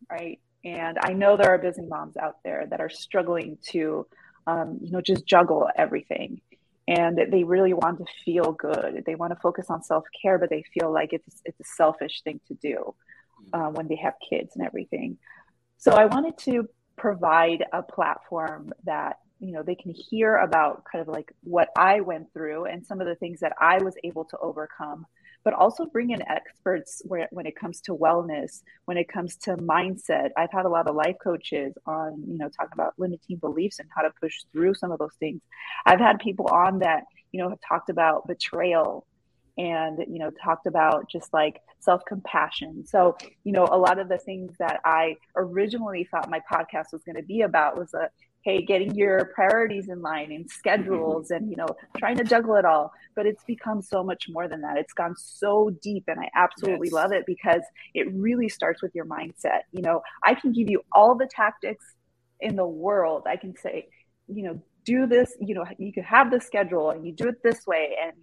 right? 0.09 0.39
And 0.63 0.97
I 1.01 1.13
know 1.13 1.37
there 1.37 1.53
are 1.53 1.57
busy 1.57 1.85
moms 1.85 2.17
out 2.17 2.37
there 2.43 2.65
that 2.69 2.81
are 2.81 2.89
struggling 2.89 3.57
to, 3.69 4.07
um, 4.47 4.79
you 4.81 4.91
know, 4.91 5.01
just 5.01 5.25
juggle 5.25 5.69
everything 5.75 6.41
and 6.87 7.19
they 7.31 7.43
really 7.43 7.73
want 7.73 7.97
to 7.97 8.05
feel 8.23 8.53
good. 8.53 9.03
They 9.05 9.15
want 9.15 9.33
to 9.33 9.39
focus 9.39 9.67
on 9.69 9.83
self 9.83 10.05
care, 10.21 10.37
but 10.37 10.49
they 10.49 10.63
feel 10.73 10.91
like 10.91 11.11
it's 11.11 11.41
it's 11.43 11.59
a 11.59 11.63
selfish 11.75 12.21
thing 12.23 12.39
to 12.47 12.53
do 12.55 12.95
uh, 13.53 13.67
when 13.67 13.87
they 13.87 13.97
have 13.97 14.13
kids 14.27 14.55
and 14.55 14.65
everything. 14.65 15.17
So 15.77 15.91
I 15.91 16.05
wanted 16.05 16.37
to 16.39 16.67
provide 16.95 17.65
a 17.73 17.83
platform 17.83 18.73
that 18.85 19.19
you 19.39 19.51
know 19.51 19.63
they 19.63 19.75
can 19.75 19.91
hear 19.91 20.37
about 20.37 20.83
kind 20.89 21.01
of 21.01 21.13
like 21.13 21.33
what 21.43 21.69
I 21.77 21.99
went 21.99 22.31
through 22.33 22.65
and 22.65 22.85
some 22.85 23.01
of 23.01 23.07
the 23.07 23.15
things 23.15 23.41
that 23.41 23.53
I 23.59 23.83
was 23.83 23.95
able 24.03 24.25
to 24.25 24.37
overcome 24.37 25.05
but 25.43 25.53
also 25.53 25.85
bring 25.85 26.11
in 26.11 26.21
experts 26.27 27.01
where, 27.05 27.27
when 27.31 27.45
it 27.45 27.55
comes 27.55 27.81
to 27.81 27.95
wellness, 27.95 28.61
when 28.85 28.97
it 28.97 29.07
comes 29.07 29.35
to 29.37 29.55
mindset. 29.57 30.29
I've 30.35 30.51
had 30.51 30.65
a 30.65 30.69
lot 30.69 30.87
of 30.87 30.95
life 30.95 31.15
coaches 31.23 31.73
on, 31.85 32.23
you 32.27 32.37
know, 32.37 32.49
talking 32.49 32.73
about 32.73 32.93
limiting 32.97 33.37
beliefs 33.37 33.79
and 33.79 33.87
how 33.95 34.01
to 34.01 34.11
push 34.21 34.43
through 34.51 34.73
some 34.75 34.91
of 34.91 34.99
those 34.99 35.15
things. 35.19 35.41
I've 35.85 35.99
had 35.99 36.19
people 36.19 36.47
on 36.47 36.79
that, 36.79 37.03
you 37.31 37.41
know, 37.41 37.49
have 37.49 37.59
talked 37.67 37.89
about 37.89 38.27
betrayal 38.27 39.05
and, 39.57 39.99
you 40.07 40.19
know, 40.19 40.31
talked 40.43 40.67
about 40.67 41.09
just 41.09 41.33
like 41.33 41.61
self 41.79 42.03
compassion. 42.05 42.85
So, 42.85 43.17
you 43.43 43.51
know, 43.51 43.67
a 43.71 43.77
lot 43.77 43.99
of 43.99 44.09
the 44.09 44.17
things 44.17 44.53
that 44.59 44.81
I 44.83 45.15
originally 45.35 46.07
thought 46.09 46.29
my 46.29 46.41
podcast 46.51 46.91
was 46.91 47.03
going 47.03 47.15
to 47.15 47.23
be 47.23 47.41
about 47.41 47.77
was 47.77 47.93
a 47.93 48.09
hey 48.47 48.61
getting 48.61 48.95
your 48.95 49.25
priorities 49.35 49.89
in 49.89 50.01
line 50.01 50.31
and 50.31 50.49
schedules 50.49 51.31
and 51.31 51.49
you 51.49 51.57
know 51.57 51.67
trying 51.97 52.15
to 52.15 52.23
juggle 52.23 52.55
it 52.55 52.63
all. 52.63 52.93
But 53.13 53.25
it's 53.25 53.43
become 53.43 53.81
so 53.81 54.03
much 54.05 54.27
more 54.29 54.47
than 54.47 54.61
that. 54.61 54.77
It's 54.77 54.93
gone 54.93 55.15
so 55.17 55.69
deep 55.81 56.05
and 56.07 56.17
i 56.17 56.29
absolutely 56.33 56.87
yes. 56.87 56.93
love 56.93 57.11
it 57.11 57.25
because 57.27 57.61
it 57.93 58.07
really 58.13 58.47
starts 58.47 58.81
with 58.81 58.95
your 58.95 59.05
mindset. 59.05 59.63
You 59.73 59.81
know 59.81 60.01
i 60.23 60.33
can 60.33 60.53
give 60.53 60.69
you 60.69 60.81
all 60.93 61.15
the 61.15 61.27
tactics 61.29 61.85
in 62.39 62.55
the 62.55 62.65
world. 62.65 63.23
I 63.27 63.35
can 63.35 63.53
say 63.57 63.89
you 64.29 64.43
know 64.43 64.61
do 64.85 65.07
this 65.07 65.35
you 65.41 65.53
know 65.53 65.65
you 65.77 65.91
could 65.91 66.05
have 66.05 66.31
the 66.31 66.39
schedule 66.39 66.91
and 66.91 67.05
you 67.05 67.11
do 67.11 67.27
it 67.27 67.43
this 67.43 67.67
way. 67.67 67.97
And 68.01 68.13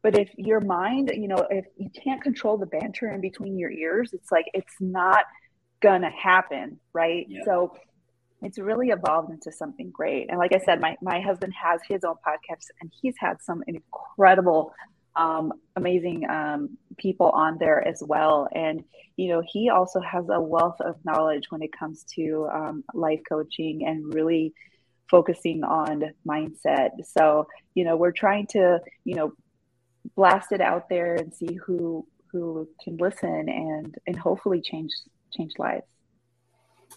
but 0.00 0.16
if 0.16 0.30
your 0.36 0.60
mind 0.60 1.10
you 1.12 1.26
know 1.26 1.44
if 1.50 1.64
you 1.76 1.90
can't 1.90 2.22
control 2.22 2.56
the 2.56 2.66
banter 2.66 3.10
in 3.10 3.20
between 3.20 3.58
your 3.58 3.72
ears 3.72 4.10
it's 4.12 4.30
like 4.30 4.46
it's 4.54 4.76
not 4.78 5.24
gonna 5.80 6.10
happen 6.10 6.78
right? 6.92 7.26
Yeah. 7.28 7.40
so 7.44 7.72
it's 8.42 8.58
really 8.58 8.88
evolved 8.88 9.30
into 9.30 9.50
something 9.50 9.90
great. 9.90 10.28
And 10.28 10.38
like 10.38 10.54
I 10.54 10.58
said, 10.64 10.80
my, 10.80 10.96
my 11.02 11.20
husband 11.20 11.52
has 11.54 11.80
his 11.88 12.04
own 12.04 12.16
podcast 12.26 12.66
and 12.80 12.92
he's 13.00 13.14
had 13.18 13.42
some 13.42 13.62
incredible, 13.66 14.72
um, 15.16 15.52
amazing 15.76 16.28
um, 16.28 16.76
people 16.98 17.30
on 17.30 17.56
there 17.58 17.86
as 17.86 18.02
well. 18.06 18.48
And, 18.54 18.84
you 19.16 19.28
know, 19.28 19.42
he 19.46 19.70
also 19.70 20.00
has 20.00 20.26
a 20.30 20.40
wealth 20.40 20.80
of 20.80 20.96
knowledge 21.04 21.44
when 21.48 21.62
it 21.62 21.72
comes 21.72 22.04
to 22.16 22.48
um, 22.52 22.84
life 22.92 23.20
coaching 23.28 23.86
and 23.86 24.12
really 24.12 24.52
focusing 25.10 25.64
on 25.64 26.02
mindset. 26.28 26.90
So, 27.04 27.46
you 27.74 27.84
know, 27.84 27.96
we're 27.96 28.12
trying 28.12 28.46
to, 28.48 28.80
you 29.04 29.14
know, 29.14 29.32
blast 30.14 30.52
it 30.52 30.60
out 30.60 30.88
there 30.88 31.14
and 31.14 31.34
see 31.34 31.54
who 31.54 32.06
who 32.30 32.68
can 32.82 32.96
listen 32.96 33.48
and 33.48 33.94
and 34.06 34.16
hopefully 34.16 34.60
change 34.60 34.92
change 35.32 35.52
lives. 35.58 35.86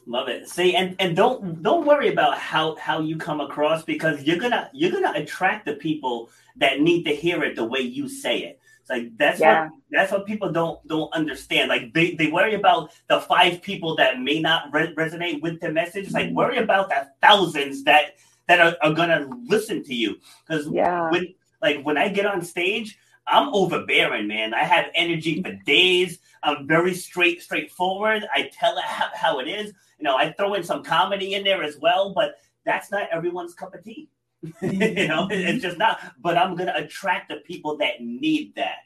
Love 0.10 0.28
it. 0.28 0.50
See, 0.50 0.76
and 0.76 0.96
and 0.98 1.16
don't 1.16 1.62
don't 1.62 1.86
worry 1.86 2.12
about 2.12 2.36
how 2.40 2.76
how 2.78 3.00
you 3.00 3.16
come 3.16 3.40
across 3.42 3.84
because 3.84 4.24
you're 4.24 4.40
gonna 4.40 4.68
you're 4.74 4.90
gonna 4.90 5.14
attract 5.14 5.68
the 5.68 5.76
people 5.76 6.32
that 6.56 6.82
need 6.82 7.04
to 7.04 7.16
hear 7.16 7.44
it 7.44 7.56
the 7.56 7.64
way 7.64 7.82
you 7.82 8.10
say 8.10 8.40
it. 8.40 8.60
It's 8.82 8.90
like 8.90 9.16
that's 9.20 9.40
yeah. 9.40 9.66
what 9.66 9.72
that's 9.92 10.12
what 10.12 10.26
people 10.26 10.52
don't 10.52 10.86
don't 10.88 11.14
understand. 11.14 11.70
Like 11.70 11.94
they, 11.94 12.16
they 12.16 12.26
worry 12.26 12.56
about 12.56 12.90
the 13.08 13.22
five 13.22 13.62
people 13.62 13.96
that 13.98 14.20
may 14.20 14.40
not 14.40 14.74
re- 14.74 14.96
resonate 14.96 15.44
with 15.44 15.62
the 15.62 15.72
message. 15.72 16.06
It's 16.06 16.14
like 16.14 16.28
mm-hmm. 16.28 16.38
worry 16.38 16.58
about 16.58 16.90
the 16.90 17.08
thousands 17.22 17.84
that 17.84 18.16
that 18.48 18.60
are, 18.60 18.76
are 18.82 18.96
gonna 18.96 19.30
listen 19.46 19.84
to 19.84 19.94
you. 19.94 20.18
Because 20.48 20.68
yeah. 20.72 21.12
when 21.12 21.36
like 21.62 21.84
when 21.84 22.00
I 22.00 22.10
get 22.10 22.26
on 22.26 22.42
stage, 22.42 22.98
I'm 23.28 23.54
overbearing, 23.54 24.28
man. 24.28 24.56
I 24.56 24.64
have 24.64 24.86
energy 24.96 25.44
for 25.44 25.52
days. 25.52 26.18
I'm 26.42 26.68
very 26.68 26.96
straight, 26.96 27.44
straightforward. 27.44 28.26
I 28.34 28.50
tell 28.52 28.76
it 28.80 28.84
how, 28.88 29.10
how 29.14 29.40
it 29.40 29.48
is. 29.48 29.72
You 30.00 30.06
know, 30.06 30.16
I 30.16 30.32
throw 30.34 30.54
in 30.54 30.64
some 30.64 30.84
comedy 30.84 31.34
in 31.34 31.44
there 31.44 31.62
as 31.62 31.78
well, 31.78 32.14
but 32.14 32.36
that's 32.66 32.92
not 32.92 33.10
everyone's 33.12 33.54
cup 33.54 33.76
of 33.76 33.84
tea. 33.84 34.10
you 34.62 35.08
know, 35.08 35.28
it's 35.30 35.62
just 35.62 35.78
not. 35.78 36.00
But 36.22 36.38
I'm 36.38 36.56
gonna 36.56 36.74
attract 36.76 37.30
the 37.30 37.38
people 37.38 37.78
that 37.78 38.02
need 38.02 38.56
that. 38.56 38.80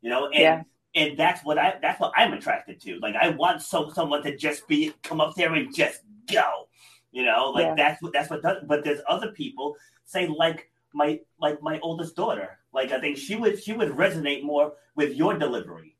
You 0.00 0.10
know, 0.10 0.26
and 0.26 0.34
yeah. 0.40 0.62
and 0.94 1.18
that's 1.18 1.44
what 1.44 1.58
I 1.58 1.74
that's 1.82 2.00
what 2.00 2.12
I'm 2.16 2.32
attracted 2.32 2.80
to. 2.82 2.98
Like 3.00 3.16
I 3.20 3.30
want 3.30 3.62
so 3.62 3.90
someone 3.90 4.22
to 4.22 4.36
just 4.36 4.68
be 4.68 4.92
come 5.02 5.20
up 5.20 5.34
there 5.34 5.52
and 5.54 5.74
just 5.74 6.02
go. 6.32 6.68
You 7.12 7.24
know, 7.24 7.50
like 7.50 7.64
yeah. 7.66 7.74
that's 7.74 8.02
what 8.02 8.12
that's 8.12 8.30
what 8.30 8.42
does. 8.42 8.58
But 8.66 8.84
there's 8.84 9.00
other 9.08 9.32
people 9.32 9.76
say 10.04 10.28
like 10.28 10.70
my 10.94 11.20
like 11.40 11.60
my 11.60 11.80
oldest 11.80 12.14
daughter. 12.14 12.58
Like 12.72 12.92
I 12.92 13.00
think 13.00 13.16
she 13.16 13.34
would 13.34 13.62
she 13.62 13.72
would 13.72 13.90
resonate 13.90 14.44
more 14.44 14.74
with 14.94 15.14
your 15.14 15.36
delivery. 15.36 15.96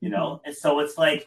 You 0.00 0.10
know, 0.10 0.34
mm-hmm. 0.34 0.48
and 0.48 0.54
so 0.54 0.80
it's 0.80 0.98
like 0.98 1.26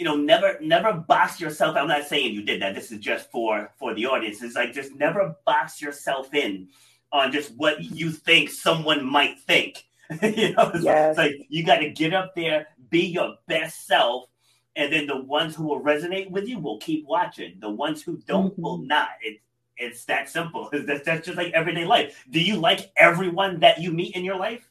you 0.00 0.06
know, 0.06 0.16
never 0.16 0.56
never 0.62 0.94
box 0.94 1.38
yourself. 1.38 1.76
I'm 1.76 1.86
not 1.86 2.06
saying 2.06 2.32
you 2.32 2.42
did 2.42 2.62
that. 2.62 2.74
This 2.74 2.90
is 2.90 3.00
just 3.00 3.30
for 3.30 3.70
for 3.78 3.92
the 3.92 4.06
audience. 4.06 4.42
It's 4.42 4.56
like 4.56 4.72
just 4.72 4.94
never 4.94 5.36
box 5.44 5.82
yourself 5.82 6.32
in 6.32 6.68
on 7.12 7.32
just 7.32 7.54
what 7.58 7.82
you 7.82 8.10
think 8.10 8.48
someone 8.48 9.04
might 9.04 9.38
think. 9.40 9.84
you 10.22 10.54
know, 10.54 10.70
it's, 10.72 10.84
yes. 10.84 11.10
it's 11.10 11.18
like 11.18 11.46
you 11.50 11.66
got 11.66 11.80
to 11.80 11.90
get 11.90 12.14
up 12.14 12.34
there, 12.34 12.68
be 12.88 13.04
your 13.08 13.34
best 13.46 13.86
self, 13.86 14.30
and 14.74 14.90
then 14.90 15.06
the 15.06 15.20
ones 15.20 15.54
who 15.54 15.64
will 15.64 15.82
resonate 15.82 16.30
with 16.30 16.48
you 16.48 16.58
will 16.58 16.78
keep 16.78 17.06
watching. 17.06 17.58
The 17.60 17.68
ones 17.68 18.02
who 18.02 18.16
don't 18.26 18.52
mm-hmm. 18.52 18.62
will 18.62 18.78
not. 18.78 19.10
It, 19.20 19.42
it's 19.76 20.06
that 20.06 20.30
simple. 20.30 20.70
That's, 20.72 21.04
that's 21.04 21.26
just 21.26 21.36
like 21.36 21.52
everyday 21.52 21.84
life. 21.84 22.24
Do 22.30 22.40
you 22.40 22.56
like 22.56 22.90
everyone 22.96 23.60
that 23.60 23.80
you 23.80 23.92
meet 23.92 24.16
in 24.16 24.24
your 24.24 24.36
life? 24.36 24.69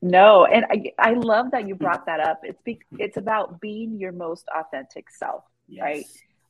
No, 0.00 0.46
and 0.46 0.64
I 0.70 0.92
I 0.98 1.12
love 1.14 1.50
that 1.52 1.68
you 1.68 1.74
hmm. 1.74 1.84
brought 1.84 2.06
that 2.06 2.20
up. 2.20 2.40
It's 2.42 2.60
be, 2.62 2.80
it's 2.98 3.16
about 3.16 3.60
being 3.60 3.98
your 3.98 4.12
most 4.12 4.46
authentic 4.54 5.10
self, 5.10 5.44
yes. 5.68 5.82
right? 5.82 6.04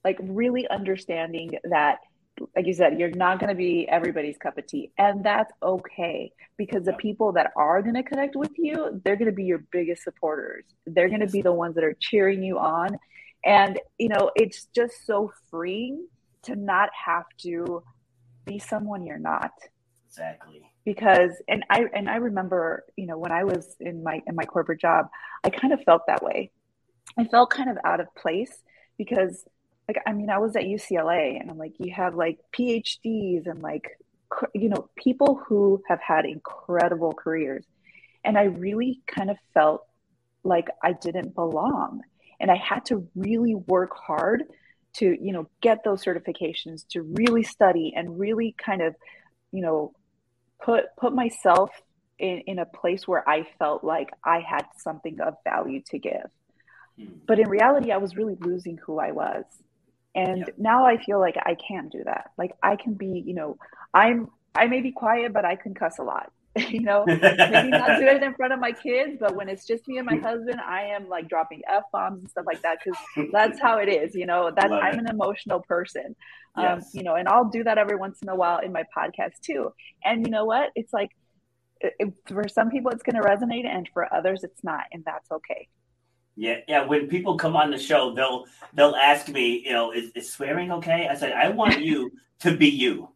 Like 0.04 0.18
really 0.20 0.68
understanding 0.68 1.58
that 1.64 1.98
like 2.54 2.66
you 2.66 2.74
said, 2.74 2.98
you're 3.00 3.10
not 3.10 3.40
going 3.40 3.48
to 3.48 3.54
be 3.54 3.88
everybody's 3.88 4.36
cup 4.36 4.58
of 4.58 4.66
tea, 4.66 4.90
and 4.98 5.24
that's 5.24 5.52
okay 5.62 6.30
because 6.56 6.84
the 6.84 6.92
people 6.94 7.32
that 7.32 7.50
are 7.56 7.80
going 7.82 7.94
to 7.94 8.02
connect 8.02 8.36
with 8.36 8.52
you, 8.56 9.00
they're 9.04 9.16
going 9.16 9.30
to 9.30 9.34
be 9.34 9.44
your 9.44 9.64
biggest 9.72 10.04
supporters. 10.04 10.64
They're 10.86 11.08
going 11.08 11.20
to 11.20 11.28
be 11.28 11.42
the 11.42 11.52
ones 11.52 11.74
that 11.76 11.84
are 11.84 11.96
cheering 11.98 12.42
you 12.42 12.58
on, 12.58 12.98
and 13.44 13.80
you 13.98 14.08
know 14.08 14.30
it's 14.36 14.66
just 14.74 15.06
so 15.06 15.32
freeing 15.50 16.06
to 16.42 16.56
not 16.56 16.90
have 17.06 17.24
to 17.38 17.82
be 18.44 18.58
someone 18.58 19.06
you're 19.06 19.18
not. 19.18 19.52
Exactly. 20.08 20.62
Because 20.86 21.32
and 21.48 21.64
I 21.68 21.84
and 21.92 22.08
I 22.08 22.16
remember, 22.16 22.84
you 22.96 23.06
know, 23.06 23.18
when 23.18 23.32
I 23.32 23.44
was 23.44 23.76
in 23.80 24.02
my 24.02 24.22
in 24.26 24.34
my 24.34 24.44
corporate 24.44 24.80
job, 24.80 25.08
I 25.44 25.50
kind 25.50 25.74
of 25.74 25.82
felt 25.82 26.02
that 26.06 26.22
way. 26.22 26.50
I 27.18 27.24
felt 27.24 27.50
kind 27.50 27.68
of 27.68 27.76
out 27.84 28.00
of 28.00 28.06
place 28.14 28.62
because 28.96 29.44
like 29.88 29.98
I 30.06 30.12
mean, 30.14 30.30
I 30.30 30.38
was 30.38 30.56
at 30.56 30.62
UCLA 30.62 31.38
and 31.38 31.50
I'm 31.50 31.58
like 31.58 31.74
you 31.78 31.92
have 31.92 32.14
like 32.14 32.38
PhDs 32.56 33.46
and 33.46 33.60
like 33.60 33.98
you 34.54 34.68
know, 34.68 34.88
people 34.96 35.40
who 35.46 35.82
have 35.88 36.00
had 36.00 36.24
incredible 36.24 37.12
careers. 37.12 37.64
And 38.24 38.36
I 38.36 38.44
really 38.44 39.00
kind 39.06 39.30
of 39.30 39.36
felt 39.54 39.86
like 40.42 40.68
I 40.82 40.92
didn't 40.92 41.34
belong. 41.34 42.02
And 42.40 42.50
I 42.50 42.56
had 42.56 42.84
to 42.86 43.08
really 43.14 43.54
work 43.54 43.96
hard 43.96 44.44
to, 44.94 45.16
you 45.20 45.32
know, 45.32 45.48
get 45.60 45.84
those 45.84 46.04
certifications, 46.04 46.86
to 46.88 47.02
really 47.02 47.42
study 47.42 47.92
and 47.94 48.18
really 48.18 48.54
kind 48.58 48.82
of, 48.82 48.94
you 49.52 49.62
know, 49.62 49.92
put 50.62 50.84
put 50.98 51.14
myself 51.14 51.70
in, 52.18 52.42
in 52.46 52.58
a 52.58 52.66
place 52.66 53.06
where 53.06 53.28
I 53.28 53.46
felt 53.58 53.84
like 53.84 54.10
I 54.24 54.40
had 54.40 54.64
something 54.78 55.20
of 55.20 55.34
value 55.44 55.82
to 55.90 55.98
give. 55.98 56.30
Hmm. 56.98 57.06
But 57.26 57.38
in 57.38 57.48
reality, 57.48 57.92
I 57.92 57.98
was 57.98 58.16
really 58.16 58.36
losing 58.40 58.78
who 58.78 58.98
I 58.98 59.12
was. 59.12 59.44
And 60.14 60.38
yeah. 60.38 60.54
now 60.56 60.86
I 60.86 60.96
feel 60.96 61.20
like 61.20 61.36
I 61.36 61.56
can 61.68 61.88
do 61.88 62.02
that. 62.04 62.30
Like 62.38 62.52
I 62.62 62.76
can 62.76 62.94
be, 62.94 63.22
you 63.24 63.34
know, 63.34 63.58
I'm 63.92 64.30
I 64.54 64.66
may 64.66 64.80
be 64.80 64.92
quiet, 64.92 65.32
but 65.32 65.44
I 65.44 65.56
can 65.56 65.74
cuss 65.74 65.98
a 65.98 66.02
lot. 66.02 66.32
you 66.70 66.80
know, 66.80 67.04
maybe 67.06 67.20
not 67.70 67.98
do 67.98 68.06
it 68.06 68.22
in 68.22 68.34
front 68.34 68.52
of 68.52 68.60
my 68.60 68.72
kids, 68.72 69.16
but 69.20 69.34
when 69.36 69.48
it's 69.48 69.66
just 69.66 69.86
me 69.88 69.98
and 69.98 70.06
my 70.06 70.16
husband, 70.16 70.60
I 70.60 70.82
am 70.84 71.08
like 71.08 71.28
dropping 71.28 71.62
f 71.68 71.84
bombs 71.92 72.20
and 72.20 72.30
stuff 72.30 72.44
like 72.46 72.62
that 72.62 72.78
because 72.82 72.98
that's 73.32 73.60
how 73.60 73.78
it 73.78 73.88
is. 73.88 74.14
You 74.14 74.26
know, 74.26 74.50
that 74.54 74.70
Love 74.70 74.80
I'm 74.82 74.94
it. 74.94 75.00
an 75.00 75.08
emotional 75.08 75.60
person. 75.60 76.16
Um, 76.54 76.64
yes. 76.64 76.82
Um, 76.82 76.88
you 76.94 77.02
know, 77.02 77.14
and 77.16 77.28
I'll 77.28 77.50
do 77.50 77.64
that 77.64 77.78
every 77.78 77.96
once 77.96 78.20
in 78.22 78.28
a 78.28 78.36
while 78.36 78.58
in 78.58 78.72
my 78.72 78.84
podcast 78.96 79.40
too. 79.42 79.72
And 80.04 80.24
you 80.24 80.30
know 80.30 80.44
what? 80.44 80.70
It's 80.74 80.92
like 80.92 81.10
it, 81.80 82.12
for 82.26 82.48
some 82.48 82.70
people 82.70 82.90
it's 82.90 83.02
going 83.02 83.16
to 83.16 83.28
resonate, 83.28 83.66
and 83.66 83.88
for 83.92 84.12
others 84.14 84.42
it's 84.42 84.64
not, 84.64 84.84
and 84.92 85.04
that's 85.04 85.30
okay. 85.30 85.68
Yeah, 86.36 86.58
yeah. 86.68 86.86
When 86.86 87.08
people 87.08 87.36
come 87.36 87.56
on 87.56 87.70
the 87.70 87.78
show, 87.78 88.14
they'll 88.14 88.46
they'll 88.74 88.96
ask 88.96 89.28
me, 89.28 89.62
you 89.64 89.72
know, 89.72 89.92
is, 89.92 90.10
is 90.14 90.32
swearing 90.32 90.70
okay? 90.72 91.08
I 91.10 91.14
said, 91.16 91.32
I 91.32 91.48
want 91.50 91.80
you 91.80 92.12
to 92.40 92.56
be 92.56 92.68
you. 92.68 93.10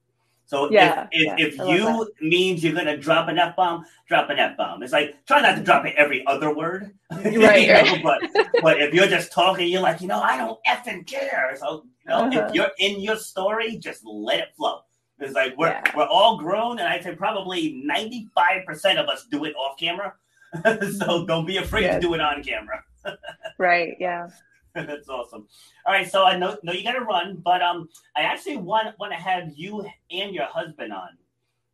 So 0.51 0.69
yeah, 0.69 1.07
if, 1.13 1.53
if, 1.53 1.57
yeah, 1.57 1.65
if 1.69 1.81
you 1.81 2.11
means 2.21 2.65
you're 2.65 2.75
gonna 2.75 2.97
drop 2.97 3.29
an 3.29 3.39
f 3.39 3.55
bomb, 3.55 3.87
drop 4.09 4.31
an 4.31 4.41
f 4.41 4.57
bomb. 4.57 4.83
It's 4.83 4.93
like 4.93 5.25
try 5.25 5.41
not 5.41 5.55
to 5.55 5.63
drop 5.63 5.87
it 5.87 5.95
every 5.97 6.27
other 6.27 6.53
word, 6.53 6.93
right? 7.13 7.69
know, 7.69 7.99
but 8.03 8.21
but 8.61 8.81
if 8.81 8.93
you're 8.93 9.07
just 9.07 9.31
talking, 9.31 9.69
you're 9.69 9.81
like, 9.81 10.01
you 10.01 10.09
know, 10.09 10.21
I 10.21 10.37
don't 10.37 10.59
effing 10.67 11.07
care. 11.07 11.55
So 11.57 11.85
you 12.05 12.11
know, 12.11 12.25
uh-huh. 12.25 12.47
if 12.49 12.55
you're 12.57 12.73
in 12.81 13.01
your 13.01 13.15
story, 13.15 13.77
just 13.77 14.05
let 14.05 14.41
it 14.41 14.49
flow. 14.57 14.81
It's 15.21 15.35
like 15.35 15.57
we're 15.57 15.69
yeah. 15.69 15.85
we're 15.97 16.09
all 16.09 16.37
grown, 16.37 16.81
and 16.81 16.89
I'd 16.89 17.05
say 17.05 17.15
probably 17.15 17.81
ninety 17.85 18.29
five 18.35 18.67
percent 18.67 18.99
of 18.99 19.09
us 19.09 19.29
do 19.31 19.45
it 19.45 19.55
off 19.55 19.79
camera. 19.79 20.15
so 20.55 20.65
mm-hmm. 20.65 21.27
don't 21.27 21.47
be 21.47 21.59
afraid 21.59 21.83
yes. 21.83 21.95
to 21.95 22.01
do 22.01 22.13
it 22.15 22.21
on 22.21 22.43
camera. 22.43 22.83
right. 23.59 23.97
Yeah. 24.01 24.31
That's 24.75 25.09
awesome. 25.09 25.49
All 25.85 25.93
right, 25.93 26.09
so 26.09 26.25
I 26.25 26.37
know, 26.39 26.57
know 26.63 26.73
you 26.73 26.85
got 26.85 26.93
to 26.93 27.01
run, 27.01 27.37
but 27.45 27.61
um, 27.61 27.89
I 28.17 28.23
actually 28.23 28.57
want 28.57 28.97
want 29.01 29.13
to 29.13 29.19
have 29.19 29.51
you 29.57 29.85
and 30.11 30.33
your 30.33 30.47
husband 30.47 30.93
on, 30.93 31.09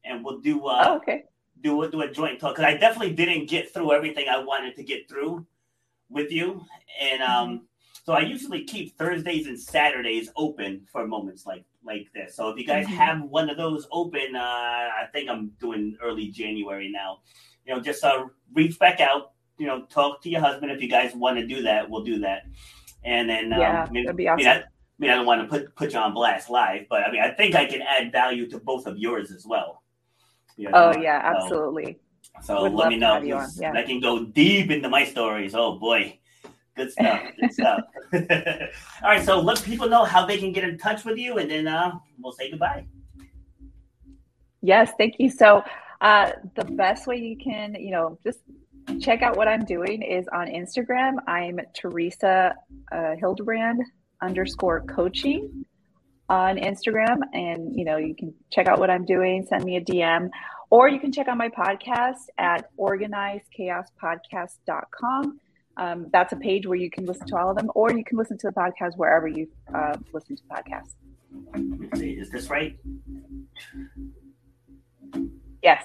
and 0.05 0.25
we'll 0.25 0.41
do 0.41 0.67
uh, 0.67 0.85
oh, 0.87 0.97
okay, 0.97 1.25
do 1.61 1.91
do 1.91 2.01
a 2.01 2.11
joint 2.11 2.41
talk 2.41 2.57
because 2.57 2.65
I 2.65 2.77
definitely 2.77 3.15
didn't 3.15 3.51
get 3.51 3.73
through 3.73 3.93
everything 3.93 4.29
I 4.29 4.39
wanted 4.39 4.77
to 4.77 4.83
get 4.83 5.09
through 5.11 5.47
with 6.09 6.33
you, 6.33 6.65
and 7.01 7.23
um, 7.23 7.49
mm-hmm. 7.49 7.65
so 8.05 8.15
I 8.15 8.21
usually 8.21 8.65
keep 8.65 8.97
Thursdays 8.97 9.47
and 9.47 9.61
Saturdays 9.61 10.31
open 10.37 10.87
for 10.91 11.07
moments 11.07 11.45
like 11.45 11.65
like 11.85 12.09
this. 12.15 12.35
So 12.35 12.49
if 12.49 12.59
you 12.59 12.67
guys 12.67 12.87
mm-hmm. 12.87 12.95
have 12.95 13.23
one 13.25 13.51
of 13.51 13.59
those 13.59 13.87
open, 13.93 14.37
uh, 14.37 14.39
I 14.41 15.05
think 15.13 15.29
I'm 15.29 15.53
doing 15.61 15.99
early 16.03 16.29
January 16.29 16.91
now. 16.91 17.19
You 17.67 17.75
know, 17.75 17.81
just 17.81 18.03
uh, 18.03 18.25
reach 18.55 18.79
back 18.79 19.01
out. 19.01 19.33
You 19.59 19.67
know, 19.67 19.85
talk 19.87 20.23
to 20.23 20.31
your 20.31 20.41
husband 20.41 20.73
if 20.73 20.81
you 20.81 20.89
guys 20.89 21.15
want 21.15 21.39
to 21.39 21.47
do 21.47 21.63
that. 21.63 21.91
We'll 21.91 22.05
do 22.05 22.21
that. 22.21 22.45
And 23.07 23.31
then, 23.31 23.53
um, 23.53 23.61
yeah, 23.61 23.87
mean, 23.91 24.05
that'd 24.05 24.17
be 24.17 24.29
awesome. 24.29 24.47
I 24.47 24.55
mean, 24.55 24.59
I, 24.59 24.61
I 24.61 24.65
mean, 24.99 25.11
I 25.11 25.15
don't 25.15 25.27
want 25.27 25.43
to 25.43 25.47
put 25.49 25.75
put 25.77 25.93
you 25.93 25.99
on 25.99 26.13
blast 26.13 26.51
live, 26.51 26.87
but 26.91 27.03
I 27.03 27.13
mean, 27.13 27.23
I 27.23 27.31
think 27.31 27.55
I 27.55 27.67
can 27.67 27.83
add 27.83 28.11
value 28.11 28.49
to 28.51 28.59
both 28.59 28.87
of 28.87 28.99
yours 28.99 29.31
as 29.31 29.47
well. 29.47 29.83
You 30.57 30.71
know? 30.71 30.93
Oh 30.95 31.01
yeah, 31.01 31.21
absolutely. 31.23 31.99
So, 32.43 32.57
so 32.57 32.63
let 32.63 32.89
me 32.89 32.97
know. 32.97 33.21
Yeah. 33.21 33.73
I 33.73 33.83
can 33.83 34.01
go 34.01 34.25
deep 34.25 34.71
into 34.71 34.89
my 34.89 35.05
stories. 35.05 35.55
Oh 35.55 35.79
boy, 35.79 36.19
good 36.77 36.91
stuff. 36.91 37.21
Good 37.41 37.53
stuff. 37.61 37.81
All 38.13 38.21
right, 39.11 39.25
so 39.25 39.41
let 39.41 39.63
people 39.63 39.89
know 39.89 40.05
how 40.05 40.27
they 40.27 40.39
can 40.39 40.53
get 40.53 40.65
in 40.65 40.77
touch 40.79 41.05
with 41.05 41.17
you, 41.17 41.39
and 41.39 41.49
then 41.49 41.69
uh, 41.69 41.93
we'll 42.19 42.33
say 42.33 42.51
goodbye. 42.51 42.87
Yes, 44.63 44.91
thank 44.99 45.15
you. 45.21 45.31
So 45.31 45.63
uh, 46.01 46.33
the 46.57 46.65
best 46.65 47.07
way 47.07 47.17
you 47.17 47.37
can, 47.37 47.75
you 47.75 47.91
know, 47.91 48.19
just 48.25 48.41
check 49.01 49.23
out 49.23 49.37
what 49.37 49.49
I'm 49.49 49.65
doing 49.65 50.03
is 50.03 50.27
on 50.33 50.47
Instagram. 50.49 51.15
I'm 51.27 51.59
Teresa 51.75 52.55
uh, 52.93 53.15
Hildebrand 53.19 53.83
underscore 54.23 54.83
coaching 54.83 55.65
on 56.29 56.57
Instagram. 56.57 57.19
And, 57.33 57.75
you 57.77 57.85
know, 57.85 57.97
you 57.97 58.15
can 58.15 58.33
check 58.51 58.67
out 58.67 58.79
what 58.79 58.91
I'm 58.91 59.05
doing, 59.05 59.47
send 59.49 59.65
me 59.65 59.77
a 59.77 59.81
DM, 59.81 60.29
or 60.71 60.89
you 60.89 60.99
can 60.99 61.13
check 61.13 61.29
out 61.29 61.37
my 61.37 61.49
podcast 61.49 62.25
at 62.39 62.71
organizedchaospodcast.com. 62.79 65.41
Um, 65.79 66.07
that's 66.11 66.33
a 66.33 66.37
page 66.37 66.67
where 66.67 66.79
you 66.79 66.91
can 66.91 67.05
listen 67.05 67.27
to 67.29 67.37
all 67.37 67.51
of 67.51 67.57
them, 67.57 67.71
or 67.75 67.93
you 67.93 68.03
can 68.03 68.17
listen 68.17 68.39
to 68.39 68.47
the 68.47 68.55
podcast 68.55 68.97
wherever 68.97 69.29
you 69.29 69.47
uh, 69.75 69.95
listen 70.13 70.37
to 70.37 70.43
podcasts. 70.45 70.95
Is 72.01 72.31
this 72.31 72.49
right? 72.49 72.79
Yes. 75.63 75.85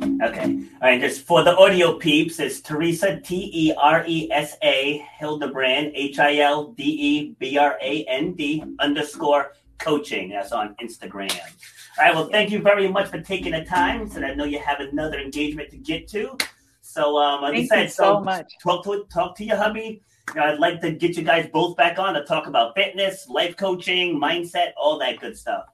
Okay. 0.00 0.44
All 0.82 0.88
right. 0.88 1.00
Just 1.00 1.22
for 1.22 1.42
the 1.42 1.56
audio 1.56 1.94
peeps, 1.98 2.38
it's 2.38 2.60
Teresa 2.60 3.20
T 3.20 3.50
E 3.52 3.74
R 3.76 4.04
E 4.06 4.30
S 4.30 4.56
A 4.62 5.04
Hildebrand 5.18 5.92
H 5.94 6.18
I 6.18 6.38
L 6.38 6.72
D 6.72 6.82
E 6.84 7.36
B 7.38 7.58
R 7.58 7.78
A 7.82 8.04
N 8.04 8.34
D 8.34 8.62
underscore 8.78 9.52
coaching. 9.78 10.30
That's 10.30 10.52
on 10.52 10.74
Instagram. 10.82 11.32
All 11.32 12.04
right. 12.04 12.14
Well, 12.14 12.28
thank 12.28 12.50
you 12.50 12.60
very 12.60 12.88
much 12.88 13.08
for 13.08 13.20
taking 13.20 13.52
the 13.52 13.64
time. 13.64 14.08
So 14.08 14.22
I 14.22 14.34
know 14.34 14.44
you 14.44 14.60
have 14.60 14.80
another 14.80 15.18
engagement 15.18 15.70
to 15.70 15.76
get 15.76 16.08
to. 16.08 16.36
So 16.80 17.18
um, 17.18 17.42
like 17.42 17.54
thank 17.54 17.72
I 17.72 17.76
said, 17.76 17.92
so, 17.92 18.04
so 18.14 18.20
much. 18.20 18.52
Talk 18.62 18.84
to 18.84 19.04
talk 19.12 19.36
to 19.36 19.44
your 19.44 19.56
hubby. 19.56 20.02
You 20.34 20.40
know, 20.40 20.46
I'd 20.46 20.58
like 20.58 20.80
to 20.82 20.92
get 20.92 21.16
you 21.16 21.22
guys 21.22 21.48
both 21.52 21.76
back 21.76 21.98
on 21.98 22.14
to 22.14 22.24
talk 22.24 22.46
about 22.46 22.74
fitness, 22.76 23.28
life 23.28 23.56
coaching, 23.56 24.20
mindset, 24.20 24.72
all 24.76 24.98
that 24.98 25.18
good 25.20 25.36
stuff. 25.36 25.64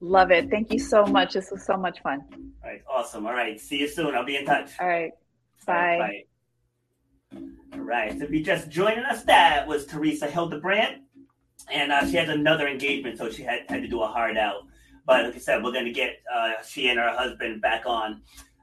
Love 0.00 0.30
it. 0.30 0.48
Thank 0.50 0.72
you 0.72 0.78
so 0.78 1.04
much. 1.04 1.34
This 1.34 1.50
was 1.50 1.64
so 1.64 1.76
much 1.76 2.00
fun. 2.02 2.49
All 2.62 2.70
right. 2.70 2.82
Awesome. 2.88 3.26
All 3.26 3.32
right. 3.32 3.60
See 3.60 3.78
you 3.78 3.88
soon. 3.88 4.14
I'll 4.14 4.24
be 4.24 4.36
in 4.36 4.44
touch. 4.44 4.72
All 4.78 4.88
right. 4.88 5.12
Bye. 5.66 5.92
All 5.94 6.00
right. 6.00 6.26
Bye. 7.32 7.40
All 7.74 7.80
right. 7.80 8.18
So 8.18 8.24
if 8.24 8.30
you 8.30 8.42
just 8.42 8.68
joining 8.68 9.04
us, 9.04 9.22
that 9.24 9.66
was 9.66 9.86
Teresa 9.86 10.26
Hildebrand. 10.26 11.02
And 11.72 11.92
uh, 11.92 12.06
she 12.06 12.16
has 12.16 12.28
another 12.28 12.66
engagement, 12.66 13.18
so 13.18 13.30
she 13.30 13.42
had, 13.42 13.60
had 13.68 13.82
to 13.82 13.88
do 13.88 14.02
a 14.02 14.06
hard 14.06 14.36
out. 14.36 14.62
But 15.06 15.26
like 15.26 15.34
I 15.36 15.38
said, 15.38 15.62
we're 15.62 15.72
going 15.72 15.84
to 15.84 15.92
get 15.92 16.16
uh, 16.32 16.54
she 16.66 16.88
and 16.88 16.98
her 16.98 17.10
husband 17.10 17.62
back 17.62 17.84
on 17.86 18.22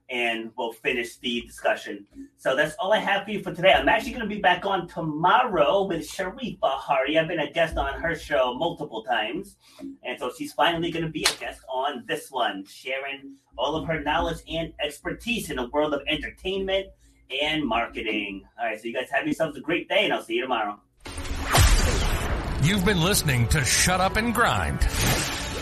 and 0.10 0.52
we'll 0.58 0.72
finish 0.72 1.18
the 1.18 1.42
discussion. 1.42 2.06
So 2.38 2.56
that's 2.56 2.76
all 2.76 2.94
I 2.94 3.00
have 3.00 3.26
for 3.26 3.32
you 3.32 3.44
for 3.44 3.54
today. 3.54 3.74
I'm 3.74 3.90
actually 3.90 4.12
going 4.12 4.28
to 4.28 4.34
be 4.34 4.42
back 4.42 4.66
on 4.66 4.88
tomorrow 4.88 5.84
with 5.86 6.10
Sharifa 6.10 6.58
Hari. 6.62 7.18
I've 7.18 7.28
been 7.28 7.40
a 7.40 7.52
guest 7.52 7.78
on 7.78 8.00
her 8.00 8.16
show 8.16 8.54
multiple 8.54 9.04
times. 9.04 9.58
And 10.04 10.18
so 10.18 10.32
she's 10.38 10.54
finally 10.54 10.92
going 10.92 11.06
to 11.06 11.12
be 11.12 11.24
a 11.24 11.40
guest 11.40 11.62
on 11.70 12.06
this 12.08 12.32
one, 12.32 12.66
sharing 12.66 13.34
all 13.58 13.76
of 13.76 13.86
her 13.88 14.02
knowledge 14.02 14.38
and 14.50 14.72
expertise 14.84 15.50
in 15.50 15.58
the 15.58 15.68
world 15.70 15.94
of 15.94 16.02
entertainment 16.08 16.88
and 17.42 17.66
marketing. 17.66 18.44
All 18.60 18.66
right, 18.66 18.80
so 18.80 18.88
you 18.88 18.94
guys 18.94 19.10
have 19.12 19.26
yourselves 19.26 19.58
a 19.58 19.62
great 19.62 19.90
day, 19.90 20.06
and 20.06 20.14
I'll 20.14 20.24
see 20.24 20.36
you 20.36 20.42
tomorrow. 20.42 20.80
You've 22.64 22.86
been 22.86 23.02
listening 23.02 23.48
to 23.50 23.64
Shut 23.64 24.02
Up 24.02 24.16
and 24.16 24.34
Grind. 24.34 24.80